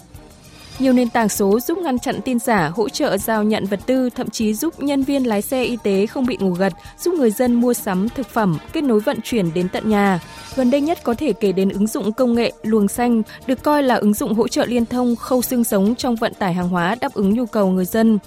Nhiều 0.79 0.93
nền 0.93 1.09
tảng 1.09 1.29
số 1.29 1.59
giúp 1.59 1.77
ngăn 1.77 1.99
chặn 1.99 2.21
tin 2.25 2.39
giả, 2.39 2.71
hỗ 2.75 2.89
trợ 2.89 3.17
giao 3.17 3.43
nhận 3.43 3.65
vật 3.65 3.79
tư, 3.85 4.09
thậm 4.09 4.29
chí 4.29 4.53
giúp 4.53 4.79
nhân 4.79 5.03
viên 5.03 5.27
lái 5.27 5.41
xe 5.41 5.63
y 5.63 5.77
tế 5.83 6.05
không 6.05 6.25
bị 6.25 6.37
ngủ 6.39 6.51
gật, 6.51 6.73
giúp 6.99 7.13
người 7.13 7.31
dân 7.31 7.53
mua 7.53 7.73
sắm 7.73 8.09
thực 8.09 8.27
phẩm, 8.27 8.57
kết 8.73 8.83
nối 8.83 8.99
vận 8.99 9.19
chuyển 9.23 9.53
đến 9.53 9.69
tận 9.69 9.89
nhà. 9.89 10.19
Gần 10.55 10.71
đây 10.71 10.81
nhất 10.81 10.99
có 11.03 11.13
thể 11.13 11.33
kể 11.33 11.51
đến 11.51 11.69
ứng 11.69 11.87
dụng 11.87 12.13
công 12.13 12.33
nghệ 12.33 12.51
luồng 12.63 12.87
xanh, 12.87 13.21
được 13.47 13.63
coi 13.63 13.83
là 13.83 13.95
ứng 13.95 14.13
dụng 14.13 14.33
hỗ 14.33 14.47
trợ 14.47 14.65
liên 14.65 14.85
thông 14.85 15.15
khâu 15.15 15.41
xương 15.41 15.63
sống 15.63 15.95
trong 15.95 16.15
vận 16.15 16.33
tải 16.33 16.53
hàng 16.53 16.69
hóa 16.69 16.95
đáp 17.01 17.13
ứng 17.13 17.33
nhu 17.33 17.45
cầu 17.45 17.69
người 17.69 17.85
dân. 17.85 18.19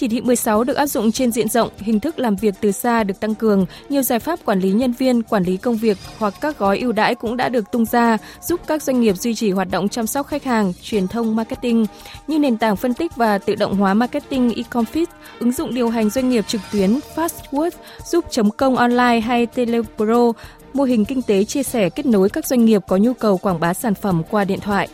Chỉ 0.00 0.08
thị 0.08 0.20
16 0.20 0.64
được 0.64 0.76
áp 0.76 0.86
dụng 0.86 1.12
trên 1.12 1.32
diện 1.32 1.48
rộng, 1.48 1.68
hình 1.78 2.00
thức 2.00 2.18
làm 2.18 2.36
việc 2.36 2.54
từ 2.60 2.72
xa 2.72 3.04
được 3.04 3.20
tăng 3.20 3.34
cường, 3.34 3.66
nhiều 3.88 4.02
giải 4.02 4.18
pháp 4.18 4.38
quản 4.44 4.60
lý 4.60 4.72
nhân 4.72 4.92
viên, 4.92 5.22
quản 5.22 5.44
lý 5.44 5.56
công 5.56 5.76
việc 5.76 5.98
hoặc 6.18 6.34
các 6.40 6.58
gói 6.58 6.78
ưu 6.78 6.92
đãi 6.92 7.14
cũng 7.14 7.36
đã 7.36 7.48
được 7.48 7.70
tung 7.72 7.84
ra, 7.84 8.18
giúp 8.40 8.60
các 8.66 8.82
doanh 8.82 9.00
nghiệp 9.00 9.16
duy 9.16 9.34
trì 9.34 9.50
hoạt 9.50 9.68
động 9.70 9.88
chăm 9.88 10.06
sóc 10.06 10.26
khách 10.26 10.44
hàng, 10.44 10.72
truyền 10.82 11.08
thông 11.08 11.36
marketing 11.36 11.86
như 12.26 12.38
nền 12.38 12.56
tảng 12.56 12.76
phân 12.76 12.94
tích 12.94 13.16
và 13.16 13.38
tự 13.38 13.54
động 13.54 13.76
hóa 13.76 13.94
marketing 13.94 14.48
eComfit, 14.48 15.06
ứng 15.38 15.52
dụng 15.52 15.74
điều 15.74 15.88
hành 15.88 16.10
doanh 16.10 16.28
nghiệp 16.28 16.44
trực 16.46 16.60
tuyến 16.72 16.98
Fastwork, 17.14 17.70
giúp 18.06 18.24
chấm 18.30 18.50
công 18.50 18.76
online 18.76 19.20
hay 19.20 19.46
Telepro, 19.46 20.32
mô 20.72 20.84
hình 20.84 21.04
kinh 21.04 21.22
tế 21.22 21.44
chia 21.44 21.62
sẻ 21.62 21.90
kết 21.90 22.06
nối 22.06 22.28
các 22.28 22.46
doanh 22.46 22.64
nghiệp 22.64 22.82
có 22.88 22.96
nhu 22.96 23.14
cầu 23.14 23.38
quảng 23.38 23.60
bá 23.60 23.74
sản 23.74 23.94
phẩm 23.94 24.22
qua 24.30 24.44
điện 24.44 24.60
thoại. 24.60 24.88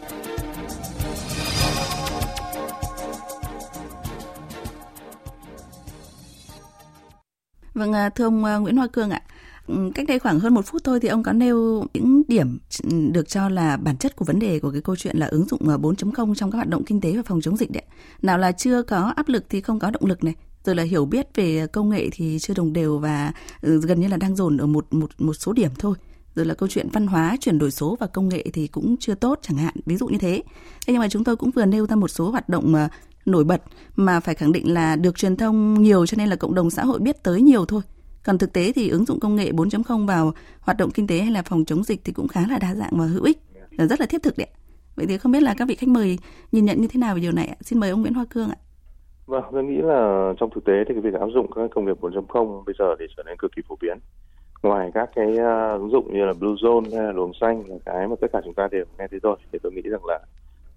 Vâng, 7.77 7.93
à, 7.93 8.09
thưa 8.09 8.25
ông 8.25 8.45
à, 8.45 8.57
Nguyễn 8.57 8.77
Hoa 8.77 8.87
Cương 8.87 9.11
ạ, 9.11 9.23
ừ, 9.67 9.91
cách 9.95 10.07
đây 10.09 10.19
khoảng 10.19 10.41
hơn 10.41 10.55
một 10.55 10.67
phút 10.67 10.85
thôi 10.85 11.01
thì 11.01 11.09
ông 11.09 11.23
có 11.23 11.33
nêu 11.33 11.85
những 11.95 12.23
điểm 12.29 12.59
ừ, 12.83 12.91
được 13.13 13.29
cho 13.29 13.49
là 13.49 13.77
bản 13.77 13.97
chất 13.97 14.17
của 14.17 14.25
vấn 14.25 14.39
đề 14.39 14.59
của 14.59 14.71
cái 14.71 14.81
câu 14.81 14.97
chuyện 14.97 15.17
là 15.17 15.27
ứng 15.27 15.45
dụng 15.49 15.69
à, 15.69 15.77
4.0 15.77 16.35
trong 16.35 16.51
các 16.51 16.57
hoạt 16.57 16.69
động 16.69 16.85
kinh 16.85 17.01
tế 17.01 17.17
và 17.17 17.23
phòng 17.27 17.41
chống 17.41 17.57
dịch 17.57 17.71
đấy. 17.71 17.83
Nào 18.23 18.39
là 18.39 18.53
chưa 18.53 18.83
có 18.83 19.13
áp 19.17 19.29
lực 19.29 19.45
thì 19.49 19.61
không 19.61 19.79
có 19.79 19.91
động 19.91 20.07
lực 20.07 20.25
này, 20.25 20.35
rồi 20.65 20.77
là 20.77 20.83
hiểu 20.83 21.05
biết 21.05 21.27
về 21.35 21.67
công 21.67 21.91
nghệ 21.91 22.09
thì 22.13 22.39
chưa 22.41 22.55
đồng 22.55 22.73
đều 22.73 22.99
và 22.99 23.33
ừ, 23.63 23.81
gần 23.81 24.01
như 24.01 24.09
là 24.09 24.17
đang 24.17 24.37
dồn 24.37 24.57
ở 24.57 24.67
một 24.67 24.87
một 24.91 25.11
một 25.19 25.35
số 25.35 25.53
điểm 25.53 25.71
thôi. 25.79 25.95
Rồi 26.35 26.47
là 26.47 26.55
câu 26.55 26.69
chuyện 26.69 26.89
văn 26.93 27.07
hóa 27.07 27.37
chuyển 27.41 27.59
đổi 27.59 27.71
số 27.71 27.97
và 28.01 28.07
công 28.07 28.29
nghệ 28.29 28.45
thì 28.53 28.67
cũng 28.67 28.97
chưa 29.01 29.15
tốt 29.15 29.39
chẳng 29.43 29.57
hạn 29.57 29.75
ví 29.87 29.97
dụ 29.97 30.07
như 30.07 30.19
thế. 30.19 30.43
Thế 30.87 30.93
nhưng 30.93 30.99
mà 30.99 31.09
chúng 31.09 31.25
tôi 31.25 31.37
cũng 31.37 31.51
vừa 31.51 31.65
nêu 31.65 31.87
ra 31.87 31.97
một 31.97 32.09
số 32.09 32.31
hoạt 32.31 32.49
động 32.49 32.73
mà 32.73 32.89
nổi 33.27 33.45
bật 33.45 33.63
mà 33.97 34.21
phải 34.21 34.35
khẳng 34.35 34.53
định 34.53 34.75
là 34.75 34.97
được 34.97 35.19
truyền 35.19 35.37
thông 35.37 35.75
nhiều 35.75 36.07
cho 36.07 36.15
nên 36.19 36.29
là 36.29 36.37
cộng 36.37 36.55
đồng 36.55 36.71
xã 36.71 36.85
hội 36.85 36.99
biết 36.99 37.23
tới 37.23 37.43
nhiều 37.43 37.65
thôi. 37.65 37.83
Còn 38.25 38.39
thực 38.39 38.53
tế 38.53 38.73
thì 38.75 38.89
ứng 38.89 39.05
dụng 39.05 39.21
công 39.21 39.37
nghệ 39.37 39.51
4.0 39.51 40.07
vào 40.07 40.33
hoạt 40.61 40.77
động 40.77 40.91
kinh 40.91 41.07
tế 41.07 41.19
hay 41.19 41.31
là 41.31 41.43
phòng 41.43 41.65
chống 41.65 41.85
dịch 41.85 42.01
thì 42.05 42.13
cũng 42.13 42.29
khá 42.29 42.41
là 42.49 42.59
đa 42.59 42.75
dạng 42.75 42.93
và 42.93 43.07
hữu 43.07 43.25
ích, 43.25 43.39
là 43.71 43.87
rất 43.87 44.01
là 44.01 44.07
thiết 44.07 44.23
thực 44.23 44.39
đấy. 44.39 44.49
Vậy 44.97 45.07
thì 45.07 45.19
không 45.19 45.33
biết 45.33 45.43
là 45.43 45.55
các 45.59 45.69
vị 45.69 45.75
khách 45.75 45.89
mời 45.89 46.19
nhìn 46.53 46.65
nhận 46.65 46.81
như 46.81 46.89
thế 46.89 47.01
nào 47.01 47.15
về 47.15 47.21
điều 47.21 47.33
này 47.33 47.47
ạ? 47.47 47.57
Xin 47.61 47.81
mời 47.81 47.91
ông 47.91 48.01
Nguyễn 48.01 48.15
Hoa 48.15 48.25
Cương 48.31 48.49
ạ. 48.49 48.57
Vâng, 49.27 49.45
tôi 49.53 49.65
nghĩ 49.65 49.77
là 49.83 50.33
trong 50.41 50.51
thực 50.55 50.65
tế 50.65 50.73
thì 50.89 50.95
cái 50.95 51.01
việc 51.01 51.21
áp 51.21 51.27
dụng 51.35 51.53
các 51.55 51.71
công 51.75 51.85
nghiệp 51.85 52.01
4.0 52.01 52.65
bây 52.65 52.75
giờ 52.79 52.85
thì 52.99 53.05
trở 53.17 53.23
nên 53.27 53.37
cực 53.39 53.51
kỳ 53.57 53.63
phổ 53.69 53.77
biến. 53.81 53.99
Ngoài 54.63 54.91
các 54.95 55.11
cái 55.15 55.39
à, 55.39 55.73
ứng 55.73 55.91
dụng 55.91 56.15
như 56.15 56.25
là 56.25 56.33
Blue 56.33 56.53
Zone 56.53 56.97
hay 56.97 57.05
là 57.05 57.13
luồng 57.13 57.33
xanh 57.41 57.63
là 57.69 57.77
cái 57.87 58.09
mà 58.09 58.17
tất 58.21 58.27
cả 58.33 58.41
chúng 58.45 58.55
ta 58.55 58.69
đều 58.71 58.85
nghe 58.99 59.07
thấy 59.11 59.21
rồi 59.23 59.37
thì 59.53 59.59
tôi 59.63 59.73
nghĩ 59.73 59.83
rằng 59.85 60.05
là 60.05 60.19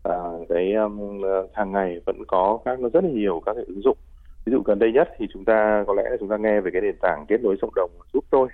à, 0.04 0.16
cái 0.50 0.74
um, 0.74 1.22
hàng 1.54 1.72
ngày 1.72 2.02
vẫn 2.06 2.26
có 2.28 2.60
các 2.66 2.80
nó 2.80 2.90
rất 2.94 3.04
là 3.04 3.10
nhiều 3.10 3.42
các 3.46 3.54
cái 3.54 3.64
ứng 3.68 3.82
dụng 3.82 3.98
ví 4.46 4.52
dụ 4.52 4.62
gần 4.66 4.80
đây 4.80 4.92
nhất 4.92 5.10
thì 5.18 5.28
chúng 5.34 5.46
ta 5.46 5.84
có 5.88 5.94
lẽ 5.94 6.04
là 6.10 6.18
chúng 6.20 6.30
ta 6.30 6.38
nghe 6.38 6.62
về 6.62 6.72
cái 6.72 6.82
nền 6.82 6.96
tảng 7.02 7.26
kết 7.28 7.42
nối 7.42 7.58
cộng 7.62 7.76
đồng 7.76 7.92
giúp 8.14 8.26
tôi 8.30 8.48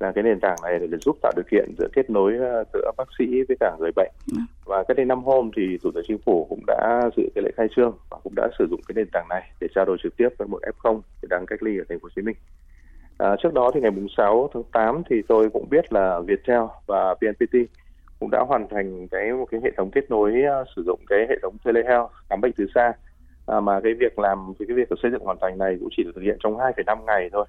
là 0.00 0.12
cái 0.12 0.24
nền 0.24 0.40
tảng 0.40 0.56
này 0.62 0.78
để 0.78 0.98
giúp 1.00 1.16
tạo 1.22 1.32
điều 1.36 1.44
kiện 1.50 1.74
giữa 1.78 1.88
kết 1.92 2.10
nối 2.10 2.36
ờ, 2.36 2.64
giữa 2.72 2.90
bác 2.96 3.08
sĩ 3.18 3.24
với 3.48 3.56
cả 3.60 3.76
người 3.78 3.90
bệnh 3.96 4.12
ừ. 4.32 4.38
và 4.64 4.84
cách 4.88 4.96
đây 4.96 5.06
năm 5.06 5.22
hôm 5.24 5.50
thì 5.56 5.78
thủ 5.82 5.90
tướng 5.94 6.04
chính 6.06 6.18
phủ 6.18 6.46
cũng 6.50 6.60
đã 6.66 7.10
dự 7.16 7.22
cái 7.34 7.44
lễ 7.44 7.50
khai 7.56 7.66
trương 7.76 7.96
và 8.10 8.18
cũng 8.24 8.34
đã 8.36 8.48
sử 8.58 8.66
dụng 8.70 8.80
cái 8.88 8.92
nền 8.94 9.06
tảng 9.12 9.26
này 9.28 9.50
để 9.60 9.68
trao 9.74 9.84
đổi 9.84 9.96
trực 10.02 10.16
tiếp 10.16 10.28
với 10.38 10.48
một 10.48 10.60
F0 10.62 11.00
đang 11.28 11.46
cách 11.46 11.62
ly 11.62 11.78
ở 11.78 11.84
thành 11.88 11.98
phố 11.98 12.04
Hồ 12.04 12.10
Chí 12.16 12.22
Minh. 12.22 12.36
À, 13.18 13.36
trước 13.42 13.54
đó 13.54 13.70
thì 13.74 13.80
ngày 13.80 13.92
6 14.16 14.50
tháng 14.54 14.62
8 14.72 15.02
thì 15.10 15.22
tôi 15.28 15.50
cũng 15.50 15.68
biết 15.70 15.92
là 15.92 16.20
Viettel 16.20 16.62
và 16.86 17.14
VNPT 17.20 17.54
cũng 18.24 18.30
đã 18.30 18.40
hoàn 18.48 18.68
thành 18.68 19.08
cái 19.08 19.32
một 19.32 19.46
cái 19.50 19.60
hệ 19.64 19.70
thống 19.76 19.90
kết 19.90 20.10
nối 20.10 20.32
uh, 20.62 20.68
sử 20.76 20.82
dụng 20.86 21.00
cái 21.08 21.18
hệ 21.28 21.36
thống 21.42 21.56
telehealth 21.64 22.10
khám 22.30 22.40
bệnh 22.40 22.52
từ 22.56 22.66
xa. 22.74 22.92
À, 23.46 23.60
mà 23.60 23.80
cái 23.80 23.94
việc 23.94 24.18
làm 24.18 24.52
thì 24.58 24.64
cái 24.68 24.76
việc 24.76 24.88
xây 25.02 25.10
dựng 25.10 25.24
hoàn 25.24 25.36
thành 25.40 25.58
này 25.58 25.76
cũng 25.80 25.88
chỉ 25.96 26.02
được 26.02 26.10
thực 26.14 26.20
hiện 26.22 26.36
trong 26.42 26.56
2,5 26.56 27.04
ngày 27.04 27.30
thôi. 27.32 27.44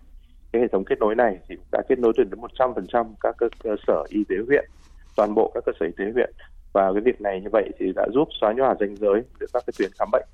Cái 0.52 0.62
hệ 0.62 0.68
thống 0.68 0.86
kết 0.86 1.00
nối 1.00 1.16
này 1.16 1.38
thì 1.50 1.56
đã 1.72 1.82
kết 1.90 2.00
nối 2.00 2.14
được 2.18 2.24
đến 2.32 2.40
100% 2.40 3.06
các 3.20 3.36
cơ 3.64 3.76
sở 3.88 4.04
y 4.10 4.24
tế 4.30 4.36
huyện 4.48 4.66
toàn 5.16 5.36
bộ 5.36 5.52
các 5.54 5.64
cơ 5.66 5.72
sở 5.80 5.86
y 5.86 5.92
tế 5.98 6.12
huyện. 6.14 6.34
Và 6.74 6.94
cái 6.94 7.02
việc 7.02 7.22
này 7.22 7.42
như 7.42 7.50
vậy 7.52 7.70
thì 7.80 7.92
đã 7.96 8.08
giúp 8.14 8.28
xóa 8.42 8.54
nhòa 8.54 8.76
ranh 8.80 8.96
giới 8.96 9.22
giữa 9.40 9.48
các 9.54 9.64
cái 9.68 9.74
tuyến 9.80 9.90
khám 10.00 10.10
bệnh. 10.12 10.26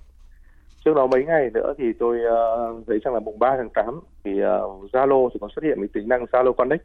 Trước 0.85 0.93
đó 0.95 1.07
mấy 1.07 1.23
ngày 1.23 1.49
nữa 1.53 1.73
thì 1.77 1.93
tôi 1.99 2.17
uh, 2.17 2.87
thấy 2.87 2.99
rằng 3.03 3.13
là 3.13 3.19
mùng 3.19 3.39
3 3.39 3.57
tháng 3.57 3.69
8 3.69 3.99
thì 4.23 4.31
uh, 4.31 4.91
Zalo 4.91 5.29
thì 5.33 5.37
có 5.41 5.47
xuất 5.55 5.63
hiện 5.63 5.77
cái 5.77 5.89
tính 5.93 6.07
năng 6.07 6.23
Zalo 6.23 6.53
Connect 6.53 6.83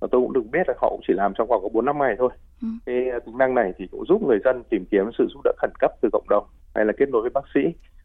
và 0.00 0.08
tôi 0.10 0.20
cũng 0.20 0.32
được 0.32 0.42
biết 0.52 0.68
là 0.68 0.74
họ 0.76 0.88
cũng 0.90 1.00
chỉ 1.06 1.14
làm 1.14 1.32
trong 1.34 1.48
khoảng 1.48 1.62
có 1.62 1.68
4 1.68 1.84
năm 1.84 1.98
ngày 1.98 2.14
thôi. 2.18 2.30
Ừ. 2.62 2.68
Cái 2.86 3.04
tính 3.26 3.38
năng 3.38 3.54
này 3.54 3.72
thì 3.78 3.86
cũng 3.90 4.04
giúp 4.08 4.22
người 4.22 4.38
dân 4.44 4.62
tìm 4.70 4.84
kiếm 4.90 5.10
sự 5.18 5.26
giúp 5.34 5.40
đỡ 5.44 5.52
khẩn 5.58 5.70
cấp 5.78 5.92
từ 6.02 6.08
cộng 6.12 6.28
đồng 6.28 6.46
hay 6.74 6.84
là 6.84 6.92
kết 6.98 7.08
nối 7.08 7.22
với 7.22 7.30
bác 7.30 7.44
sĩ 7.54 7.60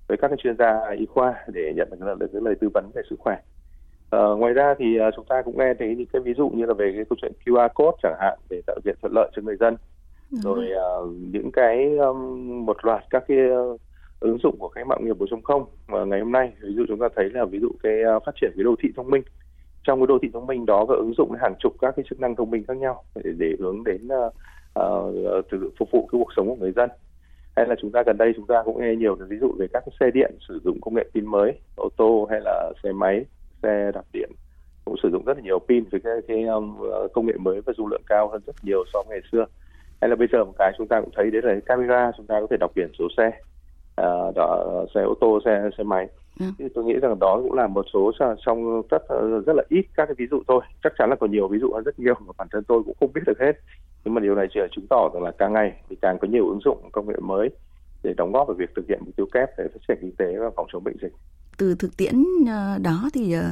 với 0.07 0.17
các 0.17 0.31
chuyên 0.37 0.57
gia 0.57 0.89
y 0.97 1.05
khoa 1.05 1.33
để 1.47 1.73
nhận 1.75 1.89
được, 1.91 2.15
được 2.19 2.27
cái 2.33 2.41
lời 2.41 2.55
tư 2.61 2.69
vấn 2.73 2.91
về 2.95 3.01
sức 3.09 3.19
khỏe. 3.19 3.37
Uh, 4.15 4.39
ngoài 4.39 4.53
ra 4.53 4.75
thì 4.79 4.99
uh, 5.07 5.13
chúng 5.15 5.25
ta 5.25 5.41
cũng 5.41 5.57
nghe 5.57 5.73
thấy 5.79 5.95
những 5.95 6.07
cái 6.13 6.21
ví 6.21 6.33
dụ 6.37 6.49
như 6.49 6.65
là 6.65 6.73
về 6.73 6.91
cái 6.95 7.05
câu 7.09 7.17
chuyện 7.21 7.31
QR 7.45 7.69
code 7.69 7.97
chẳng 8.03 8.17
hạn 8.19 8.39
để 8.49 8.61
tạo 8.67 8.75
điều 8.75 8.81
kiện 8.85 8.95
thuận 9.01 9.13
lợi 9.15 9.31
cho 9.35 9.41
người 9.41 9.55
dân. 9.59 9.75
Ừ. 10.31 10.37
Rồi 10.43 10.69
uh, 11.03 11.09
những 11.31 11.51
cái 11.51 11.97
um, 11.97 12.65
một 12.65 12.85
loạt 12.85 13.03
các 13.09 13.23
cái 13.27 13.37
uh, 13.51 13.81
ứng 14.19 14.37
dụng 14.43 14.55
của 14.59 14.69
cái 14.69 14.85
mạng 14.85 15.05
nghiệp 15.05 15.17
4.0 15.19 15.65
mà 15.87 16.05
ngày 16.05 16.19
hôm 16.19 16.31
nay 16.31 16.51
ví 16.61 16.73
dụ 16.75 16.85
chúng 16.87 16.99
ta 16.99 17.07
thấy 17.15 17.29
là 17.33 17.45
ví 17.45 17.59
dụ 17.59 17.69
cái 17.83 17.93
uh, 18.17 18.23
phát 18.25 18.35
triển 18.41 18.51
cái 18.55 18.63
đô 18.63 18.75
thị 18.79 18.89
thông 18.95 19.09
minh 19.09 19.23
trong 19.83 19.99
cái 19.99 20.07
đô 20.07 20.19
thị 20.21 20.29
thông 20.33 20.47
minh 20.47 20.65
đó 20.65 20.85
và 20.85 20.95
ứng 20.95 21.13
dụng 21.17 21.31
hàng 21.41 21.55
chục 21.59 21.73
các 21.81 21.93
cái 21.95 22.05
chức 22.09 22.19
năng 22.19 22.35
thông 22.35 22.51
minh 22.51 22.63
khác 22.67 22.77
nhau 22.77 23.03
để, 23.15 23.31
để 23.37 23.55
hướng 23.59 23.83
đến 23.83 24.07
uh, 24.07 24.33
uh, 24.79 25.45
phục 25.79 25.91
vụ 25.91 26.07
cái 26.11 26.19
cuộc 26.19 26.29
sống 26.35 26.47
của 26.47 26.55
người 26.55 26.71
dân. 26.71 26.89
Hay 27.55 27.67
là 27.67 27.75
chúng 27.81 27.91
ta 27.91 28.03
gần 28.05 28.17
đây 28.17 28.33
chúng 28.35 28.47
ta 28.47 28.63
cũng 28.65 28.81
nghe 28.81 28.95
nhiều 28.95 29.15
ví 29.15 29.37
dụ 29.41 29.51
về 29.59 29.67
các 29.73 29.83
cái 29.85 29.95
xe 29.99 30.11
điện 30.11 30.31
sử 30.47 30.59
dụng 30.63 30.81
công 30.81 30.95
nghệ 30.95 31.05
pin 31.13 31.25
mới 31.25 31.59
ô 31.75 31.89
tô 31.97 32.27
hay 32.29 32.39
là 32.43 32.71
xe 32.83 32.91
máy 32.91 33.25
xe 33.63 33.91
đạp 33.93 34.05
điện 34.13 34.31
cũng 34.85 34.95
sử 35.03 35.09
dụng 35.11 35.25
rất 35.25 35.37
là 35.37 35.43
nhiều 35.43 35.59
pin 35.59 35.83
với 35.91 36.01
cái, 36.03 36.13
cái 36.27 36.43
um, 36.43 36.77
ờ, 36.91 37.07
công 37.13 37.25
nghệ 37.25 37.33
mới 37.39 37.61
và 37.61 37.73
dung 37.77 37.87
lượng 37.87 38.01
cao 38.07 38.29
hơn 38.29 38.41
rất 38.45 38.55
nhiều 38.63 38.83
so 38.93 39.03
với 39.07 39.17
ngày 39.17 39.29
xưa. 39.31 39.45
Hay 40.01 40.09
là 40.09 40.15
bây 40.15 40.27
giờ 40.31 40.43
một 40.45 40.53
cái 40.57 40.71
chúng 40.77 40.87
ta 40.87 41.01
cũng 41.01 41.09
thấy 41.15 41.31
đấy 41.31 41.41
là 41.41 41.55
camera 41.65 42.11
chúng 42.17 42.25
ta 42.25 42.39
có 42.39 42.47
thể 42.49 42.57
đọc 42.59 42.71
biển 42.75 42.89
số 42.99 43.07
xe 43.17 43.27
uh, 44.01 44.35
đó, 44.35 44.85
xe 44.95 45.01
ô 45.01 45.13
tô 45.21 45.39
xe 45.45 45.69
xe 45.77 45.83
máy. 45.83 46.07
Thì 46.39 46.65
tôi 46.75 46.83
nghĩ 46.83 46.93
rằng 47.01 47.19
đó 47.19 47.39
cũng 47.43 47.53
là 47.53 47.67
một 47.67 47.85
số 47.93 48.11
trong 48.45 48.81
rất 48.89 49.01
rất 49.45 49.53
là 49.55 49.63
ít 49.69 49.85
các 49.93 50.05
cái 50.05 50.15
ví 50.17 50.25
dụ 50.31 50.41
thôi. 50.47 50.61
Chắc 50.83 50.93
chắn 50.97 51.09
là 51.09 51.15
còn 51.15 51.31
nhiều 51.31 51.47
ví 51.47 51.59
dụ 51.59 51.71
hơn 51.73 51.83
rất 51.83 51.99
nhiều 51.99 52.13
mà 52.19 52.33
bản 52.37 52.47
thân 52.51 52.63
tôi 52.63 52.83
cũng 52.83 52.95
không 52.99 53.13
biết 53.13 53.21
được 53.25 53.39
hết. 53.39 53.51
Nhưng 54.05 54.13
mà 54.13 54.21
điều 54.21 54.35
này 54.35 54.47
chỉ 54.53 54.59
là 54.59 54.67
chứng 54.75 54.87
tỏ 54.89 55.09
rằng 55.13 55.23
là 55.23 55.31
càng 55.37 55.53
ngày 55.53 55.73
thì 55.89 55.95
càng 56.01 56.17
có 56.21 56.27
nhiều 56.27 56.49
ứng 56.49 56.59
dụng 56.65 56.89
công 56.91 57.07
nghệ 57.07 57.15
mới 57.21 57.49
để 58.03 58.13
đóng 58.17 58.31
góp 58.31 58.47
vào 58.47 58.55
việc 58.55 58.69
thực 58.75 58.87
hiện 58.89 58.99
mục 59.05 59.15
tiêu 59.15 59.25
kép 59.33 59.49
để 59.57 59.63
phát 59.73 59.79
triển 59.87 59.97
kinh 60.01 60.15
tế 60.15 60.37
và 60.39 60.49
phòng 60.55 60.67
chống 60.73 60.83
bệnh 60.83 60.95
dịch. 61.01 61.13
Từ 61.57 61.75
thực 61.79 61.97
tiễn 61.97 62.23
ờ, 62.47 62.77
đó 62.83 63.09
thì 63.13 63.33
ờ, 63.33 63.43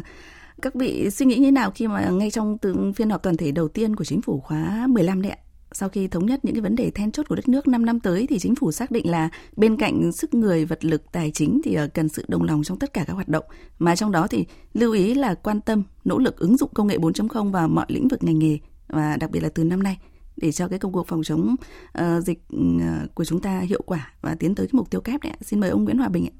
các 0.61 0.75
vị 0.75 1.09
suy 1.09 1.25
nghĩ 1.25 1.35
như 1.35 1.45
thế 1.45 1.51
nào 1.51 1.71
khi 1.75 1.87
mà 1.87 2.09
ngay 2.09 2.31
trong 2.31 2.57
từng 2.57 2.93
phiên 2.93 3.09
họp 3.09 3.23
toàn 3.23 3.37
thể 3.37 3.51
đầu 3.51 3.67
tiên 3.67 3.95
của 3.95 4.03
chính 4.03 4.21
phủ 4.21 4.39
khóa 4.39 4.85
15 4.89 5.21
đấy 5.21 5.31
ạ? 5.31 5.37
Sau 5.71 5.89
khi 5.89 6.07
thống 6.07 6.25
nhất 6.25 6.39
những 6.45 6.55
cái 6.55 6.61
vấn 6.61 6.75
đề 6.75 6.91
then 6.95 7.11
chốt 7.11 7.25
của 7.29 7.35
đất 7.35 7.49
nước 7.49 7.67
5 7.67 7.85
năm 7.85 7.99
tới 7.99 8.25
thì 8.29 8.39
chính 8.39 8.55
phủ 8.55 8.71
xác 8.71 8.91
định 8.91 9.11
là 9.11 9.29
bên 9.57 9.77
cạnh 9.77 10.11
sức 10.11 10.33
người, 10.33 10.65
vật 10.65 10.85
lực, 10.85 11.11
tài 11.11 11.31
chính 11.31 11.61
thì 11.63 11.75
ờ, 11.75 11.87
cần 11.93 12.09
sự 12.09 12.25
đồng 12.27 12.43
lòng 12.43 12.63
trong 12.63 12.79
tất 12.79 12.93
cả 12.93 13.03
các 13.07 13.13
hoạt 13.13 13.27
động. 13.27 13.45
Mà 13.79 13.95
trong 13.95 14.11
đó 14.11 14.27
thì 14.29 14.45
lưu 14.73 14.93
ý 14.93 15.13
là 15.13 15.33
quan 15.33 15.61
tâm, 15.61 15.83
nỗ 16.05 16.17
lực 16.17 16.37
ứng 16.37 16.57
dụng 16.57 16.69
công 16.73 16.87
nghệ 16.87 16.97
4.0 16.97 17.51
vào 17.51 17.67
mọi 17.67 17.85
lĩnh 17.89 18.07
vực 18.07 18.23
ngành 18.23 18.39
nghề 18.39 18.57
và 18.87 19.17
đặc 19.19 19.29
biệt 19.31 19.39
là 19.43 19.49
từ 19.55 19.63
năm 19.63 19.83
nay 19.83 19.97
để 20.37 20.51
cho 20.51 20.67
cái 20.67 20.79
công 20.79 20.91
cuộc 20.91 21.07
phòng 21.07 21.23
chống 21.23 21.55
uh, 21.99 22.23
dịch 22.23 22.39
uh, 22.55 23.15
của 23.15 23.23
chúng 23.23 23.41
ta 23.41 23.59
hiệu 23.59 23.81
quả 23.85 24.13
và 24.21 24.35
tiến 24.39 24.55
tới 24.55 24.67
cái 24.67 24.77
mục 24.77 24.91
tiêu 24.91 25.01
kép 25.01 25.23
đấy. 25.23 25.33
Xin 25.41 25.59
mời 25.59 25.69
ông 25.69 25.83
Nguyễn 25.83 25.97
Hòa 25.97 26.09
Bình 26.09 26.25
ạ. 26.25 26.33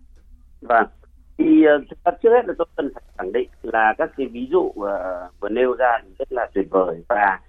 Vâng. 0.61 0.87
Thì 1.37 1.45
uh, 1.75 2.15
trước 2.23 2.29
hết 2.29 2.45
là 2.47 2.53
tôi 2.57 2.67
cần 2.75 2.91
phải 2.93 3.03
khẳng 3.17 3.31
định 3.31 3.49
là 3.61 3.93
các 3.97 4.09
cái 4.17 4.27
ví 4.27 4.47
dụ 4.51 4.59
uh, 4.59 4.85
vừa 5.39 5.49
nêu 5.49 5.75
ra 5.75 5.99
rất 6.19 6.31
là 6.31 6.47
tuyệt 6.53 6.67
vời 6.69 7.03
và 7.09 7.39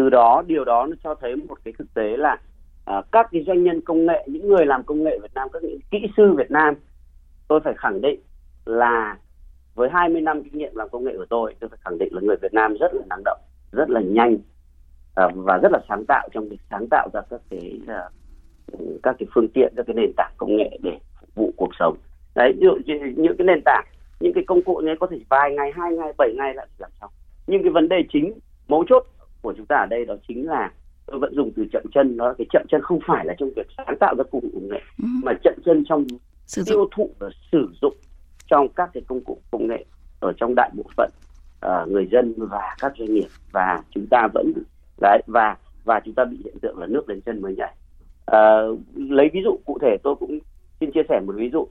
từ 0.00 0.10
đó 0.10 0.42
điều 0.46 0.64
đó 0.64 0.86
nó 0.86 0.96
cho 1.04 1.14
thấy 1.14 1.36
một 1.36 1.54
cái 1.64 1.74
thực 1.78 1.94
tế 1.94 2.16
là 2.16 2.36
à, 2.84 3.02
các 3.12 3.28
cái 3.32 3.44
doanh 3.46 3.64
nhân 3.64 3.80
công 3.80 4.06
nghệ 4.06 4.26
những 4.26 4.48
người 4.48 4.66
làm 4.66 4.82
công 4.82 5.04
nghệ 5.04 5.18
Việt 5.22 5.34
Nam 5.34 5.48
các 5.52 5.62
những 5.62 5.80
kỹ 5.90 5.98
sư 6.16 6.32
Việt 6.36 6.50
Nam 6.50 6.74
tôi 7.48 7.60
phải 7.60 7.74
khẳng 7.76 8.00
định 8.00 8.20
là 8.64 9.16
với 9.74 9.88
20 9.92 10.20
năm 10.20 10.42
kinh 10.42 10.58
nghiệm 10.58 10.76
làm 10.76 10.88
công 10.88 11.04
nghệ 11.04 11.12
của 11.16 11.26
tôi 11.30 11.54
tôi 11.60 11.70
phải 11.70 11.78
khẳng 11.84 11.98
định 11.98 12.14
là 12.14 12.20
người 12.20 12.36
Việt 12.42 12.54
Nam 12.54 12.74
rất 12.80 12.94
là 12.94 13.02
năng 13.10 13.22
động 13.24 13.38
rất 13.72 13.90
là 13.90 14.00
nhanh 14.00 14.36
à, 15.14 15.28
và 15.34 15.58
rất 15.62 15.72
là 15.72 15.78
sáng 15.88 16.04
tạo 16.08 16.28
trong 16.32 16.48
việc 16.48 16.60
sáng 16.70 16.86
tạo 16.90 17.08
ra 17.12 17.20
các 17.30 17.40
cái 17.50 17.80
à, 17.86 18.02
các 19.02 19.16
cái 19.18 19.26
phương 19.34 19.48
tiện 19.54 19.72
các 19.76 19.86
cái 19.86 19.94
nền 19.94 20.12
tảng 20.16 20.32
công 20.36 20.56
nghệ 20.56 20.78
để 20.82 20.98
phục 21.20 21.34
vụ 21.34 21.52
cuộc 21.56 21.70
sống. 21.78 21.96
Đấy 22.34 22.52
ví 22.52 22.66
dụ 22.66 22.94
những 23.16 23.36
cái 23.38 23.44
nền 23.44 23.60
tảng 23.64 23.84
những 24.20 24.32
cái 24.34 24.44
công 24.46 24.62
cụ 24.62 24.80
này 24.80 24.94
có 25.00 25.06
thể 25.06 25.20
vài 25.28 25.54
ngày 25.54 25.72
hai 25.74 25.92
ngày 25.92 26.12
bảy 26.18 26.34
ngày 26.36 26.54
lại 26.54 26.66
làm 26.78 26.90
xong. 27.00 27.10
Nhưng 27.46 27.62
cái 27.62 27.70
vấn 27.70 27.88
đề 27.88 27.96
chính 28.12 28.32
mấu 28.68 28.84
chốt 28.88 29.06
của 29.42 29.54
chúng 29.56 29.66
ta 29.66 29.76
ở 29.76 29.86
đây 29.86 30.04
đó 30.04 30.14
chính 30.28 30.46
là 30.46 30.72
tôi 31.06 31.18
vẫn 31.18 31.34
dùng 31.34 31.52
từ 31.56 31.64
chậm 31.72 31.82
chân. 31.94 32.16
Đó 32.16 32.34
cái 32.38 32.46
chậm 32.52 32.62
chân 32.68 32.82
không 32.82 32.98
phải 33.06 33.24
là 33.24 33.34
trong 33.38 33.50
việc 33.56 33.66
sáng 33.76 33.96
tạo 34.00 34.14
ra 34.18 34.24
công 34.32 34.40
cụ 34.40 34.48
công 34.54 34.68
nghệ 34.68 34.80
ừ. 35.02 35.08
mà 35.24 35.32
chậm 35.44 35.54
chân 35.64 35.84
trong 35.88 36.06
sử 36.46 36.62
tiêu 36.66 36.88
thụ 36.96 37.10
và 37.18 37.28
sử 37.52 37.68
dụng 37.82 37.94
trong 38.46 38.68
các 38.68 38.90
cái 38.94 39.02
công 39.06 39.20
cụ 39.20 39.38
công 39.50 39.66
nghệ 39.66 39.84
ở 40.20 40.32
trong 40.32 40.54
đại 40.56 40.70
bộ 40.76 40.84
phận 40.96 41.10
uh, 41.66 41.88
người 41.88 42.08
dân 42.12 42.34
và 42.36 42.76
các 42.80 42.92
doanh 42.98 43.14
nghiệp. 43.14 43.28
Và 43.52 43.82
chúng 43.90 44.06
ta 44.10 44.28
vẫn 44.34 44.52
đấy 45.00 45.22
và 45.26 45.56
và 45.84 46.00
chúng 46.04 46.14
ta 46.14 46.24
bị 46.24 46.36
hiện 46.44 46.58
tượng 46.62 46.78
là 46.78 46.86
nước 46.86 47.08
đến 47.08 47.20
chân 47.20 47.42
mới 47.42 47.56
nhảy. 47.56 47.74
Uh, 48.30 48.80
lấy 48.96 49.30
ví 49.32 49.40
dụ 49.44 49.58
cụ 49.64 49.78
thể 49.82 49.96
tôi 50.02 50.14
cũng 50.16 50.38
xin 50.80 50.90
chia 50.90 51.02
sẻ 51.08 51.20
một 51.26 51.32
ví 51.36 51.50
dụ 51.50 51.60
uh, 51.60 51.68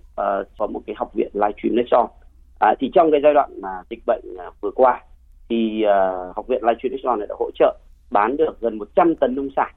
có 0.57 0.67
một 0.67 0.81
cái 0.87 0.95
học 0.99 1.11
viện 1.13 1.29
livestream 1.33 1.75
Nexon. 1.75 2.05
Uh, 2.05 2.77
thì 2.79 2.91
trong 2.93 3.11
cái 3.11 3.19
giai 3.23 3.33
đoạn 3.33 3.61
mà 3.61 3.69
dịch 3.89 3.99
bệnh 4.05 4.21
uh, 4.47 4.61
vừa 4.61 4.71
qua 4.71 5.01
thì 5.49 5.83
uh, 5.85 6.35
học 6.35 6.47
viện 6.47 6.63
Livestream 6.63 6.91
Exxon 6.91 7.19
này 7.19 7.27
đã 7.27 7.35
hỗ 7.39 7.49
trợ 7.55 7.77
bán 8.11 8.37
được 8.37 8.61
gần 8.61 8.77
100 8.77 9.15
tấn 9.15 9.35
nông 9.35 9.49
sản 9.55 9.73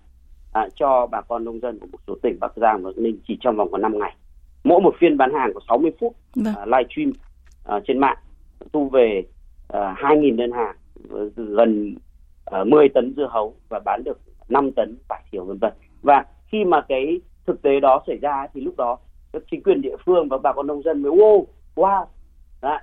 uh, 0.65 0.73
cho 0.75 1.07
bà 1.07 1.21
con 1.21 1.45
nông 1.45 1.61
dân 1.61 1.79
của 1.79 1.87
một 1.93 1.99
số 2.07 2.15
tỉnh 2.23 2.37
Bắc 2.41 2.53
Giang 2.57 2.83
và 2.83 2.91
Ninh 2.97 3.19
chỉ 3.29 3.39
trong 3.41 3.57
vòng 3.57 3.73
có 3.73 3.79
5 3.79 3.99
ngày. 3.99 4.17
Mỗi 4.65 4.81
một 4.81 4.95
phiên 4.99 5.17
bán 5.17 5.35
hàng 5.35 5.51
có 5.55 5.61
60 5.69 5.91
phút 6.01 6.17
vâng. 6.37 6.55
uh, 6.63 6.69
livestream 6.69 7.13
uh, 7.77 7.83
trên 7.87 7.99
mạng 7.99 8.19
thu 8.73 8.89
về 8.89 9.23
uh, 9.73 9.79
2.000 9.79 10.37
đơn 10.37 10.53
hàng 10.53 10.77
gần 11.37 11.95
uh, 12.61 12.67
10 12.67 12.89
tấn 12.89 13.15
dưa 13.17 13.29
hấu 13.31 13.55
và 13.69 13.81
bán 13.85 14.05
được 14.05 14.21
5 14.49 14.71
tấn 14.77 14.97
vải 15.09 15.23
thiều 15.33 15.45
vân 15.45 15.59
vân. 15.59 15.73
Và 16.03 16.25
khi 16.47 16.65
mà 16.65 16.81
cái 16.89 17.21
thực 17.47 17.63
tế 17.63 17.81
đó 17.81 18.03
xảy 18.07 18.17
ra 18.17 18.47
thì 18.55 18.61
lúc 18.61 18.75
đó 18.77 18.99
các 19.33 19.43
chính 19.51 19.63
quyền 19.63 19.83
địa 19.83 19.97
phương 20.07 20.29
và 20.29 20.39
bà 20.39 20.53
con 20.53 20.67
nông 20.67 20.83
dân 20.83 21.03
mới 21.03 21.13
wow 21.13 21.45
wow 21.77 22.07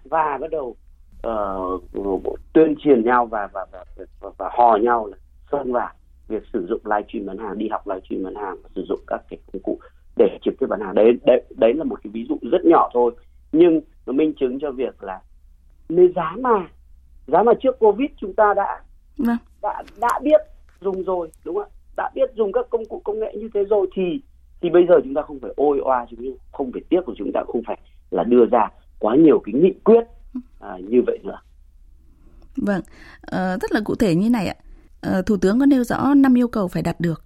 và 0.03 0.37
bắt 0.41 0.51
đầu 0.51 0.75
uh, 1.27 2.39
tuyên 2.53 2.75
truyền 2.79 3.03
nhau 3.03 3.25
và 3.25 3.47
và 3.53 3.65
và, 3.71 3.85
và, 4.19 4.29
và 4.37 4.49
hò 4.53 4.77
nhau 4.81 5.07
là 5.07 5.17
xông 5.51 5.71
vào 5.71 5.89
việc 6.27 6.43
sử 6.53 6.65
dụng 6.69 6.81
livestream 6.83 7.25
bán 7.25 7.37
hàng 7.37 7.57
đi 7.57 7.67
học 7.69 7.87
livestream 7.87 8.23
bán 8.23 8.35
hàng 8.35 8.57
sử 8.75 8.83
dụng 8.89 8.99
các 9.07 9.21
cái 9.29 9.39
công 9.53 9.61
cụ 9.61 9.79
để 10.17 10.37
trực 10.41 10.53
tiếp 10.59 10.65
bán 10.69 10.79
hàng. 10.81 10.95
Đấy 10.95 11.17
đấy 11.25 11.41
đấy 11.57 11.73
là 11.73 11.83
một 11.83 11.99
cái 12.03 12.11
ví 12.11 12.25
dụ 12.29 12.37
rất 12.51 12.65
nhỏ 12.65 12.89
thôi. 12.93 13.11
Nhưng 13.51 13.81
nó 14.05 14.13
minh 14.13 14.33
chứng 14.39 14.59
cho 14.59 14.71
việc 14.71 15.03
là 15.03 15.21
nên 15.89 16.13
giá 16.13 16.35
mà 16.39 16.67
giá 17.27 17.43
mà 17.43 17.53
trước 17.61 17.79
covid 17.79 18.09
chúng 18.17 18.33
ta 18.33 18.53
đã 18.53 18.81
vâng. 19.17 19.37
đã 19.61 19.83
đã 20.01 20.19
biết 20.23 20.41
dùng 20.81 21.03
rồi 21.03 21.29
đúng 21.45 21.55
không 21.55 21.63
ạ? 21.63 21.75
Đã 21.97 22.09
biết 22.15 22.29
dùng 22.35 22.51
các 22.51 22.65
công 22.69 22.85
cụ 22.85 23.01
công 23.03 23.19
nghệ 23.19 23.33
như 23.37 23.49
thế 23.53 23.63
rồi 23.63 23.87
thì 23.95 24.21
thì 24.61 24.69
bây 24.69 24.85
giờ 24.87 24.95
chúng 25.03 25.13
ta 25.13 25.21
không 25.21 25.39
phải 25.39 25.51
ôi 25.55 25.79
oa 25.79 26.05
chúng 26.09 26.37
không 26.51 26.71
phải 26.71 26.81
tiếc 26.89 27.01
của 27.05 27.13
chúng 27.17 27.31
ta 27.33 27.43
không 27.47 27.61
phải 27.67 27.77
là 28.11 28.23
đưa 28.23 28.45
ra 28.45 28.69
quá 28.99 29.15
nhiều 29.15 29.41
cái 29.45 29.53
nghị 29.53 29.73
quyết 29.83 30.03
à, 30.59 30.77
như 30.89 31.01
vậy 31.07 31.19
nữa. 31.23 31.39
Vâng, 32.57 32.81
à, 33.21 33.57
rất 33.61 33.71
là 33.71 33.81
cụ 33.85 33.95
thể 33.95 34.15
như 34.15 34.29
này 34.29 34.47
ạ. 34.47 34.55
À, 35.01 35.21
Thủ 35.21 35.37
tướng 35.37 35.59
có 35.59 35.65
nêu 35.65 35.83
rõ 35.83 36.13
5 36.13 36.37
yêu 36.37 36.47
cầu 36.47 36.67
phải 36.67 36.83
đạt 36.83 36.99
được, 36.99 37.23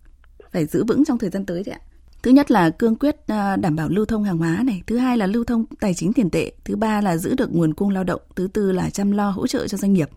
phải 0.51 0.65
giữ 0.65 0.83
vững 0.87 1.05
trong 1.05 1.17
thời 1.17 1.29
gian 1.29 1.45
tới 1.45 1.63
đấy 1.63 1.75
ạ. 1.75 1.81
Thứ 2.23 2.31
nhất 2.31 2.51
là 2.51 2.69
cương 2.69 2.95
quyết 2.95 3.15
ờ, 3.27 3.55
đảm 3.55 3.75
bảo 3.75 3.89
lưu 3.89 4.05
thông 4.05 4.23
hàng 4.23 4.37
hóa 4.37 4.63
này, 4.65 4.83
thứ 4.87 4.97
hai 4.97 5.17
là 5.17 5.27
lưu 5.27 5.43
thông 5.43 5.65
tài 5.79 5.93
chính 5.93 6.13
tiền 6.13 6.29
tệ, 6.29 6.51
thứ 6.65 6.75
ba 6.75 7.01
là 7.01 7.17
giữ 7.17 7.35
được 7.37 7.55
nguồn 7.55 7.73
cung 7.73 7.89
lao 7.89 8.03
động, 8.03 8.21
thứ 8.35 8.47
tư 8.53 8.71
là 8.71 8.89
chăm 8.89 9.11
lo 9.11 9.29
hỗ 9.29 9.47
trợ 9.47 9.67
cho 9.67 9.77
doanh 9.77 9.93
nghiệp. 9.93 10.09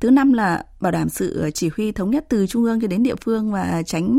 Thứ 0.00 0.10
năm 0.10 0.32
là 0.32 0.64
bảo 0.80 0.92
đảm 0.92 1.08
sự 1.08 1.50
chỉ 1.54 1.70
huy 1.76 1.92
thống 1.92 2.10
nhất 2.10 2.26
từ 2.28 2.46
trung 2.46 2.64
ương 2.64 2.80
cho 2.80 2.86
đến 2.86 3.02
địa 3.02 3.14
phương 3.20 3.52
và 3.52 3.82
tránh 3.86 4.18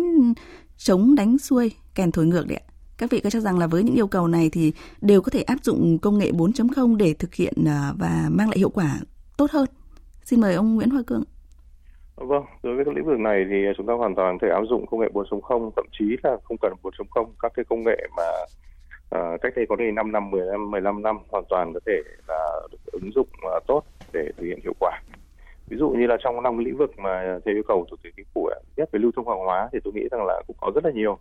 chống 0.78 1.16
đánh 1.16 1.38
xuôi 1.38 1.72
kèn 1.96 2.12
thổi 2.12 2.26
ngược 2.26 2.48
đấy 2.48 2.58
ạ. 2.58 2.72
Các 2.98 3.10
vị 3.12 3.20
có 3.24 3.30
cho 3.30 3.40
rằng 3.40 3.60
là 3.60 3.68
với 3.68 3.84
những 3.84 3.96
yêu 3.96 4.08
cầu 4.08 4.28
này 4.28 4.50
thì 4.54 4.74
đều 5.02 5.22
có 5.22 5.30
thể 5.30 5.42
áp 5.42 5.58
dụng 5.64 5.98
công 6.02 6.18
nghệ 6.18 6.32
4.0 6.32 6.98
để 6.98 7.14
thực 7.20 7.34
hiện 7.34 7.54
à, 7.68 7.94
và 8.00 8.30
mang 8.32 8.50
lại 8.50 8.58
hiệu 8.58 8.70
quả 8.70 9.00
tốt 9.38 9.52
hơn. 9.52 9.66
Xin 10.24 10.42
mời 10.42 10.54
ông 10.54 10.76
Nguyễn 10.76 10.90
Hoa 10.90 11.02
Cương. 11.08 11.24
Vâng, 12.16 12.44
đối 12.64 12.76
với 12.76 12.86
các 12.86 12.96
lĩnh 12.96 13.06
vực 13.06 13.20
này 13.20 13.46
thì 13.50 13.56
chúng 13.78 13.88
ta 13.88 13.94
hoàn 13.94 14.16
toàn 14.16 14.38
có 14.40 14.48
thể 14.48 14.54
áp 14.54 14.64
dụng 14.70 14.86
công 14.88 15.00
nghệ 15.00 15.08
4.0, 15.14 15.72
thậm 15.76 15.86
chí 15.92 16.06
là 16.24 16.38
không 16.44 16.58
cần 16.62 16.74
4.0, 16.84 17.26
các 17.40 17.52
cái 17.56 17.66
công 17.70 17.84
nghệ 17.86 18.08
mà 18.18 18.24
uh, 19.16 19.42
cách 19.42 19.54
đây 19.56 19.66
có 19.70 19.76
thể 19.80 19.92
5 19.92 20.12
năm, 20.12 20.32
10 20.32 20.46
năm, 20.52 20.72
15 20.72 21.02
năm 21.02 21.18
hoàn 21.30 21.44
toàn 21.50 21.74
có 21.74 21.80
thể 21.86 22.02
là 22.28 22.62
được 22.72 22.92
ứng 22.92 23.12
dụng 23.16 23.28
uh, 23.58 23.64
tốt 23.68 23.84
để 24.14 24.32
thực 24.38 24.44
hiện 24.46 24.60
hiệu 24.64 24.74
quả. 24.80 25.02
Ví 25.68 25.78
dụ 25.78 25.90
như 25.90 26.08
là 26.08 26.18
trong 26.24 26.44
năm 26.44 26.58
lĩnh 26.58 26.78
vực 26.78 27.00
mà 27.00 27.40
theo 27.46 27.56
yêu 27.56 27.64
cầu 27.68 27.80
của 27.80 27.86
Thủ 27.90 27.96
tướng 28.04 28.14
Chính 28.16 28.26
phủ 28.34 28.50
nhất 28.78 28.90
về 28.92 29.00
lưu 29.00 29.12
thông 29.16 29.28
hàng 29.28 29.46
hóa 29.46 29.70
thì 29.74 29.80
tôi 29.84 29.94
nghĩ 29.94 30.08
rằng 30.12 30.26
là 30.26 30.42
cũng 30.48 30.56
có 30.60 30.72
rất 30.76 30.86
là 30.86 30.92
nhiều 30.92 31.18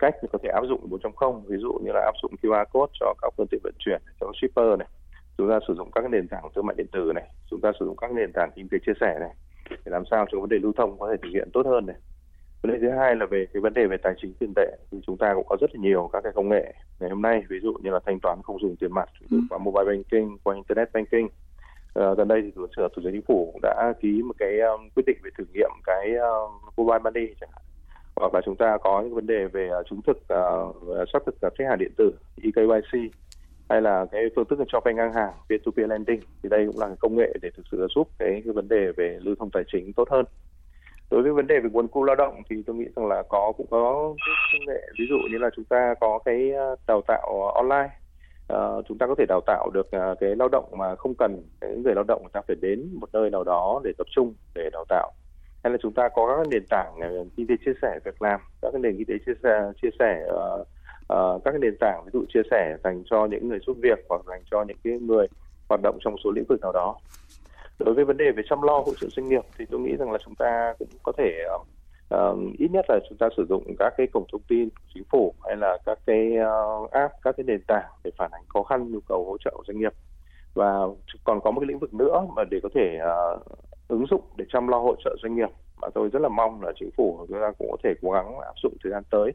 cách 0.00 0.14
có 0.32 0.38
thể 0.42 0.48
áp 0.48 0.64
dụng 0.68 0.88
4.0, 0.90 1.40
ví 1.48 1.56
dụ 1.56 1.72
như 1.84 1.90
là 1.94 2.00
áp 2.00 2.14
dụng 2.22 2.34
QR 2.42 2.64
code 2.72 2.92
cho 3.00 3.14
các 3.22 3.34
phương 3.36 3.46
tiện 3.50 3.60
vận 3.64 3.74
chuyển, 3.78 4.02
cho 4.20 4.32
shipper 4.40 4.78
này, 4.78 4.88
chúng 5.38 5.50
ta 5.50 5.58
sử 5.68 5.74
dụng 5.74 5.90
các 5.90 6.10
nền 6.10 6.28
tảng 6.28 6.44
thương 6.54 6.66
mại 6.66 6.74
điện 6.78 6.86
tử 6.92 7.12
này, 7.14 7.28
chúng 7.50 7.60
ta 7.60 7.72
sử 7.80 7.86
dụng 7.86 7.96
các 7.96 8.12
nền 8.12 8.32
tảng 8.32 8.50
kinh 8.54 8.68
tế 8.68 8.78
chia 8.86 8.92
sẻ 9.00 9.16
này 9.20 9.34
để 9.70 9.90
làm 9.92 10.02
sao 10.10 10.26
cho 10.32 10.40
vấn 10.40 10.48
đề 10.48 10.58
lưu 10.58 10.72
thông 10.76 10.98
có 10.98 11.08
thể 11.10 11.16
thực 11.22 11.30
hiện 11.32 11.48
tốt 11.52 11.66
hơn 11.66 11.86
này. 11.86 11.96
Vấn 12.62 12.72
đề 12.72 12.78
thứ 12.80 12.90
hai 12.98 13.16
là 13.16 13.26
về 13.26 13.46
cái 13.52 13.60
vấn 13.60 13.74
đề 13.74 13.86
về 13.86 13.96
tài 13.96 14.14
chính 14.22 14.34
tiền 14.38 14.52
tệ 14.56 14.76
thì 14.90 14.98
chúng 15.06 15.16
ta 15.16 15.34
cũng 15.34 15.46
có 15.48 15.56
rất 15.60 15.70
là 15.74 15.80
nhiều 15.80 16.10
các 16.12 16.20
cái 16.24 16.32
công 16.32 16.48
nghệ 16.48 16.74
ngày 17.00 17.10
hôm 17.10 17.22
nay 17.22 17.42
ví 17.48 17.60
dụ 17.62 17.72
như 17.82 17.90
là 17.90 18.00
thanh 18.06 18.20
toán 18.22 18.38
không 18.44 18.60
dùng 18.60 18.76
tiền 18.76 18.92
mặt 18.92 19.08
ví 19.20 19.26
dụ 19.30 19.36
qua 19.50 19.58
mobile 19.58 19.84
banking 19.84 20.36
qua 20.44 20.54
internet 20.54 20.92
banking. 20.92 21.28
À, 21.94 22.14
gần 22.16 22.28
đây 22.28 22.42
thì 22.42 22.50
thủ 22.50 22.66
tướng 22.76 22.88
thủ 22.96 23.02
tướng 23.04 23.12
chính 23.12 23.22
phủ 23.22 23.50
cũng 23.52 23.60
đã 23.62 23.92
ký 24.00 24.22
một 24.22 24.34
cái 24.38 24.60
um, 24.60 24.88
quyết 24.94 25.02
định 25.06 25.18
về 25.24 25.30
thử 25.38 25.44
nghiệm 25.52 25.70
cái 25.84 26.14
um, 26.14 26.50
mobile 26.76 26.98
money 26.98 27.34
chẳng 27.40 27.50
hạn 27.52 27.62
hoặc 28.20 28.34
là 28.34 28.40
chúng 28.44 28.56
ta 28.56 28.78
có 28.82 29.02
những 29.02 29.14
vấn 29.14 29.26
đề 29.26 29.46
về 29.46 29.68
à, 29.68 29.82
chứng 29.90 30.00
thực 30.06 30.16
uh, 30.16 31.08
xác 31.12 31.18
thực 31.26 31.34
khách 31.40 31.68
hàng 31.68 31.78
điện 31.78 31.92
tử 31.96 32.12
eKYC 32.42 33.12
hay 33.68 33.82
là 33.82 34.06
cái 34.12 34.24
phương 34.36 34.44
thức 34.44 34.58
cho 34.68 34.80
vay 34.84 34.94
ngang 34.94 35.12
hàng 35.12 35.32
P2P 35.48 35.86
lending 35.86 36.20
thì 36.42 36.48
đây 36.48 36.66
cũng 36.66 36.80
là 36.80 36.86
cái 36.86 36.96
công 37.00 37.16
nghệ 37.16 37.32
để 37.42 37.50
thực 37.56 37.62
sự 37.70 37.86
giúp 37.94 38.08
cái, 38.18 38.42
cái 38.44 38.52
vấn 38.52 38.68
đề 38.68 38.92
về 38.96 39.18
lưu 39.22 39.34
thông 39.38 39.50
tài 39.50 39.62
chính 39.72 39.92
tốt 39.92 40.08
hơn. 40.10 40.24
Đối 41.10 41.22
với 41.22 41.32
vấn 41.32 41.46
đề 41.46 41.60
về 41.60 41.70
nguồn 41.72 41.88
cung 41.88 42.04
lao 42.04 42.16
động 42.16 42.42
thì 42.50 42.56
tôi 42.66 42.76
nghĩ 42.76 42.86
rằng 42.96 43.06
là 43.06 43.22
có 43.28 43.52
cũng 43.56 43.66
có 43.70 44.14
công 44.52 44.66
nghệ 44.66 44.86
ví 44.98 45.04
dụ 45.08 45.16
như 45.30 45.38
là 45.38 45.50
chúng 45.56 45.64
ta 45.64 45.94
có 46.00 46.18
cái 46.24 46.52
đào 46.86 47.02
tạo 47.06 47.50
online 47.54 47.90
uh, 48.52 48.84
chúng 48.88 48.98
ta 48.98 49.06
có 49.06 49.14
thể 49.18 49.24
đào 49.28 49.40
tạo 49.46 49.70
được 49.70 49.86
uh, 49.86 50.18
cái 50.20 50.36
lao 50.36 50.48
động 50.48 50.64
mà 50.78 50.96
không 50.96 51.14
cần 51.18 51.42
những 51.60 51.82
người 51.82 51.94
lao 51.94 52.04
động 52.08 52.22
người 52.22 52.30
ta 52.32 52.40
phải 52.46 52.56
đến 52.60 52.88
một 52.92 53.08
nơi 53.12 53.30
nào 53.30 53.44
đó 53.44 53.80
để 53.84 53.92
tập 53.98 54.06
trung 54.10 54.34
để 54.54 54.70
đào 54.72 54.84
tạo 54.88 55.12
hay 55.64 55.70
là 55.72 55.78
chúng 55.82 55.92
ta 55.92 56.08
có 56.08 56.36
các 56.36 56.48
nền 56.48 56.66
tảng 56.70 56.94
ờ, 57.00 57.24
kinh 57.36 57.46
tế 57.46 57.54
chia 57.64 57.72
sẻ 57.82 57.98
việc 58.04 58.22
làm 58.22 58.40
các 58.62 58.74
nền 58.74 58.96
kinh 58.96 59.06
tế 59.06 59.14
chia 59.26 59.32
sẻ 59.42 59.72
chia 59.82 59.88
sẻ 59.98 60.26
uh, 60.28 60.66
uh, 61.12 61.44
các 61.44 61.54
nền 61.60 61.76
tảng 61.80 62.02
ví 62.04 62.10
dụ 62.12 62.24
chia 62.34 62.42
sẻ 62.50 62.76
dành 62.84 63.02
cho 63.10 63.26
những 63.26 63.48
người 63.48 63.58
giúp 63.66 63.76
việc 63.82 63.98
hoặc 64.08 64.22
dành 64.28 64.42
cho 64.50 64.64
những 64.64 64.76
cái 64.84 64.92
người 64.92 65.26
hoạt 65.68 65.80
động 65.82 65.98
trong 66.00 66.16
số 66.24 66.30
lĩnh 66.30 66.44
vực 66.48 66.60
nào 66.60 66.72
đó. 66.72 66.96
Đối 67.78 67.94
với 67.94 68.04
vấn 68.04 68.16
đề 68.16 68.30
về 68.36 68.42
chăm 68.48 68.62
lo 68.62 68.78
hỗ 68.78 68.94
trợ 69.00 69.06
doanh 69.10 69.28
nghiệp 69.28 69.42
thì 69.58 69.64
tôi 69.70 69.80
nghĩ 69.80 69.96
rằng 69.96 70.12
là 70.12 70.18
chúng 70.24 70.34
ta 70.34 70.74
cũng 70.78 70.88
có 71.02 71.12
thể 71.18 71.44
uh, 72.14 72.38
ít 72.58 72.68
nhất 72.70 72.84
là 72.88 72.98
chúng 73.08 73.18
ta 73.18 73.28
sử 73.36 73.46
dụng 73.48 73.64
các 73.78 73.94
cái 73.96 74.06
cổng 74.06 74.24
thông 74.32 74.42
tin 74.48 74.68
của 74.70 74.82
chính 74.94 75.04
phủ 75.10 75.34
hay 75.44 75.56
là 75.56 75.78
các 75.86 75.98
cái 76.06 76.32
uh, 76.82 76.90
app 76.90 77.14
các 77.22 77.36
cái 77.36 77.44
nền 77.44 77.60
tảng 77.66 77.90
để 78.04 78.10
phản 78.18 78.30
ánh 78.32 78.42
khó 78.48 78.62
khăn 78.62 78.92
nhu 78.92 79.00
cầu 79.08 79.24
hỗ 79.24 79.36
trợ 79.44 79.50
của 79.54 79.64
doanh 79.66 79.78
nghiệp. 79.78 79.92
Và 80.54 80.80
còn 81.24 81.40
có 81.40 81.50
một 81.50 81.60
cái 81.60 81.68
lĩnh 81.68 81.78
vực 81.78 81.94
nữa 81.94 82.26
mà 82.36 82.44
để 82.50 82.60
có 82.62 82.68
thể 82.74 82.98
uh, 83.02 83.42
ứng 83.90 84.06
dụng 84.06 84.24
để 84.36 84.44
chăm 84.52 84.68
lo 84.68 84.78
hỗ 84.78 84.94
trợ 85.04 85.16
doanh 85.22 85.36
nghiệp. 85.36 85.48
Mà 85.82 85.88
tôi 85.94 86.08
rất 86.12 86.22
là 86.22 86.28
mong 86.28 86.62
là 86.62 86.72
chính 86.80 86.90
phủ 86.96 87.26
chúng 87.28 87.38
ta 87.40 87.52
cũng 87.58 87.68
có 87.70 87.76
thể 87.84 87.94
cố 88.02 88.10
gắng 88.10 88.38
áp 88.38 88.54
dụng 88.62 88.74
thời 88.82 88.92
gian 88.92 89.02
tới 89.10 89.32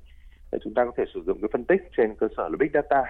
để 0.52 0.60
chúng 0.64 0.74
ta 0.74 0.86
có 0.86 0.92
thể 0.98 1.04
sử 1.14 1.22
dụng 1.26 1.38
cái 1.42 1.50
phân 1.54 1.64
tích 1.64 1.82
trên 1.98 2.16
cơ 2.16 2.28
sở 2.38 2.50
là 2.50 2.56
big 2.60 2.70
data. 2.74 3.04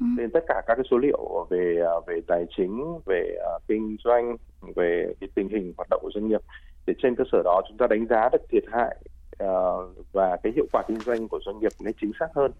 Ừ. 0.00 0.06
trên 0.16 0.30
tất 0.30 0.44
cả 0.48 0.62
các 0.66 0.74
cái 0.74 0.84
số 0.90 0.98
liệu 0.98 1.46
về 1.50 1.76
à, 1.84 1.94
về 2.06 2.20
tài 2.26 2.44
chính 2.56 2.98
về 3.06 3.36
uh, 3.56 3.62
kinh 3.68 3.96
doanh 4.04 4.36
về 4.76 5.12
cái 5.20 5.28
tình 5.34 5.48
hình 5.48 5.72
hoạt 5.76 5.88
động 5.90 6.00
của 6.02 6.10
doanh 6.14 6.28
nghiệp 6.28 6.40
để 6.86 6.94
trên 7.02 7.16
cơ 7.16 7.24
sở 7.32 7.42
đó 7.44 7.60
chúng 7.68 7.76
ta 7.76 7.86
đánh 7.86 8.06
giá 8.06 8.28
được 8.32 8.38
thiệt 8.50 8.64
hại 8.72 8.96
uh, 9.44 10.06
và 10.12 10.36
cái 10.42 10.52
hiệu 10.56 10.66
quả 10.72 10.82
kinh 10.88 11.00
doanh 11.00 11.28
của 11.28 11.40
doanh 11.46 11.58
nghiệp 11.58 11.72
nên 11.80 11.94
chính 12.00 12.12
xác 12.20 12.26
hơn. 12.34 12.52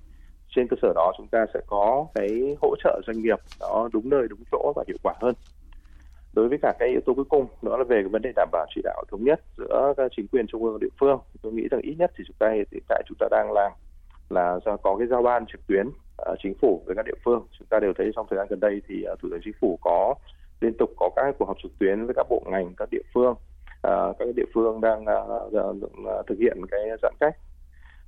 Trên 0.56 0.68
cơ 0.68 0.76
sở 0.82 0.92
đó 0.94 1.12
chúng 1.18 1.28
ta 1.28 1.46
sẽ 1.54 1.60
có 1.66 2.06
cái 2.14 2.56
hỗ 2.62 2.74
trợ 2.84 3.00
doanh 3.06 3.22
nghiệp 3.22 3.38
đó 3.60 3.88
đúng 3.92 4.10
nơi 4.10 4.26
đúng 4.30 4.40
chỗ 4.52 4.72
và 4.76 4.84
hiệu 4.86 4.96
quả 5.02 5.14
hơn 5.20 5.34
đối 6.32 6.48
với 6.48 6.58
cả 6.62 6.74
cái 6.78 6.88
yếu 6.88 7.00
tố 7.06 7.14
cuối 7.14 7.24
cùng 7.24 7.46
đó 7.62 7.76
là 7.76 7.84
về 7.84 7.96
cái 8.02 8.08
vấn 8.08 8.22
đề 8.22 8.32
đảm 8.36 8.48
bảo 8.52 8.66
chỉ 8.74 8.80
đạo 8.84 9.04
thống 9.10 9.24
nhất 9.24 9.40
giữa 9.58 9.94
các 9.96 10.12
chính 10.16 10.28
quyền 10.28 10.46
trung 10.46 10.64
ương 10.64 10.72
và 10.72 10.78
địa 10.80 10.94
phương. 11.00 11.18
Tôi 11.42 11.52
nghĩ 11.52 11.68
rằng 11.70 11.80
ít 11.80 11.94
nhất 11.98 12.10
thì 12.16 12.24
chúng 12.26 12.36
ta 12.38 12.50
hiện 12.50 12.82
tại 12.88 13.02
chúng 13.06 13.16
ta 13.20 13.26
đang 13.30 13.52
làm 13.52 13.72
là 14.30 14.58
do 14.66 14.76
có 14.76 14.96
cái 14.98 15.06
giao 15.06 15.22
ban 15.22 15.46
trực 15.46 15.66
tuyến 15.66 15.86
uh, 15.88 16.38
chính 16.42 16.54
phủ 16.60 16.82
với 16.86 16.96
các 16.96 17.06
địa 17.06 17.18
phương. 17.24 17.46
Chúng 17.58 17.66
ta 17.70 17.80
đều 17.80 17.92
thấy 17.98 18.10
trong 18.16 18.26
thời 18.30 18.36
gian 18.36 18.46
gần 18.50 18.60
đây 18.60 18.82
thì 18.88 19.04
uh, 19.12 19.18
thủ 19.18 19.28
tướng 19.30 19.40
chính 19.44 19.54
phủ 19.60 19.78
có 19.82 20.14
liên 20.60 20.72
tục 20.78 20.90
có 20.96 21.10
các 21.16 21.34
cuộc 21.38 21.44
họp 21.44 21.56
trực 21.62 21.78
tuyến 21.78 22.06
với 22.06 22.14
các 22.14 22.26
bộ 22.30 22.42
ngành 22.50 22.74
các 22.76 22.88
địa 22.90 23.02
phương. 23.14 23.34
Uh, 23.88 24.16
các 24.18 24.28
địa 24.36 24.44
phương 24.54 24.80
đang 24.80 25.02
uh, 25.02 25.54
uh, 25.54 26.26
thực 26.26 26.38
hiện 26.38 26.58
cái 26.70 26.80
giãn 27.02 27.14
cách. 27.20 27.36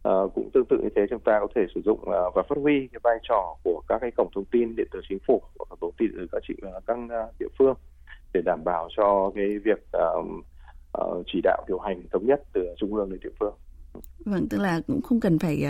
Uh, 0.09 0.35
cũng 0.35 0.51
tương 0.55 0.65
tự 0.69 0.79
như 0.83 0.89
thế 0.97 1.07
chúng 1.11 1.21
ta 1.21 1.41
có 1.41 1.47
thể 1.55 1.67
sử 1.75 1.81
dụng 1.85 2.01
uh, 2.01 2.35
và 2.35 2.43
phát 2.49 2.59
huy 2.63 2.89
cái 2.93 3.01
vai 3.03 3.19
trò 3.23 3.57
của 3.65 3.83
các 3.89 3.99
cái 4.01 4.11
cổng 4.17 4.31
thông 4.35 4.45
tin 4.45 4.77
điện 4.77 4.87
tử 4.93 5.01
chính 5.09 5.19
phủ 5.27 5.43
và 5.59 5.65
cổng 5.69 5.79
thông 5.81 5.93
tin 5.99 6.11
từ 6.17 6.27
các 6.33 6.43
chị 6.49 6.55
uh, 6.77 6.83
các 6.87 6.99
uh, 7.05 7.35
địa 7.39 7.49
phương 7.59 7.75
để 8.35 8.41
đảm 8.45 8.65
bảo 8.65 8.89
cho 8.97 9.33
cái 9.35 9.59
việc 9.65 9.87
uh, 9.97 10.27
uh, 10.99 11.27
chỉ 11.33 11.41
đạo 11.45 11.65
điều 11.69 11.79
hành 11.79 12.03
thống 12.13 12.27
nhất 12.27 12.43
từ 12.53 12.67
trung 12.79 12.95
ương 12.95 13.11
đến 13.11 13.21
địa 13.23 13.31
phương 13.41 13.55
Vâng, 14.25 14.49
tức 14.49 14.59
là 14.59 14.81
cũng 14.87 15.03
không 15.03 15.21
cần 15.21 15.39
phải 15.39 15.67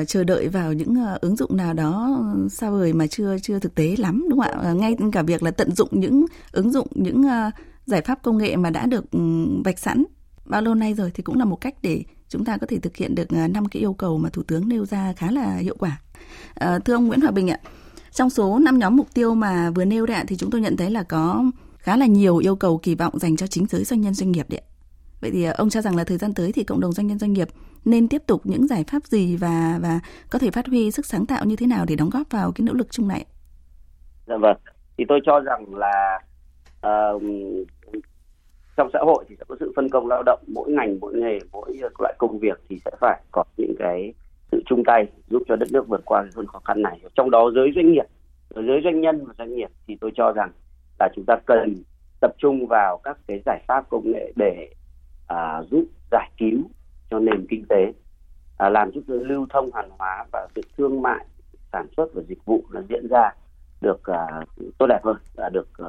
uh, 0.00 0.08
chờ 0.08 0.24
đợi 0.24 0.48
vào 0.48 0.72
những 0.72 0.94
uh, 1.14 1.20
ứng 1.20 1.36
dụng 1.36 1.56
nào 1.56 1.74
đó 1.74 2.18
xa 2.50 2.70
vời 2.70 2.92
mà 2.92 3.06
chưa 3.06 3.36
chưa 3.42 3.58
thực 3.58 3.74
tế 3.74 3.94
lắm 3.98 4.26
đúng 4.30 4.40
không 4.40 4.62
ạ? 4.62 4.70
Uh, 4.72 4.76
ngay 4.80 4.96
cả 5.12 5.22
việc 5.22 5.42
là 5.42 5.50
tận 5.50 5.70
dụng 5.70 5.88
những 5.92 6.26
ứng 6.52 6.72
dụng 6.72 6.86
những 6.90 7.20
uh, 7.20 7.54
giải 7.86 8.00
pháp 8.00 8.22
công 8.22 8.38
nghệ 8.38 8.56
mà 8.56 8.70
đã 8.70 8.86
được 8.86 9.10
um, 9.10 9.62
vạch 9.62 9.78
sẵn 9.78 10.04
bao 10.44 10.62
lâu 10.62 10.74
nay 10.74 10.94
rồi 10.94 11.10
thì 11.14 11.22
cũng 11.22 11.38
là 11.38 11.44
một 11.44 11.60
cách 11.60 11.74
để 11.82 12.02
chúng 12.28 12.44
ta 12.44 12.56
có 12.56 12.66
thể 12.66 12.78
thực 12.78 12.96
hiện 12.96 13.14
được 13.14 13.32
năm 13.32 13.64
cái 13.68 13.80
yêu 13.80 13.92
cầu 13.92 14.18
mà 14.18 14.28
thủ 14.28 14.42
tướng 14.42 14.68
nêu 14.68 14.86
ra 14.86 15.12
khá 15.16 15.30
là 15.30 15.56
hiệu 15.56 15.76
quả. 15.78 16.00
À, 16.54 16.78
thưa 16.78 16.94
ông 16.94 17.06
Nguyễn 17.06 17.20
Hòa 17.20 17.30
Bình 17.30 17.50
ạ, 17.50 17.58
trong 18.10 18.30
số 18.30 18.58
năm 18.58 18.78
nhóm 18.78 18.96
mục 18.96 19.14
tiêu 19.14 19.34
mà 19.34 19.70
vừa 19.70 19.84
nêu 19.84 20.06
ra 20.06 20.24
thì 20.28 20.36
chúng 20.36 20.50
tôi 20.50 20.60
nhận 20.60 20.76
thấy 20.76 20.90
là 20.90 21.02
có 21.02 21.44
khá 21.84 21.96
là 21.96 22.06
nhiều 22.06 22.36
yêu 22.36 22.56
cầu 22.56 22.78
kỳ 22.82 22.94
vọng 22.94 23.18
dành 23.18 23.36
cho 23.36 23.46
chính 23.46 23.66
giới 23.66 23.84
doanh 23.84 24.00
nhân 24.00 24.14
doanh 24.14 24.32
nghiệp 24.32 24.46
đấy. 24.48 24.60
Vậy 25.20 25.30
thì 25.30 25.44
ờ, 25.44 25.54
ông 25.58 25.70
cho 25.70 25.80
rằng 25.80 25.96
là 25.96 26.04
thời 26.04 26.18
gian 26.18 26.34
tới 26.34 26.52
thì 26.52 26.64
cộng 26.64 26.80
đồng 26.80 26.92
doanh 26.92 27.06
nhân 27.06 27.18
doanh 27.18 27.32
nghiệp 27.32 27.48
nên 27.84 28.08
tiếp 28.08 28.22
tục 28.26 28.40
những 28.44 28.66
giải 28.66 28.84
pháp 28.92 29.04
gì 29.04 29.36
và 29.36 29.78
và 29.82 30.00
có 30.30 30.38
thể 30.38 30.50
phát 30.50 30.66
huy 30.66 30.90
sức 30.90 31.06
sáng 31.06 31.26
tạo 31.26 31.44
như 31.44 31.56
thế 31.56 31.66
nào 31.66 31.84
để 31.88 31.96
đóng 31.96 32.10
góp 32.10 32.26
vào 32.30 32.52
cái 32.54 32.64
nỗ 32.64 32.72
lực 32.72 32.90
chung 32.90 33.08
này? 33.08 33.26
Dạ 34.26 34.36
vâng. 34.36 34.56
Thì 34.98 35.04
tôi 35.08 35.20
cho 35.26 35.40
rằng 35.40 35.74
là 35.74 36.20
uh, 36.86 37.22
trong 38.76 38.90
xã 38.92 38.98
hội 39.02 39.24
thì 39.28 39.36
sẽ 39.38 39.44
có 39.48 39.56
sự 39.60 39.72
phân 39.76 39.88
công 39.88 40.06
lao 40.06 40.22
động 40.26 40.40
mỗi 40.46 40.70
ngành 40.70 41.00
mỗi 41.00 41.14
nghề 41.14 41.38
mỗi 41.52 41.78
loại 41.98 42.14
công 42.18 42.38
việc 42.38 42.60
thì 42.68 42.80
sẽ 42.84 42.90
phải 43.00 43.22
có 43.32 43.44
những 43.56 43.74
cái 43.78 44.12
sự 44.52 44.62
chung 44.66 44.82
tay 44.86 45.06
giúp 45.30 45.42
cho 45.48 45.56
đất 45.56 45.68
nước 45.72 45.88
vượt 45.88 46.00
qua 46.04 46.24
cơn 46.34 46.46
khó 46.46 46.60
khăn 46.64 46.82
này 46.82 47.00
trong 47.14 47.30
đó 47.30 47.50
giới 47.54 47.72
doanh 47.76 47.92
nghiệp 47.92 48.06
giới 48.54 48.80
doanh 48.84 49.00
nhân 49.00 49.24
và 49.26 49.34
doanh 49.38 49.54
nghiệp 49.54 49.68
thì 49.86 49.96
tôi 50.00 50.10
cho 50.16 50.32
rằng 50.32 50.50
là 50.98 51.08
chúng 51.16 51.24
ta 51.24 51.36
cần 51.46 51.74
tập 52.20 52.34
trung 52.38 52.66
vào 52.66 53.00
các 53.04 53.18
cái 53.26 53.40
giải 53.46 53.60
pháp 53.68 53.88
công 53.88 54.12
nghệ 54.12 54.32
để 54.36 54.68
à, 55.26 55.62
giúp 55.70 55.84
giải 56.10 56.30
cứu 56.38 56.58
cho 57.10 57.18
nền 57.18 57.46
kinh 57.48 57.64
tế 57.68 57.92
à, 58.58 58.68
làm 58.68 58.90
cho 58.92 59.00
lưu 59.06 59.46
thông 59.50 59.70
hàng 59.74 59.90
hóa 59.98 60.24
và 60.32 60.48
việc 60.54 60.66
thương 60.76 61.02
mại 61.02 61.26
sản 61.72 61.86
xuất 61.96 62.14
và 62.14 62.22
dịch 62.28 62.44
vụ 62.44 62.64
nó 62.70 62.80
diễn 62.88 63.06
ra 63.10 63.30
được 63.80 64.04
à, 64.04 64.26
tốt 64.78 64.86
đẹp 64.86 65.00
hơn 65.04 65.16
và 65.34 65.48
được 65.48 65.68
à, 65.78 65.88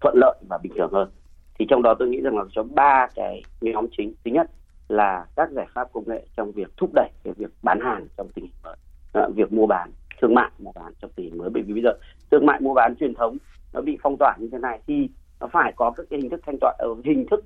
thuận 0.00 0.14
lợi 0.16 0.38
và 0.48 0.58
bình 0.62 0.72
thường 0.76 0.92
hơn. 0.92 1.10
Thì 1.58 1.66
trong 1.68 1.82
đó 1.82 1.94
tôi 1.98 2.08
nghĩ 2.08 2.20
rằng 2.20 2.38
là 2.38 2.44
có 2.56 2.62
ba 2.62 3.08
cái 3.14 3.42
nhóm 3.60 3.86
chính. 3.96 4.14
Thứ 4.24 4.30
nhất 4.30 4.50
là 4.88 5.26
các 5.36 5.50
giải 5.50 5.66
pháp 5.74 5.92
công 5.92 6.04
nghệ 6.06 6.26
trong 6.36 6.52
việc 6.52 6.68
thúc 6.76 6.90
đẩy 6.94 7.10
cái 7.24 7.34
việc 7.36 7.50
bán 7.62 7.80
hàng 7.80 8.06
trong 8.16 8.28
tình 8.34 8.44
hình 8.44 8.54
mới 8.64 8.76
à, 9.12 9.28
việc 9.34 9.52
mua 9.52 9.66
bán 9.66 9.90
thương 10.20 10.34
mại 10.34 10.50
mua 10.58 10.72
bán 10.74 10.92
trong 11.00 11.10
tình 11.16 11.26
hình 11.26 11.38
mới. 11.38 11.50
Bởi 11.50 11.62
vì 11.62 11.72
bây 11.72 11.82
giờ 11.82 11.92
thương 12.30 12.46
mại 12.46 12.60
mua 12.60 12.74
bán 12.74 12.96
truyền 12.96 13.14
thống 13.14 13.36
nó 13.72 13.80
bị 13.80 13.98
phong 14.02 14.16
tỏa 14.18 14.36
như 14.40 14.48
thế 14.52 14.58
này 14.58 14.80
thì 14.86 15.08
nó 15.40 15.46
phải 15.52 15.72
có 15.76 15.90
các 15.90 16.06
cái 16.10 16.20
hình 16.20 16.30
thức 16.30 16.40
thanh 16.46 16.58
toán 16.60 16.74
ở 16.78 16.88
ờ, 16.88 16.94
hình 17.04 17.26
thức 17.30 17.44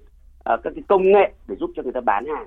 uh, 0.54 0.60
các 0.62 0.72
cái 0.74 0.82
công 0.88 1.02
nghệ 1.02 1.32
để 1.48 1.56
giúp 1.56 1.70
cho 1.76 1.82
người 1.82 1.92
ta 1.92 2.00
bán 2.00 2.26
hàng 2.26 2.46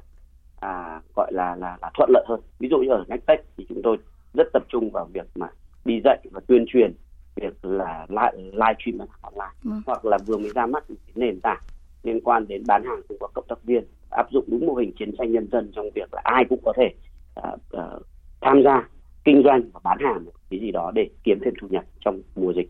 à, 0.59 1.01
gọi 1.15 1.33
là, 1.33 1.55
là 1.55 1.77
là 1.81 1.91
thuận 1.97 2.09
lợi 2.13 2.25
hơn. 2.27 2.39
Ví 2.59 2.69
dụ 2.69 2.77
như 2.77 2.89
ở 2.89 3.05
Nextech 3.07 3.45
thì 3.57 3.65
chúng 3.69 3.81
tôi 3.83 3.97
rất 4.33 4.47
tập 4.53 4.63
trung 4.69 4.89
vào 4.93 5.07
việc 5.13 5.27
mà 5.35 5.47
đi 5.85 6.01
dạy 6.03 6.17
và 6.31 6.41
tuyên 6.47 6.65
truyền 6.67 6.93
việc 7.35 7.65
là 7.65 8.05
live 8.09 8.75
stream 8.79 9.07
online. 9.21 9.53
Ừ. 9.63 9.71
hoặc 9.85 10.05
là 10.05 10.17
vừa 10.25 10.37
mới 10.37 10.51
ra 10.55 10.65
mắt 10.65 10.89
một 10.89 10.95
cái 11.05 11.13
nền 11.15 11.39
tảng 11.39 11.61
liên 12.03 12.21
quan 12.21 12.47
đến 12.47 12.63
bán 12.67 12.83
hàng 12.83 13.01
thông 13.09 13.17
qua 13.19 13.29
cộng 13.33 13.45
tác 13.47 13.63
viên 13.63 13.83
áp 14.09 14.31
dụng 14.31 14.45
đúng 14.47 14.65
mô 14.65 14.73
hình 14.73 14.91
chiến 14.99 15.11
tranh 15.17 15.31
nhân 15.31 15.47
dân 15.51 15.71
trong 15.75 15.89
việc 15.95 16.13
là 16.13 16.21
ai 16.23 16.45
cũng 16.49 16.59
có 16.65 16.73
thể 16.77 16.93
uh, 17.39 17.59
uh, 17.77 18.05
tham 18.41 18.63
gia 18.63 18.89
kinh 19.23 19.41
doanh 19.43 19.61
và 19.73 19.79
bán 19.83 19.97
hàng 20.01 20.25
một 20.25 20.31
cái 20.49 20.59
gì 20.59 20.71
đó 20.71 20.91
để 20.95 21.09
kiếm 21.23 21.39
thêm 21.45 21.53
thu 21.61 21.67
nhập 21.67 21.83
trong 22.05 22.21
mùa 22.35 22.53
dịch 22.53 22.69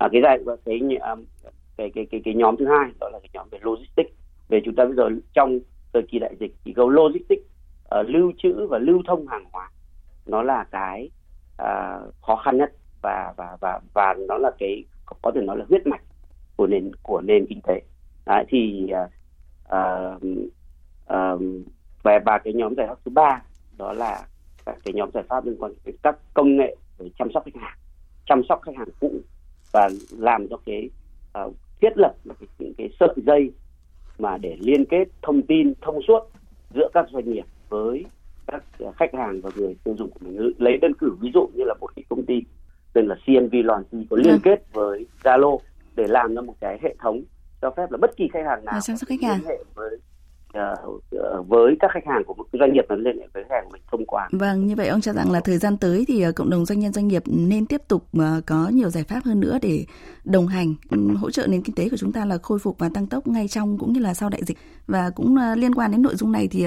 à, 0.00 0.08
cái 0.12 0.20
giai 0.24 0.38
cái, 0.64 0.80
à, 1.00 1.16
cái 1.76 1.90
cái 1.94 2.06
cái 2.10 2.20
cái 2.24 2.34
nhóm 2.34 2.56
thứ 2.56 2.66
hai 2.66 2.90
đó 3.00 3.08
là 3.12 3.18
cái 3.18 3.30
nhóm 3.32 3.48
về 3.50 3.58
logistics. 3.62 4.10
Về 4.48 4.60
chúng 4.64 4.74
ta 4.74 4.84
bây 4.84 4.94
giờ 4.94 5.08
trong 5.32 5.58
thời 5.92 6.02
kỳ 6.02 6.18
đại 6.18 6.36
dịch 6.40 6.52
thì 6.64 6.72
câu 6.72 6.88
logistics 6.88 7.42
uh, 8.00 8.06
lưu 8.08 8.32
trữ 8.38 8.66
và 8.66 8.78
lưu 8.78 9.02
thông 9.06 9.26
hàng 9.26 9.44
hóa 9.52 9.70
nó 10.26 10.42
là 10.42 10.64
cái 10.70 11.10
uh, 11.62 12.14
khó 12.22 12.36
khăn 12.44 12.56
nhất 12.56 12.72
và 13.02 13.34
và 13.36 13.56
và 13.60 13.80
và 13.94 14.14
nó 14.28 14.38
là 14.38 14.50
cái 14.58 14.84
có 15.22 15.30
thể 15.34 15.40
nói 15.40 15.58
là 15.58 15.64
huyết 15.68 15.86
mạch 15.86 16.02
của 16.56 16.66
nền 16.66 16.90
của 17.02 17.20
nền 17.20 17.46
kinh 17.48 17.60
tế. 17.60 17.80
Đấy, 18.26 18.44
thì 18.48 18.90
uh, 18.92 20.22
uh, 21.14 21.42
và 22.02 22.18
và 22.26 22.38
cái 22.44 22.52
nhóm 22.52 22.74
giải 22.76 22.86
pháp 22.86 22.98
thứ 23.04 23.10
ba 23.10 23.42
đó 23.78 23.92
là 23.92 24.22
các 24.64 24.76
cái 24.84 24.94
nhóm 24.94 25.10
giải 25.14 25.24
pháp 25.28 25.46
liên 25.46 25.56
quan 25.58 25.72
đến 25.84 25.96
các 26.02 26.16
công 26.34 26.56
nghệ 26.56 26.76
để 26.98 27.10
chăm 27.18 27.28
sóc 27.34 27.44
khách 27.44 27.60
hàng 27.62 27.78
chăm 28.26 28.42
sóc 28.48 28.62
khách 28.62 28.76
hàng 28.76 28.88
cũ 29.00 29.12
và 29.72 29.88
làm 30.18 30.48
cho 30.48 30.56
cái 30.66 30.90
uh, 31.46 31.54
thiết 31.80 31.92
lập 31.96 32.14
những 32.58 32.74
cái 32.78 32.90
sợi 33.00 33.14
dây 33.26 33.52
mà 34.18 34.38
để 34.38 34.56
liên 34.60 34.84
kết 34.84 35.04
thông 35.22 35.42
tin 35.42 35.72
thông 35.80 36.00
suốt 36.08 36.20
giữa 36.74 36.88
các 36.94 37.06
doanh 37.12 37.32
nghiệp 37.32 37.44
với 37.68 38.04
các 38.46 38.64
khách 38.96 39.14
hàng 39.14 39.40
và 39.40 39.50
người 39.56 39.76
tiêu 39.84 39.94
dùng 39.98 40.10
của 40.10 40.20
mình. 40.20 40.52
Lấy 40.58 40.76
đơn 40.76 40.92
cử 40.94 41.16
ví 41.20 41.30
dụ 41.34 41.48
như 41.54 41.64
là 41.64 41.74
một 41.80 41.90
cái 41.96 42.04
công 42.08 42.26
ty 42.26 42.42
tên 42.92 43.06
là 43.06 43.14
CNV 43.26 43.54
Loyalty 43.64 44.06
có 44.10 44.16
liên 44.16 44.38
kết 44.42 44.72
với 44.72 45.06
Zalo 45.22 45.58
để 45.96 46.06
làm 46.08 46.34
ra 46.34 46.42
một 46.42 46.54
cái 46.60 46.78
hệ 46.82 46.94
thống 46.98 47.22
cho 47.62 47.70
phép 47.70 47.90
là 47.90 47.98
bất 48.00 48.16
kỳ 48.16 48.28
khách 48.32 48.44
hàng 48.46 48.64
nào 48.64 48.80
liên 49.38 49.48
hệ 49.48 49.64
với 49.74 49.98
Ờ, 50.52 50.74
ờ, 51.10 51.42
với 51.42 51.76
các 51.80 51.90
khách 51.94 52.06
hàng 52.06 52.22
của 52.26 52.34
một 52.34 52.46
doanh 52.52 52.72
nghiệp 52.72 52.84
và 52.88 52.96
liên 52.96 53.18
hệ 53.18 53.26
với 53.34 53.44
khách 53.48 53.54
hàng 53.54 53.68
mình 53.72 53.82
thông 53.90 54.06
qua. 54.06 54.28
Vâng, 54.32 54.66
như 54.66 54.74
vậy 54.76 54.88
ông 54.88 55.00
cho 55.00 55.12
rằng 55.12 55.30
là 55.30 55.40
thời 55.40 55.58
gian 55.58 55.76
tới 55.76 56.04
thì 56.08 56.22
ờ, 56.22 56.32
cộng 56.32 56.50
đồng 56.50 56.66
doanh 56.66 56.80
nhân 56.80 56.92
doanh 56.92 57.08
nghiệp 57.08 57.22
nên 57.26 57.66
tiếp 57.66 57.80
tục 57.88 58.04
có 58.46 58.68
nhiều 58.72 58.90
giải 58.90 59.04
pháp 59.04 59.24
hơn 59.24 59.40
nữa 59.40 59.58
để 59.62 59.84
đồng 60.24 60.46
hành 60.46 60.74
ừ, 60.90 60.98
hỗ 61.16 61.30
trợ 61.30 61.46
nền 61.46 61.62
kinh 61.62 61.74
tế 61.74 61.88
của 61.88 61.96
chúng 61.96 62.12
ta 62.12 62.24
là 62.24 62.38
khôi 62.42 62.58
phục 62.58 62.78
và 62.78 62.90
tăng 62.94 63.06
tốc 63.06 63.26
ngay 63.26 63.48
trong 63.48 63.78
cũng 63.78 63.92
như 63.92 64.00
là 64.00 64.14
sau 64.14 64.28
đại 64.28 64.44
dịch. 64.44 64.58
Và 64.86 65.10
cũng 65.10 65.36
liên 65.56 65.74
quan 65.74 65.90
đến 65.90 66.02
nội 66.02 66.16
dung 66.16 66.32
này 66.32 66.48
thì 66.50 66.66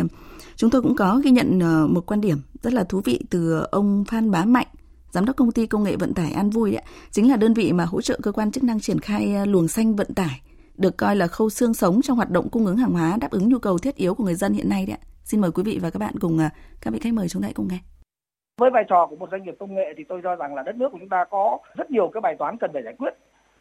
chúng 0.56 0.70
tôi 0.70 0.82
cũng 0.82 0.96
có 0.96 1.22
ghi 1.24 1.32
nhận 1.32 1.60
một 1.94 2.06
quan 2.06 2.22
điểm 2.22 2.38
rất 2.62 2.74
là 2.74 2.84
thú 2.84 3.02
vị 3.06 3.20
từ 3.30 3.66
ông 3.72 4.04
Phan 4.08 4.32
Bá 4.32 4.46
Mạnh 4.46 4.68
giám 5.12 5.26
đốc 5.26 5.36
công 5.36 5.52
ty 5.52 5.68
công 5.68 5.84
nghệ 5.84 5.96
vận 5.96 6.14
tải 6.14 6.32
An 6.32 6.50
Vui 6.50 6.72
đấy, 6.72 6.84
chính 7.12 7.30
là 7.30 7.36
đơn 7.36 7.54
vị 7.54 7.74
mà 7.74 7.86
hỗ 7.86 8.02
trợ 8.02 8.20
cơ 8.24 8.32
quan 8.32 8.52
chức 8.52 8.64
năng 8.64 8.80
triển 8.80 9.00
khai 9.00 9.48
luồng 9.48 9.68
xanh 9.68 9.96
vận 9.96 10.14
tải 10.14 10.42
được 10.78 10.98
coi 10.98 11.16
là 11.16 11.28
khâu 11.28 11.50
xương 11.50 11.74
sống 11.74 12.02
trong 12.02 12.18
hoạt 12.18 12.30
động 12.30 12.50
cung 12.52 12.66
ứng 12.66 12.78
hàng 12.78 12.92
hóa 12.92 13.18
đáp 13.22 13.32
ứng 13.32 13.50
nhu 13.50 13.60
cầu 13.60 13.78
thiết 13.78 13.96
yếu 13.96 14.16
của 14.16 14.24
người 14.24 14.34
dân 14.34 14.54
hiện 14.54 14.70
nay 14.70 14.86
đấy 14.86 14.98
ạ. 15.02 15.06
Xin 15.24 15.42
mời 15.42 15.52
quý 15.52 15.64
vị 15.66 15.80
và 15.82 15.90
các 15.90 16.00
bạn 16.00 16.14
cùng 16.22 16.40
à, 16.40 16.50
các 16.82 16.94
vị 16.94 17.00
khách 17.00 17.14
mời 17.14 17.28
chúng 17.28 17.42
ta 17.42 17.48
cùng 17.56 17.68
nghe. 17.72 17.78
Với 18.62 18.70
vai 18.70 18.84
trò 18.90 19.08
của 19.10 19.16
một 19.16 19.30
doanh 19.32 19.44
nghiệp 19.44 19.56
công 19.60 19.76
nghệ 19.76 19.94
thì 19.98 20.04
tôi 20.10 20.22
cho 20.24 20.36
rằng 20.36 20.56
là 20.56 20.64
đất 20.64 20.76
nước 20.76 20.90
của 20.92 20.98
chúng 21.00 21.10
ta 21.10 21.26
có 21.30 21.58
rất 21.76 21.92
nhiều 21.92 22.12
cái 22.14 22.22
bài 22.22 22.36
toán 22.40 22.58
cần 22.58 22.70
phải 22.74 22.84
giải 22.84 22.94
quyết. 22.98 23.14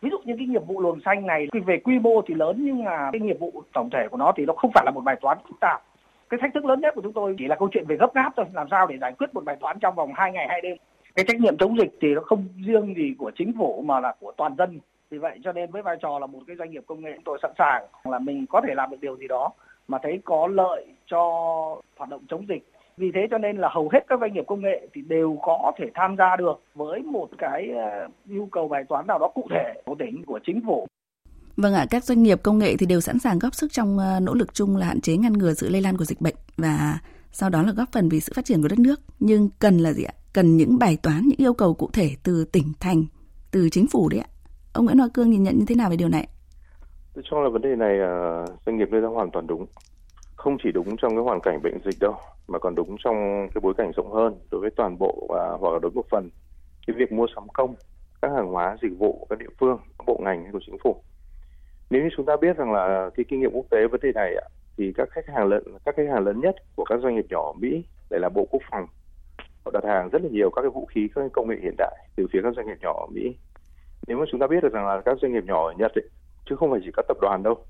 Ví 0.02 0.10
dụ 0.10 0.18
như 0.24 0.34
cái 0.38 0.46
nghiệp 0.46 0.62
vụ 0.66 0.80
luồng 0.80 1.00
xanh 1.04 1.26
này 1.26 1.48
về 1.66 1.80
quy 1.84 1.98
mô 1.98 2.22
thì 2.28 2.34
lớn 2.34 2.56
nhưng 2.58 2.84
mà 2.84 3.10
cái 3.12 3.20
nghiệp 3.20 3.36
vụ 3.40 3.62
tổng 3.72 3.90
thể 3.92 4.08
của 4.10 4.16
nó 4.16 4.32
thì 4.36 4.44
nó 4.46 4.54
không 4.56 4.70
phải 4.74 4.84
là 4.86 4.90
một 4.90 5.00
bài 5.00 5.16
toán 5.20 5.38
phức 5.48 5.60
tạp. 5.60 5.82
Cái 6.30 6.38
thách 6.40 6.54
thức 6.54 6.64
lớn 6.64 6.80
nhất 6.80 6.94
của 6.94 7.02
chúng 7.02 7.12
tôi 7.12 7.34
chỉ 7.38 7.46
là 7.46 7.56
câu 7.58 7.68
chuyện 7.72 7.84
về 7.88 7.96
gấp 7.96 8.14
gáp 8.14 8.32
thôi, 8.36 8.46
làm 8.52 8.66
sao 8.70 8.86
để 8.86 8.98
giải 9.00 9.12
quyết 9.18 9.34
một 9.34 9.44
bài 9.44 9.56
toán 9.60 9.78
trong 9.80 9.94
vòng 9.94 10.12
2 10.14 10.32
ngày 10.32 10.46
hai 10.48 10.60
đêm. 10.60 10.76
Cái 11.14 11.24
trách 11.28 11.40
nhiệm 11.40 11.56
chống 11.56 11.78
dịch 11.78 11.98
thì 12.00 12.08
nó 12.14 12.20
không 12.20 12.48
riêng 12.66 12.94
gì 12.96 13.14
của 13.18 13.30
chính 13.38 13.52
phủ 13.58 13.82
mà 13.86 14.00
là 14.00 14.14
của 14.20 14.32
toàn 14.36 14.54
dân 14.58 14.80
vì 15.12 15.18
vậy 15.18 15.38
cho 15.44 15.52
nên 15.52 15.70
với 15.70 15.82
vai 15.82 15.96
trò 16.02 16.18
là 16.18 16.26
một 16.26 16.40
cái 16.46 16.56
doanh 16.58 16.70
nghiệp 16.70 16.84
công 16.86 17.00
nghệ 17.00 17.10
chúng 17.14 17.24
tôi 17.24 17.38
sẵn 17.42 17.52
sàng 17.58 17.84
là 18.04 18.18
mình 18.18 18.46
có 18.46 18.60
thể 18.66 18.74
làm 18.74 18.90
được 18.90 18.96
điều 19.00 19.16
gì 19.16 19.28
đó 19.28 19.50
mà 19.88 19.98
thấy 20.02 20.20
có 20.24 20.46
lợi 20.46 20.86
cho 21.06 21.22
hoạt 21.96 22.10
động 22.10 22.22
chống 22.28 22.48
dịch 22.48 22.62
vì 22.96 23.10
thế 23.14 23.20
cho 23.30 23.38
nên 23.38 23.56
là 23.56 23.68
hầu 23.72 23.88
hết 23.92 24.00
các 24.08 24.20
doanh 24.20 24.32
nghiệp 24.32 24.44
công 24.46 24.62
nghệ 24.62 24.88
thì 24.94 25.02
đều 25.02 25.38
có 25.42 25.72
thể 25.78 25.86
tham 25.94 26.16
gia 26.18 26.36
được 26.36 26.60
với 26.74 27.00
một 27.00 27.28
cái 27.38 27.68
ờ, 27.70 28.08
nhu 28.24 28.46
cầu 28.46 28.68
bài 28.68 28.84
toán 28.88 29.06
nào 29.06 29.18
đó 29.18 29.28
cụ 29.34 29.46
thể 29.50 29.82
của 29.84 29.94
tỉnh 29.98 30.24
của 30.26 30.40
chính 30.46 30.60
phủ 30.66 30.86
Vâng 31.56 31.74
ạ, 31.74 31.86
các 31.90 32.04
doanh 32.04 32.22
nghiệp 32.22 32.38
công 32.42 32.58
nghệ 32.58 32.76
thì 32.78 32.86
đều 32.86 33.00
sẵn 33.00 33.18
sàng 33.18 33.38
góp 33.38 33.54
sức 33.54 33.72
trong 33.72 33.98
ờ, 33.98 34.20
nỗ 34.20 34.34
lực 34.34 34.54
chung 34.54 34.76
là 34.76 34.86
hạn 34.86 35.00
chế 35.00 35.16
ngăn 35.16 35.32
ngừa 35.32 35.54
sự 35.54 35.68
lây 35.68 35.82
lan 35.82 35.96
của 35.96 36.04
dịch 36.04 36.20
bệnh 36.20 36.34
và 36.56 36.98
sau 37.32 37.50
đó 37.50 37.62
là 37.62 37.72
góp 37.72 37.92
phần 37.92 38.08
vì 38.08 38.20
sự 38.20 38.32
phát 38.36 38.44
triển 38.44 38.62
của 38.62 38.68
đất 38.68 38.78
nước. 38.78 39.00
Nhưng 39.20 39.48
cần 39.58 39.78
là 39.78 39.92
gì 39.92 40.04
ạ? 40.04 40.14
Cần 40.32 40.56
những 40.56 40.78
bài 40.78 40.96
toán, 41.02 41.22
những 41.26 41.38
yêu 41.38 41.54
cầu 41.54 41.74
cụ 41.74 41.90
thể 41.92 42.10
từ 42.22 42.44
tỉnh 42.44 42.72
thành, 42.80 43.04
từ 43.50 43.68
chính 43.68 43.86
phủ 43.86 44.08
đấy 44.08 44.20
ạ. 44.20 44.31
Ông 44.72 44.84
Nguyễn 44.84 44.98
Hoa 44.98 45.08
Cương 45.14 45.30
nhìn 45.30 45.42
nhận 45.42 45.58
như 45.58 45.64
thế 45.68 45.74
nào 45.74 45.90
về 45.90 45.96
điều 45.96 46.08
này? 46.08 46.28
Tôi 47.14 47.24
cho 47.30 47.40
là 47.40 47.48
vấn 47.48 47.62
đề 47.62 47.76
này 47.76 48.00
à, 48.00 48.44
doanh 48.66 48.78
nghiệp 48.78 48.88
đưa 48.90 49.00
ra 49.00 49.08
hoàn 49.08 49.30
toàn 49.30 49.46
đúng. 49.46 49.66
Không 50.36 50.56
chỉ 50.62 50.72
đúng 50.72 50.96
trong 50.96 51.14
cái 51.14 51.24
hoàn 51.24 51.40
cảnh 51.40 51.62
bệnh 51.62 51.78
dịch 51.84 51.98
đâu, 52.00 52.14
mà 52.48 52.58
còn 52.58 52.74
đúng 52.74 52.96
trong 53.04 53.48
cái 53.54 53.60
bối 53.62 53.74
cảnh 53.76 53.92
rộng 53.96 54.12
hơn 54.12 54.34
đối 54.50 54.60
với 54.60 54.70
toàn 54.76 54.98
bộ 54.98 55.26
và 55.28 55.56
hoặc 55.60 55.72
là 55.72 55.78
đối 55.82 55.90
một 55.90 56.06
phần 56.10 56.30
cái 56.86 56.96
việc 56.98 57.12
mua 57.12 57.26
sắm 57.34 57.48
công 57.52 57.74
các 58.22 58.30
hàng 58.36 58.48
hóa 58.48 58.76
dịch 58.82 58.98
vụ 58.98 59.26
các 59.30 59.38
địa 59.38 59.46
phương 59.60 59.78
các 59.98 60.04
bộ 60.06 60.20
ngành 60.24 60.52
của 60.52 60.60
chính 60.66 60.76
phủ 60.84 61.02
nếu 61.90 62.02
như 62.02 62.08
chúng 62.16 62.26
ta 62.26 62.36
biết 62.40 62.56
rằng 62.56 62.72
là 62.72 63.10
cái 63.14 63.24
kinh 63.28 63.40
nghiệm 63.40 63.50
quốc 63.52 63.66
tế 63.70 63.86
vấn 63.86 64.00
đề 64.00 64.12
này 64.14 64.34
thì 64.76 64.92
các 64.96 65.08
khách 65.10 65.28
hàng 65.34 65.46
lớn 65.46 65.62
các 65.84 65.96
khách 65.96 66.08
hàng 66.12 66.24
lớn 66.24 66.40
nhất 66.40 66.54
của 66.76 66.84
các 66.84 67.00
doanh 67.02 67.14
nghiệp 67.14 67.26
nhỏ 67.30 67.42
ở 67.46 67.52
Mỹ 67.58 67.84
lại 68.10 68.20
là 68.20 68.28
bộ 68.28 68.46
quốc 68.50 68.62
phòng 68.70 68.86
họ 69.64 69.70
đặt 69.74 69.84
hàng 69.84 70.08
rất 70.12 70.22
là 70.22 70.28
nhiều 70.28 70.50
các 70.50 70.62
cái 70.62 70.70
vũ 70.70 70.86
khí 70.86 71.08
các 71.14 71.20
cái 71.20 71.28
công 71.32 71.48
nghệ 71.48 71.56
hiện 71.62 71.74
đại 71.78 71.96
từ 72.16 72.26
phía 72.32 72.40
các 72.42 72.54
doanh 72.56 72.66
nghiệp 72.66 72.78
nhỏ 72.80 72.92
ở 72.92 73.06
Mỹ 73.12 73.36
nếu 74.06 74.18
mà 74.18 74.24
chúng 74.30 74.40
ta 74.40 74.46
biết 74.46 74.62
được 74.62 74.72
rằng 74.72 74.86
là 74.86 75.00
các 75.04 75.18
doanh 75.22 75.32
nghiệp 75.32 75.44
nhỏ 75.44 75.66
ở 75.68 75.72
Nhật 75.78 75.92
ấy, 75.94 76.08
chứ 76.46 76.56
không 76.56 76.70
phải 76.70 76.80
chỉ 76.84 76.90
các 76.96 77.04
tập 77.08 77.16
đoàn 77.20 77.42
đâu 77.42 77.64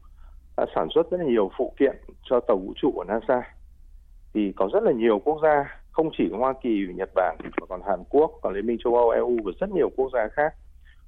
đã 0.57 0.67
sản 0.75 0.89
xuất 0.95 1.11
rất 1.11 1.21
là 1.21 1.27
nhiều 1.27 1.51
phụ 1.59 1.75
kiện 1.79 1.97
cho 2.23 2.41
tàu 2.41 2.57
vũ 2.57 2.73
trụ 2.77 2.91
của 2.95 3.05
NASA. 3.05 3.43
Thì 4.35 4.53
có 4.57 4.69
rất 4.73 4.83
là 4.83 4.93
nhiều 4.93 5.19
quốc 5.19 5.39
gia 5.43 5.83
không 5.91 6.11
chỉ 6.19 6.31
Hoa 6.33 6.55
Kỳ, 6.63 6.87
Nhật 6.95 7.11
Bản 7.15 7.37
mà 7.41 7.67
còn 7.69 7.83
Hàn 7.83 8.05
Quốc, 8.09 8.31
còn 8.43 8.55
Liên 8.55 8.67
minh 8.67 8.79
châu 8.85 8.97
Âu, 8.97 9.11
EU 9.11 9.39
và 9.45 9.53
rất 9.61 9.71
nhiều 9.71 9.91
quốc 9.97 10.11
gia 10.13 10.29
khác. 10.29 10.55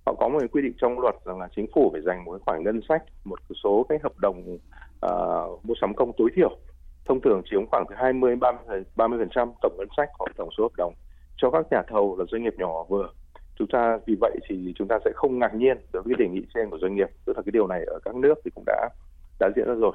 Họ 0.06 0.14
có 0.18 0.28
một 0.28 0.38
cái 0.38 0.48
quy 0.48 0.62
định 0.62 0.72
trong 0.80 1.00
luật 1.00 1.14
rằng 1.24 1.40
là 1.40 1.48
chính 1.56 1.66
phủ 1.74 1.90
phải 1.92 2.00
dành 2.06 2.24
một 2.24 2.32
cái 2.32 2.40
khoản 2.46 2.62
ngân 2.62 2.80
sách 2.88 3.02
một 3.24 3.38
số 3.62 3.86
cái 3.88 3.98
hợp 4.02 4.18
đồng 4.18 4.58
uh, 5.06 5.64
mua 5.64 5.74
sắm 5.80 5.94
công 5.94 6.12
tối 6.16 6.30
thiểu. 6.34 6.56
Thông 7.04 7.20
thường 7.20 7.42
chiếm 7.50 7.66
khoảng 7.70 7.84
từ 7.88 7.94
20 7.98 8.36
30 8.36 8.84
30 8.96 9.18
phần 9.18 9.28
trăm 9.34 9.52
tổng 9.62 9.76
ngân 9.78 9.88
sách 9.96 10.08
hoặc 10.18 10.32
tổng 10.36 10.48
số 10.58 10.62
hợp 10.62 10.76
đồng 10.76 10.94
cho 11.36 11.50
các 11.50 11.66
nhà 11.70 11.82
thầu 11.88 12.16
là 12.18 12.24
doanh 12.28 12.42
nghiệp 12.42 12.54
nhỏ 12.58 12.84
vừa 12.88 13.08
chúng 13.57 13.68
ta 13.68 13.98
vì 14.07 14.16
vậy 14.20 14.36
thì 14.48 14.72
chúng 14.76 14.88
ta 14.88 14.98
sẽ 15.05 15.11
không 15.14 15.38
ngạc 15.38 15.55
nhiên 15.55 15.76
đối 15.92 16.02
với 16.02 16.14
cái 16.18 16.26
đề 16.26 16.32
nghị 16.32 16.46
trên 16.55 16.70
của 16.70 16.78
doanh 16.78 16.94
nghiệp. 16.94 17.09
Tức 17.24 17.36
là 17.36 17.42
cái 17.42 17.50
điều 17.52 17.66
này 17.66 17.84
ở 17.86 17.98
các 18.05 18.14
nước 18.14 18.34
thì 18.44 18.50
cũng 18.55 18.64
đã 18.66 18.88
đã 19.40 19.50
diễn 19.57 19.66
ra 19.66 19.74
rồi. 19.74 19.92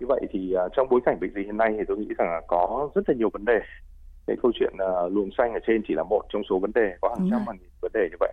Như 0.00 0.06
vậy 0.06 0.20
thì 0.30 0.54
uh, 0.66 0.72
trong 0.76 0.88
bối 0.90 1.00
cảnh 1.04 1.20
bệnh 1.20 1.34
dịch 1.34 1.44
hiện 1.44 1.56
nay 1.56 1.74
thì 1.78 1.84
tôi 1.88 1.96
nghĩ 1.96 2.08
rằng 2.18 2.28
là 2.28 2.40
có 2.48 2.90
rất 2.94 3.08
là 3.08 3.14
nhiều 3.14 3.30
vấn 3.32 3.44
đề. 3.44 3.60
Cái 4.26 4.36
câu 4.42 4.52
chuyện 4.54 4.72
uh, 4.74 5.12
luồng 5.12 5.30
xanh 5.38 5.52
ở 5.52 5.58
trên 5.66 5.82
chỉ 5.88 5.94
là 5.94 6.02
một 6.02 6.22
trong 6.32 6.42
số 6.50 6.58
vấn 6.58 6.70
đề 6.74 6.94
có 7.00 7.08
hàng 7.08 7.28
trăm 7.30 7.40
hàng 7.46 7.56
nghìn 7.60 7.70
vấn 7.82 7.92
đề 7.94 8.08
như 8.10 8.16
vậy. 8.20 8.32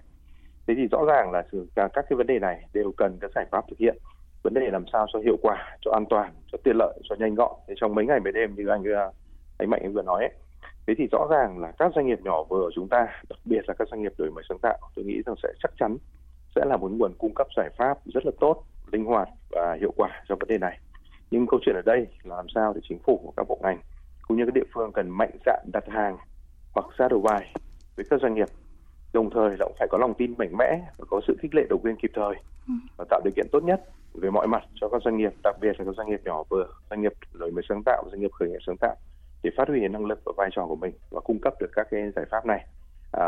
Thế 0.68 0.74
thì 0.78 0.88
rõ 0.92 1.06
ràng 1.08 1.32
là 1.32 1.44
các 1.76 2.06
cái 2.10 2.18
vấn 2.18 2.28
đề 2.28 2.40
này 2.40 2.66
đều 2.74 2.92
cần 2.98 3.18
cái 3.22 3.30
giải 3.36 3.46
pháp 3.52 3.66
thực 3.70 3.80
hiện. 3.80 3.98
Vấn 4.44 4.54
đề 4.54 4.70
làm 4.72 4.86
sao 4.92 5.08
cho 5.14 5.20
hiệu 5.20 5.38
quả 5.42 5.78
cho 5.82 5.92
an 5.92 6.06
toàn 6.10 6.34
cho 6.52 6.58
tiện 6.64 6.76
lợi 6.76 7.00
cho 7.04 7.16
nhanh 7.16 7.36
gọn. 7.36 7.52
Thì 7.68 7.74
trong 7.78 7.96
mấy 7.96 8.06
ngày 8.06 8.20
mấy 8.20 8.32
đêm 8.34 8.56
như 8.56 8.68
anh 8.68 8.82
uh, 8.82 9.14
anh 9.58 9.70
mạnh 9.70 9.94
vừa 9.94 10.02
nói 10.02 10.24
ấy, 10.24 10.34
thế 10.88 10.94
thì 10.98 11.08
rõ 11.12 11.28
ràng 11.30 11.60
là 11.60 11.72
các 11.80 11.92
doanh 11.96 12.08
nghiệp 12.08 12.20
nhỏ 12.24 12.44
vừa 12.44 12.62
của 12.62 12.72
chúng 12.76 12.88
ta 12.88 13.08
đặc 13.30 13.40
biệt 13.46 13.62
là 13.68 13.74
các 13.74 13.88
doanh 13.92 14.02
nghiệp 14.02 14.14
đổi 14.18 14.32
mới 14.32 14.44
sáng 14.50 14.60
tạo 14.62 14.78
tôi 14.96 15.06
nghĩ 15.06 15.22
rằng 15.26 15.36
sẽ 15.44 15.50
chắc 15.64 15.72
chắn 15.80 15.98
sẽ 16.56 16.66
là 16.66 16.78
một 16.78 16.92
nguồn 16.92 17.14
cung 17.18 17.34
cấp 17.36 17.48
giải 17.58 17.70
pháp 17.78 17.98
rất 18.06 18.26
là 18.26 18.32
tốt 18.40 18.64
linh 18.92 19.06
hoạt 19.06 19.30
và 19.52 19.78
hiệu 19.80 19.94
quả 19.96 20.24
cho 20.28 20.36
vấn 20.36 20.48
đề 20.48 20.58
này 20.58 20.80
nhưng 21.32 21.48
câu 21.48 21.60
chuyện 21.66 21.76
ở 21.76 21.82
đây 21.86 22.08
là 22.24 22.36
làm 22.36 22.46
sao 22.56 22.74
để 22.74 22.82
chính 22.90 23.00
phủ 23.00 23.22
và 23.26 23.32
các 23.38 23.48
bộ 23.50 23.60
ngành 23.64 23.80
cũng 24.28 24.38
như 24.38 24.46
các 24.46 24.54
địa 24.54 24.68
phương 24.74 24.92
cần 24.92 25.10
mạnh 25.10 25.38
dạn 25.46 25.66
đặt 25.74 25.84
hàng 25.88 26.18
hoặc 26.74 26.86
ra 26.98 27.08
đầu 27.10 27.22
bài 27.22 27.54
với 27.96 28.06
các 28.10 28.22
doanh 28.22 28.34
nghiệp 28.34 28.48
đồng 29.14 29.30
thời 29.30 29.50
là 29.50 29.66
cũng 29.66 29.76
phải 29.80 29.88
có 29.92 29.98
lòng 29.98 30.14
tin 30.14 30.34
mạnh 30.38 30.58
mẽ 30.58 30.80
và 30.98 31.06
có 31.10 31.22
sự 31.28 31.38
khích 31.40 31.56
lệ 31.56 31.64
động 31.70 31.82
viên 31.84 31.96
kịp 31.96 32.12
thời 32.14 32.36
ừ. 32.68 32.74
và 32.98 33.06
tạo 33.10 33.22
điều 33.24 33.32
kiện 33.36 33.48
tốt 33.52 33.64
nhất 33.64 33.82
về 34.14 34.30
mọi 34.30 34.48
mặt 34.48 34.64
cho 34.82 34.90
các 34.90 35.02
doanh 35.06 35.18
nghiệp 35.18 35.34
đặc 35.44 35.56
biệt 35.62 35.80
là 35.80 35.86
các 35.86 35.96
doanh 35.98 36.10
nghiệp 36.10 36.22
nhỏ 36.26 36.44
vừa 36.50 36.68
doanh 36.90 37.02
nghiệp 37.02 37.14
đổi 37.34 37.52
mới 37.52 37.64
sáng 37.70 37.84
tạo 37.86 38.04
doanh 38.12 38.22
nghiệp 38.22 38.32
khởi 38.32 38.50
nghiệp 38.50 38.60
sáng 38.68 38.78
tạo 38.78 38.96
để 39.44 39.50
phát 39.58 39.68
huy 39.68 39.88
năng 39.88 40.06
lực 40.06 40.20
và 40.26 40.32
vai 40.38 40.50
trò 40.56 40.66
của 40.68 40.76
mình 40.76 40.94
và 41.10 41.22
cung 41.22 41.40
cấp 41.42 41.54
được 41.60 41.70
các 41.76 41.88
cái 41.92 42.02
giải 42.16 42.26
pháp 42.32 42.46
này 42.46 42.66
à, 43.12 43.26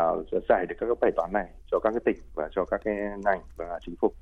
giải 0.48 0.66
được 0.68 0.74
các 0.80 0.86
cái 0.86 0.94
bài 1.00 1.12
toán 1.16 1.32
này 1.32 1.46
cho 1.70 1.78
các 1.78 1.90
cái 1.90 2.00
tỉnh 2.04 2.24
và 2.34 2.48
cho 2.54 2.64
các 2.64 2.80
cái 2.84 2.94
ngành 3.24 3.40
và 3.56 3.78
chính 3.86 3.94
phủ. 4.00 4.12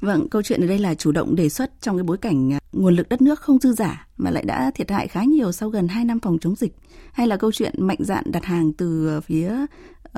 Vâng, 0.00 0.28
câu 0.30 0.42
chuyện 0.42 0.60
ở 0.60 0.66
đây 0.66 0.78
là 0.78 0.94
chủ 0.94 1.12
động 1.12 1.36
đề 1.36 1.48
xuất 1.48 1.70
trong 1.80 1.96
cái 1.96 2.04
bối 2.04 2.16
cảnh 2.18 2.52
à, 2.52 2.58
nguồn 2.72 2.94
lực 2.94 3.08
đất 3.08 3.22
nước 3.22 3.40
không 3.40 3.58
dư 3.58 3.72
giả 3.72 4.06
mà 4.16 4.30
lại 4.30 4.44
đã 4.46 4.70
thiệt 4.74 4.90
hại 4.90 5.08
khá 5.08 5.24
nhiều 5.24 5.52
sau 5.52 5.68
gần 5.68 5.88
2 5.88 6.04
năm 6.04 6.20
phòng 6.20 6.38
chống 6.40 6.54
dịch 6.54 6.72
hay 7.12 7.26
là 7.26 7.36
câu 7.36 7.52
chuyện 7.52 7.72
mạnh 7.78 7.98
dạn 8.00 8.24
đặt 8.32 8.44
hàng 8.44 8.72
từ 8.78 9.20
phía 9.24 9.52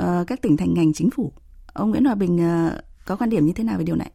uh, 0.00 0.26
các 0.26 0.42
tỉnh 0.42 0.56
thành 0.56 0.74
ngành 0.74 0.92
chính 0.92 1.10
phủ. 1.10 1.32
Ông 1.74 1.90
Nguyễn 1.90 2.04
Hòa 2.04 2.14
Bình 2.14 2.36
uh, 2.36 2.72
có 3.06 3.16
quan 3.16 3.30
điểm 3.30 3.46
như 3.46 3.52
thế 3.56 3.64
nào 3.64 3.78
về 3.78 3.84
điều 3.84 3.96
này? 3.96 4.10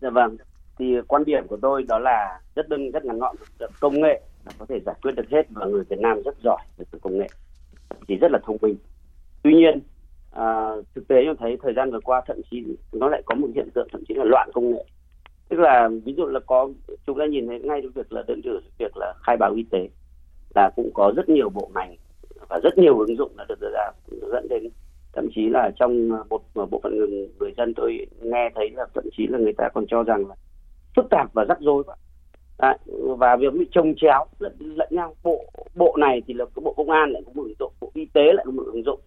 Dạ 0.00 0.10
vâng, 0.10 0.36
thì 0.78 0.84
quan 1.08 1.24
điểm 1.24 1.46
của 1.48 1.58
tôi 1.62 1.82
đó 1.88 1.98
là 1.98 2.40
rất 2.54 2.68
đơn 2.68 2.90
rất 2.90 3.04
ngắn 3.04 3.18
gọn 3.18 3.36
công 3.80 4.00
nghệ 4.00 4.22
là 4.46 4.52
có 4.58 4.66
thể 4.68 4.80
giải 4.86 4.94
quyết 5.02 5.12
được 5.12 5.30
hết 5.30 5.42
và 5.50 5.66
người 5.66 5.84
Việt 5.88 5.98
Nam 5.98 6.22
rất 6.22 6.36
giỏi 6.44 6.62
về 6.76 6.84
công 7.02 7.18
nghệ. 7.18 7.26
Chỉ 8.08 8.16
rất 8.16 8.30
là 8.30 8.38
thông 8.42 8.56
minh. 8.62 8.76
Tuy 9.42 9.54
nhiên 9.54 9.80
à, 10.30 10.70
thực 10.94 11.08
tế 11.08 11.16
cho 11.24 11.34
thấy 11.38 11.56
thời 11.62 11.72
gian 11.74 11.90
vừa 11.90 12.00
qua 12.00 12.22
thậm 12.26 12.40
chí 12.50 12.64
nó 12.92 13.08
lại 13.08 13.22
có 13.26 13.34
một 13.34 13.48
hiện 13.54 13.70
tượng 13.74 13.88
thậm 13.92 14.04
chí 14.08 14.14
là 14.14 14.24
loạn 14.24 14.50
công 14.54 14.70
nghệ. 14.70 14.84
Tức 15.48 15.60
là 15.60 15.88
ví 16.04 16.14
dụ 16.16 16.26
là 16.26 16.40
có 16.46 16.70
chúng 17.06 17.18
ta 17.18 17.26
nhìn 17.26 17.46
thấy 17.46 17.60
ngay 17.60 17.80
cái 17.80 17.90
việc 17.94 18.12
là 18.12 18.22
đơn 18.26 18.40
cử 18.44 18.60
việc 18.78 18.96
là 18.96 19.14
khai 19.22 19.36
báo 19.36 19.52
y 19.54 19.62
tế 19.70 19.88
là 20.54 20.70
cũng 20.76 20.90
có 20.94 21.12
rất 21.16 21.28
nhiều 21.28 21.48
bộ 21.48 21.70
ngành 21.74 21.96
và 22.48 22.60
rất 22.62 22.78
nhiều 22.78 22.98
ứng 22.98 23.16
dụng 23.16 23.36
đã 23.36 23.44
được 23.48 23.60
đưa 23.60 23.70
ra 23.72 23.90
dẫn 24.32 24.48
đến 24.48 24.68
thậm 25.12 25.28
chí 25.34 25.48
là 25.48 25.70
trong 25.76 26.08
một 26.08 26.42
bộ 26.54 26.80
phận 26.82 26.98
người, 26.98 27.28
người 27.40 27.52
dân 27.56 27.74
tôi 27.76 28.06
nghe 28.22 28.50
thấy 28.54 28.70
là 28.70 28.86
thậm 28.94 29.04
chí 29.16 29.26
là 29.26 29.38
người 29.38 29.52
ta 29.52 29.68
còn 29.74 29.84
cho 29.88 30.02
rằng 30.02 30.28
là 30.28 30.34
phức 30.96 31.06
tạp 31.10 31.34
và 31.34 31.44
rắc 31.44 31.58
rối 31.60 31.82
Đấy, 32.60 32.78
và 33.18 33.36
việc 33.36 33.52
bị 33.52 33.66
trồng 33.72 33.94
chéo 33.96 34.26
lẫn, 34.38 34.56
lẫn 34.58 34.88
nhau. 34.90 35.14
Bộ 35.22 35.44
bộ 35.74 35.96
này 35.98 36.22
thì 36.26 36.34
là 36.34 36.44
bộ 36.54 36.74
công 36.76 36.90
an 36.90 37.10
lại 37.10 37.22
có 37.26 37.32
một 37.34 37.42
ứng 37.42 37.54
dụng 37.58 37.72
bộ 37.80 37.90
y 37.94 38.04
tế 38.04 38.32
lại 38.32 38.44
có 38.46 38.52
một 38.52 38.62
ứng 38.66 38.82
dụng. 38.82 39.00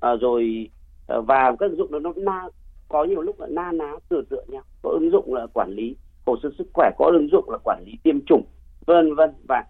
À, 0.00 0.10
rồi 0.20 0.70
ờ, 1.06 1.20
và 1.20 1.56
các 1.60 1.70
ứng 1.70 1.76
dụng 1.76 1.92
đó 1.92 1.98
nó 1.98 2.12
na 2.16 2.48
có 2.88 3.04
nhiều 3.04 3.22
lúc 3.22 3.40
là 3.40 3.46
na 3.50 3.72
ná 3.72 3.92
tựa 4.08 4.22
tựa 4.30 4.42
nhau. 4.48 4.62
Có 4.82 4.90
ứng 4.90 5.10
dụng 5.10 5.34
là 5.34 5.46
quản 5.46 5.70
lý 5.70 5.96
hồ 6.26 6.36
sơ 6.42 6.50
sức 6.58 6.66
khỏe 6.72 6.90
có 6.98 7.06
ứng 7.06 7.28
dụng 7.32 7.50
là 7.50 7.58
quản 7.64 7.84
lý 7.86 7.92
tiêm 8.02 8.20
chủng 8.26 8.44
vân 8.86 9.14
vân 9.14 9.30
và 9.48 9.64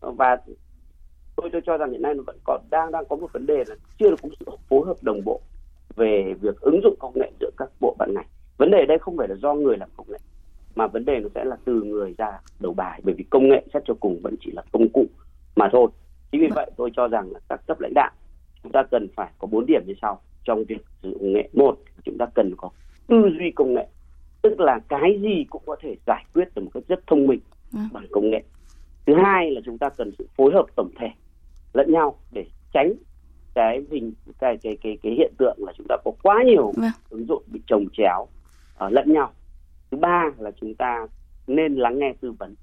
và 0.00 0.36
tôi 1.36 1.50
tôi 1.52 1.62
cho 1.66 1.76
rằng 1.76 1.90
hiện 1.90 2.02
nay 2.02 2.14
nó 2.14 2.22
vẫn 2.26 2.38
còn 2.44 2.60
đang 2.70 2.92
đang 2.92 3.04
có 3.08 3.16
một 3.16 3.32
vấn 3.32 3.46
đề 3.46 3.64
là 3.66 3.74
chưa 3.98 4.10
được 4.10 4.16
sự 4.22 4.46
phối 4.68 4.86
hợp 4.86 4.96
đồng 5.02 5.20
bộ 5.24 5.40
về 5.96 6.34
việc 6.40 6.60
ứng 6.60 6.80
dụng 6.82 6.94
công 6.98 7.12
nghệ 7.14 7.30
giữa 7.40 7.50
các 7.56 7.70
bộ 7.80 7.96
ban 7.98 8.14
ngành. 8.14 8.26
Vấn 8.58 8.70
đề 8.70 8.86
đây 8.86 8.98
không 8.98 9.16
phải 9.16 9.28
là 9.28 9.34
do 9.34 9.54
người 9.54 9.76
làm 9.76 9.88
công 9.96 10.06
nghệ 10.10 10.18
mà 10.74 10.86
vấn 10.86 11.04
đề 11.04 11.20
nó 11.20 11.28
sẽ 11.34 11.44
là 11.44 11.56
từ 11.64 11.82
người 11.82 12.14
ra 12.18 12.40
đầu 12.60 12.74
bài 12.74 13.00
bởi 13.04 13.14
vì 13.14 13.24
công 13.30 13.48
nghệ 13.48 13.62
xét 13.74 13.82
cho 13.86 13.94
cùng 14.00 14.20
vẫn 14.22 14.34
chỉ 14.40 14.50
là 14.50 14.62
công 14.72 14.88
cụ 14.88 15.06
mà 15.56 15.68
thôi. 15.72 15.90
Chính 16.32 16.40
vì 16.40 16.48
vậy 16.54 16.70
tôi 16.76 16.90
cho 16.96 17.08
rằng 17.08 17.32
là 17.32 17.40
các 17.48 17.60
cấp 17.66 17.80
lãnh 17.80 17.94
đạo 17.94 18.10
chúng 18.62 18.72
ta 18.72 18.82
cần 18.90 19.08
phải 19.16 19.30
có 19.38 19.48
bốn 19.50 19.66
điểm 19.66 19.82
như 19.86 19.94
sau. 20.02 20.20
Trong 20.44 20.64
việc 20.64 20.84
sử 21.02 21.10
dụng 21.10 21.32
nghệ 21.32 21.48
một 21.52 21.78
chúng 22.04 22.18
ta 22.18 22.26
cần 22.34 22.54
có 22.56 22.70
tư 23.06 23.30
duy 23.38 23.50
công 23.50 23.74
nghệ 23.74 23.86
tức 24.42 24.60
là 24.60 24.78
cái 24.88 25.18
gì 25.22 25.44
cũng 25.50 25.62
có 25.66 25.76
thể 25.80 25.96
giải 26.06 26.24
quyết 26.34 26.54
được 26.54 26.62
một 26.62 26.70
cách 26.74 26.82
rất 26.88 27.06
thông 27.06 27.26
minh 27.26 27.40
bằng 27.92 28.06
công 28.10 28.30
nghệ. 28.30 28.42
Thứ 29.06 29.14
hai 29.22 29.50
là 29.50 29.60
chúng 29.64 29.78
ta 29.78 29.88
cần 29.88 30.10
sự 30.18 30.28
phối 30.36 30.52
hợp 30.54 30.66
tổng 30.76 30.90
thể 31.00 31.08
lẫn 31.72 31.92
nhau 31.92 32.18
để 32.32 32.44
tránh 32.72 32.92
cái 33.54 33.82
hình 33.90 34.12
cái 34.38 34.56
cái 34.62 34.76
cái 34.82 34.98
cái 35.02 35.12
hiện 35.12 35.32
tượng 35.38 35.56
là 35.58 35.72
chúng 35.76 35.86
ta 35.88 35.96
có 36.04 36.10
quá 36.22 36.42
nhiều 36.46 36.72
Vâng. 36.76 36.90
ứng 37.10 37.26
dụng 37.26 37.42
bị 37.46 37.60
trồng 37.66 37.84
chéo 37.92 38.22
uh, 38.86 38.92
lẫn 38.92 39.12
nhau 39.12 39.30
thứ 39.90 39.96
ba 39.96 40.24
là 40.38 40.50
chúng 40.60 40.74
ta 40.74 41.06
nên 41.46 41.74
lắng 41.74 41.98
nghe 41.98 42.14
tư 42.20 42.32
vấn 42.32 42.54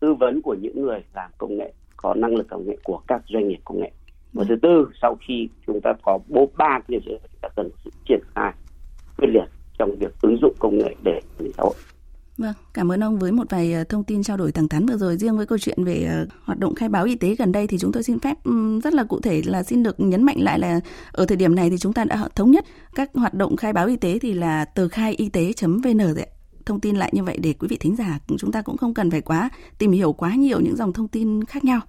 tư 0.00 0.14
vấn 0.14 0.42
của 0.42 0.56
những 0.60 0.82
người 0.82 1.00
làm 1.14 1.30
công 1.38 1.58
nghệ 1.58 1.72
có 1.96 2.14
năng 2.14 2.34
lực 2.34 2.46
công 2.50 2.66
nghệ 2.66 2.76
của 2.84 3.00
các 3.08 3.22
doanh 3.28 3.48
nghiệp 3.48 3.58
công 3.64 3.80
nghệ 3.80 3.90
và 4.32 4.44
thứ 4.48 4.56
tư 4.62 4.90
sau 5.02 5.16
khi 5.28 5.48
chúng 5.66 5.80
ta 5.80 5.92
có 6.02 6.18
bố 6.28 6.50
ba 6.58 6.78
cái 6.78 6.84
điều 6.88 7.00
chúng 7.06 7.40
ta 7.40 7.48
cần 7.56 7.70
sự 7.84 7.90
triển 8.08 8.20
khai 8.34 8.52
quyết 9.18 9.28
liệt 9.28 9.48
trong 9.78 9.96
việc 10.00 10.12
ứng 10.22 10.36
dụng 10.42 10.54
công 10.58 10.78
nghệ 10.78 10.94
để 11.04 11.20
xã 11.56 11.62
hội 11.62 11.74
Vâng, 12.38 12.54
cảm 12.74 12.92
ơn 12.92 13.04
ông 13.04 13.18
với 13.18 13.32
một 13.32 13.50
vài 13.50 13.72
ờ, 13.72 13.84
thông 13.84 14.04
tin 14.04 14.22
trao 14.22 14.36
đổi 14.36 14.52
thẳng 14.52 14.68
thắn 14.68 14.86
vừa 14.86 14.96
rồi. 14.96 15.16
Riêng 15.16 15.36
với 15.36 15.46
câu 15.46 15.58
chuyện 15.58 15.84
về 15.84 16.06
ờ, 16.10 16.26
hoạt 16.44 16.58
động 16.58 16.74
khai 16.74 16.88
báo 16.88 17.04
y 17.04 17.14
tế 17.14 17.34
gần 17.34 17.52
đây 17.52 17.66
thì 17.66 17.78
chúng 17.78 17.92
tôi 17.92 18.02
xin 18.02 18.18
phép 18.18 18.36
rất 18.84 18.94
là 18.94 19.04
cụ 19.04 19.20
thể 19.20 19.42
là 19.46 19.62
xin 19.62 19.82
được 19.82 20.00
nhấn 20.00 20.22
mạnh 20.22 20.36
lại 20.40 20.58
là 20.58 20.80
ở 21.12 21.26
thời 21.26 21.36
điểm 21.36 21.54
này 21.54 21.70
thì 21.70 21.78
chúng 21.78 21.92
ta 21.92 22.04
đã 22.04 22.28
thống 22.34 22.50
nhất 22.50 22.64
các 22.94 23.10
hoạt 23.14 23.34
động 23.34 23.56
khai 23.56 23.72
báo 23.72 23.86
y 23.86 23.96
tế 23.96 24.18
thì 24.18 24.32
là 24.32 24.64
tờ 24.64 24.88
khai 24.88 25.14
y 25.14 25.28
tế.vn 25.28 25.98
rồi 25.98 26.14
ạ. 26.22 26.39
Thông 26.66 26.80
tin 26.80 26.96
lại 26.96 27.10
như 27.14 27.24
vậy 27.24 27.38
để 27.42 27.52
quý 27.52 27.68
vị 27.68 27.76
thính 27.76 27.96
giả 27.96 28.18
chúng 28.38 28.52
ta 28.52 28.62
cũng 28.62 28.76
không 28.76 28.94
cần 28.94 29.10
phải 29.10 29.20
quá 29.20 29.50
tìm 29.78 29.92
hiểu 29.92 30.12
quá 30.12 30.34
nhiều 30.34 30.60
những 30.60 30.76
dòng 30.76 30.92
thông 30.92 31.08
tin 31.08 31.44
khác 31.44 31.64
nhau. 31.64 31.80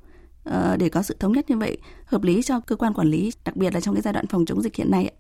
Ờ, 0.44 0.78
để 0.80 0.90
có 0.90 1.02
sự 1.02 1.16
thống 1.20 1.34
nhất 1.34 1.50
như 1.50 1.58
vậy 1.58 1.78
hợp 2.06 2.24
lý 2.24 2.42
cho 2.42 2.60
cơ 2.60 2.76
quan 2.76 2.94
quản 2.94 3.08
lý 3.08 3.32
đặc 3.46 3.56
biệt 3.56 3.74
là 3.74 3.80
trong 3.80 3.96
cái 3.96 4.02
giai 4.02 4.14
đoạn 4.14 4.28
phòng 4.28 4.46
chống 4.46 4.62
dịch 4.62 4.76
hiện 4.76 4.92
nay. 4.92 5.12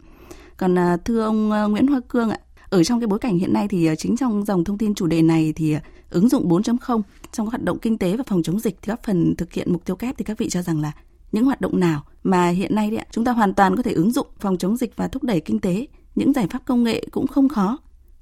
Còn 0.57 0.77
à, 0.77 0.97
thưa 0.97 1.23
ông 1.23 1.51
à, 1.51 1.63
Nguyễn 1.63 1.87
Hoa 1.87 1.99
Cương 2.09 2.29
ạ, 2.29 2.39
ở 2.69 2.83
trong 2.83 2.99
cái 2.99 3.07
bối 3.07 3.19
cảnh 3.19 3.39
hiện 3.39 3.53
nay 3.53 3.67
thì 3.67 3.85
à, 3.85 3.95
chính 3.95 4.17
trong 4.17 4.45
dòng 4.45 4.63
thông 4.63 4.77
tin 4.77 4.95
chủ 4.95 5.07
đề 5.07 5.21
này 5.21 5.53
thì 5.55 5.75
ứng 6.09 6.29
dụng 6.29 6.49
4.0 6.49 7.01
trong 7.31 7.45
các 7.47 7.51
hoạt 7.51 7.63
động 7.63 7.79
kinh 7.79 7.97
tế 7.97 8.17
và 8.17 8.23
phòng 8.27 8.43
chống 8.43 8.59
dịch 8.59 8.77
thì 8.81 8.89
góp 8.89 9.03
phần 9.03 9.35
thực 9.35 9.53
hiện 9.53 9.73
mục 9.73 9.85
tiêu 9.85 9.95
kép 9.95 10.17
thì 10.17 10.23
các 10.23 10.37
vị 10.37 10.49
cho 10.49 10.61
rằng 10.61 10.81
là 10.81 10.91
những 11.31 11.45
hoạt 11.45 11.61
động 11.61 11.79
nào 11.79 12.03
mà 12.23 12.49
hiện 12.49 12.75
nay 12.75 12.89
đấy 12.89 12.97
ạ, 12.97 13.05
chúng 13.11 13.25
ta 13.25 13.31
hoàn 13.31 13.53
toàn 13.53 13.75
có 13.75 13.83
thể 13.83 13.91
ứng 13.91 14.11
dụng 14.11 14.27
phòng 14.39 14.57
chống 14.57 14.77
dịch 14.77 14.95
và 14.95 15.07
thúc 15.07 15.23
đẩy 15.23 15.39
kinh 15.39 15.59
tế, 15.59 15.87
những 16.15 16.33
giải 16.33 16.47
pháp 16.47 16.65
công 16.65 16.83
nghệ 16.83 17.05
cũng 17.11 17.27
không 17.27 17.49
khó. 17.49 17.77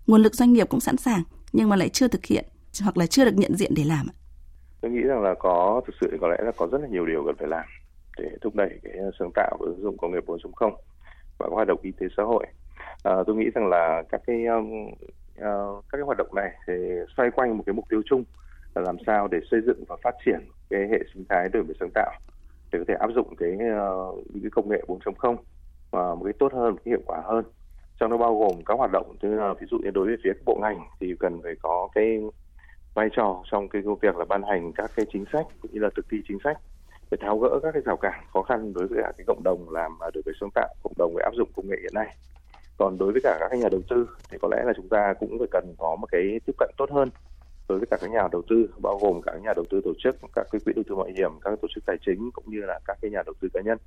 Nguồn 0.09 0.21
lực 0.21 0.35
doanh 0.35 0.53
nghiệp 0.53 0.69
cũng 0.69 0.79
sẵn 0.79 0.97
sàng 0.97 1.21
nhưng 1.53 1.69
mà 1.69 1.75
lại 1.75 1.89
chưa 1.89 2.07
thực 2.07 2.25
hiện 2.25 2.45
hoặc 2.83 2.97
là 2.97 3.05
chưa 3.05 3.25
được 3.25 3.37
nhận 3.37 3.55
diện 3.55 3.71
để 3.75 3.83
làm. 3.83 4.07
Tôi 4.81 4.91
nghĩ 4.91 5.01
rằng 5.01 5.21
là 5.21 5.33
có 5.39 5.81
thực 5.87 5.93
sự 6.01 6.17
có 6.21 6.27
lẽ 6.27 6.37
là 6.39 6.51
có 6.57 6.67
rất 6.71 6.81
là 6.81 6.87
nhiều 6.87 7.05
điều 7.05 7.23
cần 7.25 7.35
phải 7.39 7.47
làm 7.47 7.65
để 8.17 8.29
thúc 8.41 8.55
đẩy 8.55 8.69
cái 8.83 8.93
sáng 9.19 9.31
tạo 9.35 9.57
và 9.59 9.65
ứng 9.65 9.81
dụng 9.81 9.97
công 9.97 10.11
nghệ 10.11 10.19
4.0 10.27 10.71
và 11.37 11.45
các 11.49 11.51
hoạt 11.51 11.67
động 11.67 11.79
kinh 11.83 11.93
tế 11.93 12.07
xã 12.17 12.23
hội. 12.23 12.45
À, 13.03 13.13
tôi 13.27 13.35
nghĩ 13.35 13.45
rằng 13.55 13.67
là 13.67 14.03
các 14.09 14.21
cái 14.27 14.45
um, 14.45 14.87
uh, 14.87 15.83
các 15.89 15.97
cái 15.97 16.01
hoạt 16.01 16.17
động 16.17 16.35
này 16.35 16.51
thì 16.67 16.73
xoay 17.17 17.31
quanh 17.31 17.57
một 17.57 17.63
cái 17.65 17.73
mục 17.73 17.85
tiêu 17.89 18.01
chung 18.05 18.23
là 18.75 18.81
làm 18.81 18.95
sao 19.07 19.27
để 19.27 19.39
xây 19.51 19.59
dựng 19.65 19.83
và 19.87 19.95
phát 20.03 20.15
triển 20.25 20.39
cái 20.69 20.87
hệ 20.91 20.99
sinh 21.13 21.25
thái 21.29 21.49
đổi 21.53 21.63
mới 21.63 21.75
sáng 21.79 21.89
tạo 21.93 22.11
để 22.71 22.79
có 22.79 22.85
thể 22.87 22.93
áp 22.93 23.09
dụng 23.15 23.35
cái 23.35 23.49
uh, 23.51 24.27
những 24.33 24.43
cái 24.43 24.51
công 24.51 24.69
nghệ 24.69 24.81
4.0 24.87 25.35
và 25.91 26.01
ờ, 26.01 26.15
một 26.15 26.23
cái 26.23 26.33
tốt 26.39 26.53
hơn, 26.53 26.71
một 26.71 26.79
cái 26.85 26.91
hiệu 26.91 27.01
quả 27.05 27.21
hơn. 27.25 27.45
Trong 27.99 28.11
đó 28.11 28.17
bao 28.17 28.37
gồm 28.37 28.63
các 28.65 28.77
hoạt 28.77 28.91
động 28.91 29.15
như 29.21 29.35
là 29.35 29.53
ví 29.59 29.67
dụ 29.71 29.77
như 29.77 29.89
đối 29.91 30.05
với 30.05 30.15
phía 30.23 30.33
các 30.33 30.41
bộ 30.45 30.57
ngành 30.61 30.87
thì 30.99 31.15
cần 31.19 31.41
phải 31.43 31.53
có 31.61 31.89
cái 31.95 32.19
vai 32.93 33.09
trò 33.15 33.43
trong 33.51 33.69
cái 33.69 33.81
công 33.85 33.99
việc 33.99 34.15
là 34.15 34.25
ban 34.25 34.43
hành 34.43 34.71
các 34.73 34.91
cái 34.95 35.05
chính 35.13 35.25
sách 35.33 35.45
cũng 35.61 35.71
như 35.71 35.79
là 35.79 35.89
thực 35.95 36.05
thi 36.11 36.17
chính 36.27 36.37
sách 36.43 36.57
để 37.11 37.17
tháo 37.21 37.37
gỡ 37.39 37.59
các 37.63 37.71
cái 37.71 37.81
rào 37.85 37.97
cản 37.97 38.23
khó 38.33 38.41
khăn 38.41 38.73
đối 38.73 38.87
với 38.87 38.99
cả 39.03 39.11
cái 39.17 39.25
cộng 39.27 39.43
đồng 39.43 39.69
làm 39.69 39.91
đối 39.99 40.11
đổi 40.13 40.23
mới 40.25 40.35
sáng 40.39 40.49
tạo, 40.55 40.75
cộng 40.83 40.93
đồng 40.97 41.13
về 41.15 41.23
áp 41.23 41.33
dụng 41.37 41.49
công 41.55 41.67
nghệ 41.67 41.75
hiện 41.81 41.93
nay. 41.93 42.15
Còn 42.77 42.97
đối 42.97 43.11
với 43.11 43.21
cả 43.23 43.37
các 43.39 43.59
nhà 43.59 43.69
đầu 43.71 43.81
tư 43.89 44.07
thì 44.31 44.37
có 44.41 44.47
lẽ 44.51 44.63
là 44.65 44.73
chúng 44.75 44.89
ta 44.89 45.13
cũng 45.19 45.39
phải 45.39 45.47
cần 45.51 45.75
có 45.77 45.95
một 45.95 46.07
cái 46.11 46.39
tiếp 46.45 46.53
cận 46.59 46.69
tốt 46.77 46.91
hơn 46.91 47.09
đối 47.69 47.79
với 47.79 47.87
cả 47.91 47.97
các 48.01 48.11
nhà 48.11 48.27
đầu 48.31 48.41
tư, 48.49 48.69
bao 48.81 48.97
gồm 49.01 49.21
cả 49.21 49.31
các 49.31 49.41
nhà 49.41 49.53
đầu 49.55 49.65
tư 49.69 49.81
tổ 49.83 49.93
chức, 50.03 50.15
các 50.35 50.47
cái 50.51 50.59
quỹ 50.65 50.73
đầu 50.73 50.83
tư 50.89 50.95
mạo 50.95 51.05
hiểm, 51.05 51.31
các 51.41 51.61
tổ 51.61 51.67
chức 51.75 51.85
tài 51.85 51.97
chính 52.05 52.31
cũng 52.33 52.45
như 52.47 52.59
là 52.59 52.79
các 52.85 52.97
cái 53.01 53.11
nhà 53.11 53.23
đầu 53.25 53.33
tư 53.41 53.47
cá 53.53 53.61
nhân 53.61 53.77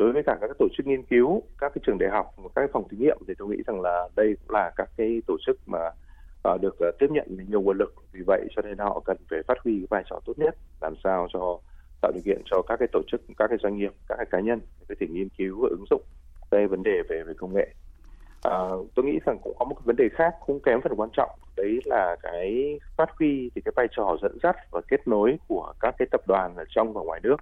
đối 0.00 0.12
với 0.12 0.22
cả 0.26 0.38
các 0.40 0.50
tổ 0.58 0.68
chức 0.76 0.86
nghiên 0.86 1.02
cứu 1.02 1.42
các 1.58 1.72
cái 1.74 1.82
trường 1.86 1.98
đại 1.98 2.10
học 2.10 2.26
các 2.42 2.50
cái 2.54 2.68
phòng 2.72 2.88
thí 2.88 2.96
nghiệm 2.96 3.18
thì 3.28 3.34
tôi 3.38 3.48
nghĩ 3.48 3.62
rằng 3.66 3.80
là 3.80 4.08
đây 4.16 4.36
cũng 4.40 4.56
là 4.56 4.70
các 4.76 4.88
cái 4.96 5.22
tổ 5.26 5.36
chức 5.46 5.58
mà 5.66 5.78
uh, 6.48 6.60
được 6.60 6.76
uh, 6.88 6.98
tiếp 6.98 7.06
nhận 7.10 7.26
nhiều 7.48 7.60
nguồn 7.60 7.78
lực. 7.78 7.94
Vì 8.12 8.20
vậy 8.26 8.48
cho 8.56 8.62
nên 8.62 8.78
họ 8.78 9.02
cần 9.04 9.16
phải 9.30 9.42
phát 9.48 9.58
huy 9.64 9.78
cái 9.78 9.86
vai 9.90 10.02
trò 10.10 10.20
tốt 10.24 10.32
nhất 10.36 10.56
làm 10.80 10.94
sao 11.04 11.28
cho 11.32 11.58
tạo 12.02 12.12
điều 12.14 12.22
kiện 12.24 12.42
cho 12.44 12.62
các 12.62 12.76
cái 12.76 12.88
tổ 12.92 13.02
chức 13.06 13.20
các 13.38 13.46
cái 13.48 13.58
doanh 13.62 13.76
nghiệp 13.76 13.92
các 14.08 14.16
cái 14.16 14.26
cá 14.30 14.40
nhân 14.40 14.60
có 14.88 14.94
thể 15.00 15.06
nghiên 15.10 15.28
cứu 15.28 15.60
và 15.62 15.68
ứng 15.70 15.84
dụng 15.90 16.02
cái 16.50 16.66
vấn 16.66 16.82
đề 16.82 17.02
về 17.08 17.22
về 17.22 17.34
công 17.36 17.54
nghệ. 17.54 17.74
À, 18.42 18.58
tôi 18.94 19.04
nghĩ 19.04 19.18
rằng 19.26 19.38
cũng 19.42 19.56
có 19.58 19.64
một 19.64 19.74
cái 19.74 19.82
vấn 19.84 19.96
đề 19.96 20.08
khác 20.12 20.34
không 20.46 20.60
kém 20.60 20.80
phần 20.80 20.92
quan 20.96 21.10
trọng 21.12 21.30
đấy 21.56 21.80
là 21.84 22.16
cái 22.22 22.78
phát 22.96 23.10
huy 23.18 23.50
thì 23.54 23.60
cái 23.64 23.72
vai 23.76 23.86
trò 23.96 24.16
dẫn 24.22 24.38
dắt 24.42 24.56
và 24.70 24.80
kết 24.88 25.08
nối 25.08 25.38
của 25.48 25.72
các 25.80 25.94
cái 25.98 26.08
tập 26.10 26.20
đoàn 26.26 26.56
ở 26.56 26.64
trong 26.68 26.92
và 26.92 27.02
ngoài 27.02 27.20
nước. 27.22 27.36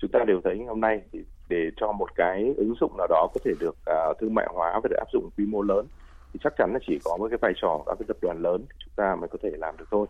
Chúng 0.00 0.10
ta 0.10 0.24
đều 0.26 0.40
thấy 0.44 0.64
hôm 0.68 0.80
nay 0.80 1.00
thì 1.12 1.24
để 1.48 1.70
cho 1.76 1.92
một 1.92 2.14
cái 2.14 2.54
ứng 2.56 2.74
dụng 2.80 2.96
nào 2.98 3.06
đó 3.06 3.28
có 3.34 3.40
thể 3.44 3.52
được 3.60 3.76
uh, 3.90 4.18
thương 4.20 4.34
mại 4.34 4.46
hóa 4.50 4.80
và 4.82 4.88
được 4.90 4.96
áp 4.96 5.06
dụng 5.12 5.30
quy 5.36 5.44
mô 5.46 5.62
lớn 5.62 5.86
thì 6.32 6.40
chắc 6.44 6.52
chắn 6.58 6.72
là 6.72 6.78
chỉ 6.86 6.98
có 7.04 7.16
một 7.16 7.28
cái 7.30 7.38
vai 7.42 7.52
trò 7.56 7.82
các 7.86 7.94
cái 7.98 8.04
tập 8.08 8.16
đoàn 8.22 8.42
lớn 8.42 8.64
thì 8.68 8.76
chúng 8.84 8.94
ta 8.96 9.16
mới 9.20 9.28
có 9.28 9.38
thể 9.42 9.50
làm 9.56 9.76
được 9.76 9.84
thôi. 9.90 10.06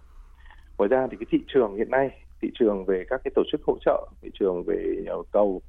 Ngoài 0.78 0.88
ra 0.88 1.06
thì 1.10 1.16
cái 1.20 1.26
thị 1.30 1.38
trường 1.48 1.76
hiện 1.76 1.90
nay, 1.90 2.10
thị 2.42 2.50
trường 2.58 2.84
về 2.84 3.04
các 3.10 3.20
cái 3.24 3.32
tổ 3.34 3.42
chức 3.52 3.60
hỗ 3.66 3.78
trợ, 3.84 4.08
thị 4.22 4.30
trường 4.38 4.64
về 4.64 5.04
cầu 5.32 5.62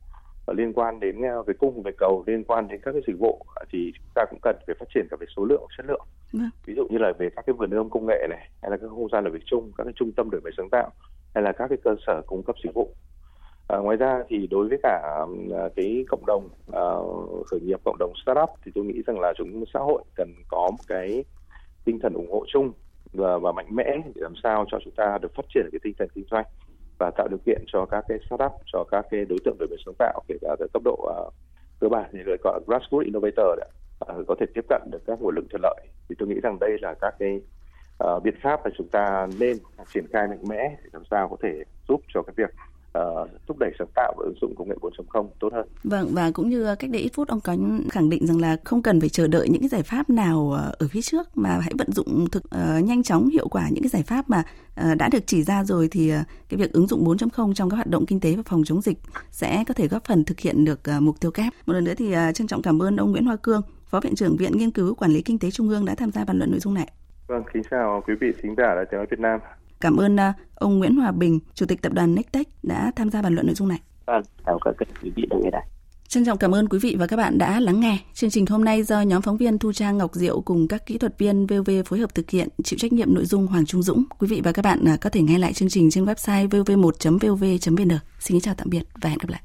liên 0.47 0.74
quan 0.74 0.99
đến 0.99 1.17
uh, 1.39 1.47
về 1.47 1.53
cung 1.53 1.84
về 1.84 1.91
cầu 1.97 2.24
liên 2.28 2.43
quan 2.43 2.67
đến 2.67 2.82
các 2.84 2.91
cái 2.91 3.01
dịch 3.07 3.20
vụ 3.20 3.45
thì 3.72 3.91
chúng 3.95 4.11
ta 4.15 4.26
cũng 4.30 4.39
cần 4.41 4.55
phải 4.67 4.76
phát 4.80 4.86
triển 4.93 5.07
cả 5.11 5.17
về 5.20 5.26
số 5.36 5.45
lượng 5.45 5.67
chất 5.78 5.86
lượng. 5.86 6.05
Vâng. 6.34 6.49
Ví 6.65 6.74
dụ 6.76 6.88
như 6.89 6.97
là 6.97 7.13
về 7.17 7.30
các 7.36 7.45
cái 7.45 7.53
vườn 7.53 7.70
ươm 7.70 7.89
công 7.89 8.05
nghệ 8.05 8.28
này, 8.30 8.49
hay 8.61 8.72
là 8.72 8.78
các 8.78 8.88
không 8.89 9.09
gian 9.11 9.24
làm 9.24 9.34
việc 9.34 9.43
chung, 9.45 9.72
các 9.78 9.84
cái 9.84 9.93
trung 9.95 10.11
tâm 10.11 10.30
đổi 10.30 10.41
mới 10.41 10.53
sáng 10.57 10.70
tạo, 10.70 10.91
hay 11.34 11.43
là 11.43 11.51
các 11.51 11.67
cái 11.67 11.78
cơ 11.84 11.95
sở 12.07 12.22
cung 12.28 12.43
cấp 12.43 12.55
dịch 12.63 12.74
vụ 12.74 12.93
À, 13.70 13.78
ngoài 13.78 13.97
ra 13.97 14.24
thì 14.30 14.47
đối 14.47 14.67
với 14.67 14.78
cả 14.84 15.26
ờ, 15.51 15.70
cái 15.76 16.05
cộng 16.07 16.26
đồng 16.26 16.49
uh, 16.67 17.47
khởi 17.47 17.59
nghiệp 17.59 17.80
cộng 17.86 17.97
đồng 17.99 18.13
startup 18.24 18.49
thì 18.65 18.72
tôi 18.76 18.86
nghĩ 18.86 19.01
rằng 19.07 19.20
là 19.20 19.34
chúng 19.38 19.63
xã 19.74 19.80
hội 19.80 20.03
cần 20.15 20.34
có 20.47 20.72
một 20.72 20.84
cái 20.88 21.24
tinh 21.86 21.99
thần 21.99 22.13
ủng 22.13 22.32
hộ 22.32 22.45
chung 22.47 22.72
và, 23.13 23.38
và 23.38 23.51
mạnh 23.51 23.76
mẽ 23.76 23.97
để 24.15 24.22
làm 24.22 24.34
sao 24.43 24.65
cho 24.72 24.80
chúng 24.84 24.93
ta 24.97 25.17
được 25.22 25.36
phát 25.36 25.45
triển 25.53 25.70
cái 25.72 25.80
tinh 25.84 25.93
thần 25.99 26.09
kinh 26.15 26.26
doanh 26.32 26.45
và 26.99 27.11
tạo 27.11 27.28
điều 27.28 27.39
kiện 27.45 27.63
cho 27.67 27.86
các 27.86 28.05
cái 28.07 28.17
startup 28.26 28.51
cho 28.74 28.84
các 28.91 29.05
cái 29.11 29.26
đối 29.26 29.39
tượng 29.45 29.57
đổi 29.59 29.67
mới 29.70 29.78
sáng 29.86 29.95
tạo 29.99 30.22
kể 30.28 30.36
cả 30.41 30.55
ở 30.59 30.67
cấp 30.74 30.82
độ 30.86 31.26
uh, 31.28 31.34
cơ 31.80 31.89
bản 31.89 32.09
thì 32.13 32.20
gọi 32.43 32.59
là 32.59 32.59
grassroots 32.67 33.05
innovator 33.05 33.47
đấy, 33.57 33.70
uh, 34.20 34.28
có 34.28 34.36
thể 34.39 34.45
tiếp 34.53 34.65
cận 34.70 34.82
được 34.91 35.01
các 35.07 35.22
nguồn 35.22 35.36
lực 35.36 35.45
thuận 35.49 35.61
lợi. 35.61 35.88
Thì 36.09 36.15
tôi 36.20 36.28
nghĩ 36.28 36.39
rằng 36.43 36.59
đây 36.59 36.78
là 36.82 36.93
các 37.01 37.15
cái 37.20 37.41
uh, 38.03 38.24
biện 38.24 38.36
pháp 38.43 38.59
mà 38.63 38.72
chúng 38.78 38.88
ta 38.88 39.28
nên 39.39 39.57
triển 39.93 40.07
khai 40.13 40.28
mạnh 40.28 40.43
mẽ 40.49 40.76
để 40.84 40.89
làm 40.93 41.03
sao 41.11 41.28
có 41.28 41.38
thể 41.41 41.63
giúp 41.88 42.01
cho 42.13 42.22
cái 42.22 42.34
việc 42.38 42.49
uh, 42.97 43.29
thúc 43.47 43.57
đẩy 43.59 43.71
sáng 43.79 43.87
tạo 43.95 44.13
và 44.17 44.23
ứng 44.25 44.35
dụng 44.41 44.55
công 44.57 44.69
nghệ 44.69 44.75
4.0 44.81 45.27
tốt 45.39 45.53
hơn. 45.53 45.67
Vâng 45.83 46.07
và 46.11 46.31
cũng 46.31 46.49
như 46.49 46.75
cách 46.79 46.89
đây 46.89 47.01
ít 47.01 47.09
phút 47.13 47.27
ông 47.27 47.39
có 47.41 47.55
khẳng 47.89 48.09
định 48.09 48.27
rằng 48.27 48.41
là 48.41 48.57
không 48.63 48.81
cần 48.81 48.99
phải 48.99 49.09
chờ 49.09 49.27
đợi 49.27 49.49
những 49.49 49.61
cái 49.61 49.69
giải 49.69 49.83
pháp 49.83 50.09
nào 50.09 50.51
ở 50.79 50.87
phía 50.91 51.01
trước 51.01 51.37
mà 51.37 51.59
hãy 51.61 51.73
vận 51.77 51.91
dụng 51.91 52.29
thực 52.31 52.43
uh, 52.45 52.85
nhanh 52.85 53.03
chóng 53.03 53.29
hiệu 53.29 53.47
quả 53.47 53.69
những 53.71 53.83
cái 53.83 53.89
giải 53.89 54.03
pháp 54.03 54.29
mà 54.29 54.43
uh, 54.91 54.97
đã 54.97 55.09
được 55.11 55.23
chỉ 55.25 55.43
ra 55.43 55.63
rồi 55.63 55.87
thì 55.91 56.13
uh, 56.13 56.27
cái 56.49 56.57
việc 56.57 56.73
ứng 56.73 56.87
dụng 56.87 57.03
4.0 57.03 57.53
trong 57.53 57.69
các 57.69 57.75
hoạt 57.75 57.87
động 57.87 58.05
kinh 58.05 58.19
tế 58.19 58.35
và 58.35 58.43
phòng 58.45 58.63
chống 58.65 58.81
dịch 58.81 58.97
sẽ 59.31 59.63
có 59.67 59.73
thể 59.73 59.87
góp 59.87 60.03
phần 60.03 60.25
thực 60.25 60.39
hiện 60.39 60.65
được 60.65 60.79
uh, 60.97 61.01
mục 61.01 61.15
tiêu 61.19 61.31
kép. 61.31 61.53
Một 61.65 61.73
lần 61.73 61.83
nữa 61.83 61.93
thì 61.97 62.13
uh, 62.13 62.35
trân 62.35 62.47
trọng 62.47 62.61
cảm 62.61 62.81
ơn 62.81 62.97
ông 62.97 63.11
Nguyễn 63.11 63.25
Hoa 63.25 63.35
Cương, 63.35 63.61
Phó 63.85 63.99
Viện 63.99 64.15
trưởng 64.15 64.37
Viện 64.37 64.57
Nghiên 64.57 64.71
cứu 64.71 64.95
Quản 64.95 65.11
lý 65.11 65.21
Kinh 65.21 65.39
tế 65.39 65.51
Trung 65.51 65.69
ương 65.69 65.85
đã 65.85 65.95
tham 65.95 66.11
gia 66.11 66.25
bàn 66.25 66.37
luận 66.37 66.51
nội 66.51 66.59
dung 66.59 66.73
này. 66.73 66.91
Vâng, 67.27 67.43
kính 67.53 67.63
chào 67.71 68.03
quý 68.07 68.13
vị 68.21 68.27
thính 68.41 68.55
giả 68.57 68.75
đã 68.75 68.85
tiếng 68.91 68.97
nói 68.97 69.07
Việt 69.11 69.19
Nam. 69.19 69.39
Cảm 69.82 69.97
ơn 69.97 70.15
uh, 70.15 70.21
ông 70.55 70.80
Nguyễn 70.80 70.95
Hòa 70.95 71.11
Bình, 71.11 71.39
Chủ 71.53 71.65
tịch 71.65 71.82
Tập 71.82 71.93
đoàn 71.93 72.15
Nectech 72.15 72.47
đã 72.63 72.91
tham 72.95 73.09
gia 73.09 73.21
bàn 73.21 73.36
luận 73.36 73.45
nội 73.45 73.55
dung 73.55 73.67
này. 73.67 73.80
Vâng, 74.05 74.23
chào 74.45 74.59
các 74.65 74.88
quý 75.03 75.11
vị 75.15 75.25
đang 75.30 75.41
nghe 75.43 75.49
đài. 75.51 75.65
Trân 76.07 76.25
trọng 76.25 76.38
cảm 76.38 76.55
ơn 76.55 76.69
quý 76.69 76.80
vị 76.80 76.95
và 76.99 77.07
các 77.07 77.17
bạn 77.17 77.38
đã 77.38 77.59
lắng 77.59 77.80
nghe. 77.80 77.97
Chương 78.13 78.30
trình 78.30 78.45
hôm 78.45 78.65
nay 78.65 78.84
do 78.84 79.01
nhóm 79.01 79.21
phóng 79.21 79.38
viên 79.38 79.57
Thu 79.57 79.73
Trang 79.73 79.97
Ngọc 79.97 80.15
Diệu 80.15 80.41
cùng 80.41 80.67
các 80.67 80.86
kỹ 80.86 80.97
thuật 80.97 81.17
viên 81.17 81.45
VV 81.45 81.71
phối 81.86 81.99
hợp 81.99 82.15
thực 82.15 82.30
hiện, 82.30 82.47
chịu 82.63 82.80
trách 82.80 82.93
nhiệm 82.93 83.13
nội 83.13 83.25
dung 83.25 83.47
Hoàng 83.47 83.65
Trung 83.65 83.84
Dũng. 83.84 84.03
Quý 84.19 84.27
vị 84.27 84.41
và 84.43 84.51
các 84.51 84.65
bạn 84.65 84.86
có 85.01 85.09
thể 85.09 85.21
nghe 85.21 85.38
lại 85.38 85.53
chương 85.53 85.69
trình 85.69 85.91
trên 85.91 86.05
website 86.05 86.49
vv1.vv.vn. 86.49 87.97
Xin 88.19 88.39
chào 88.39 88.55
tạm 88.55 88.69
biệt 88.69 88.84
và 89.01 89.09
hẹn 89.09 89.17
gặp 89.17 89.30
lại. 89.30 89.41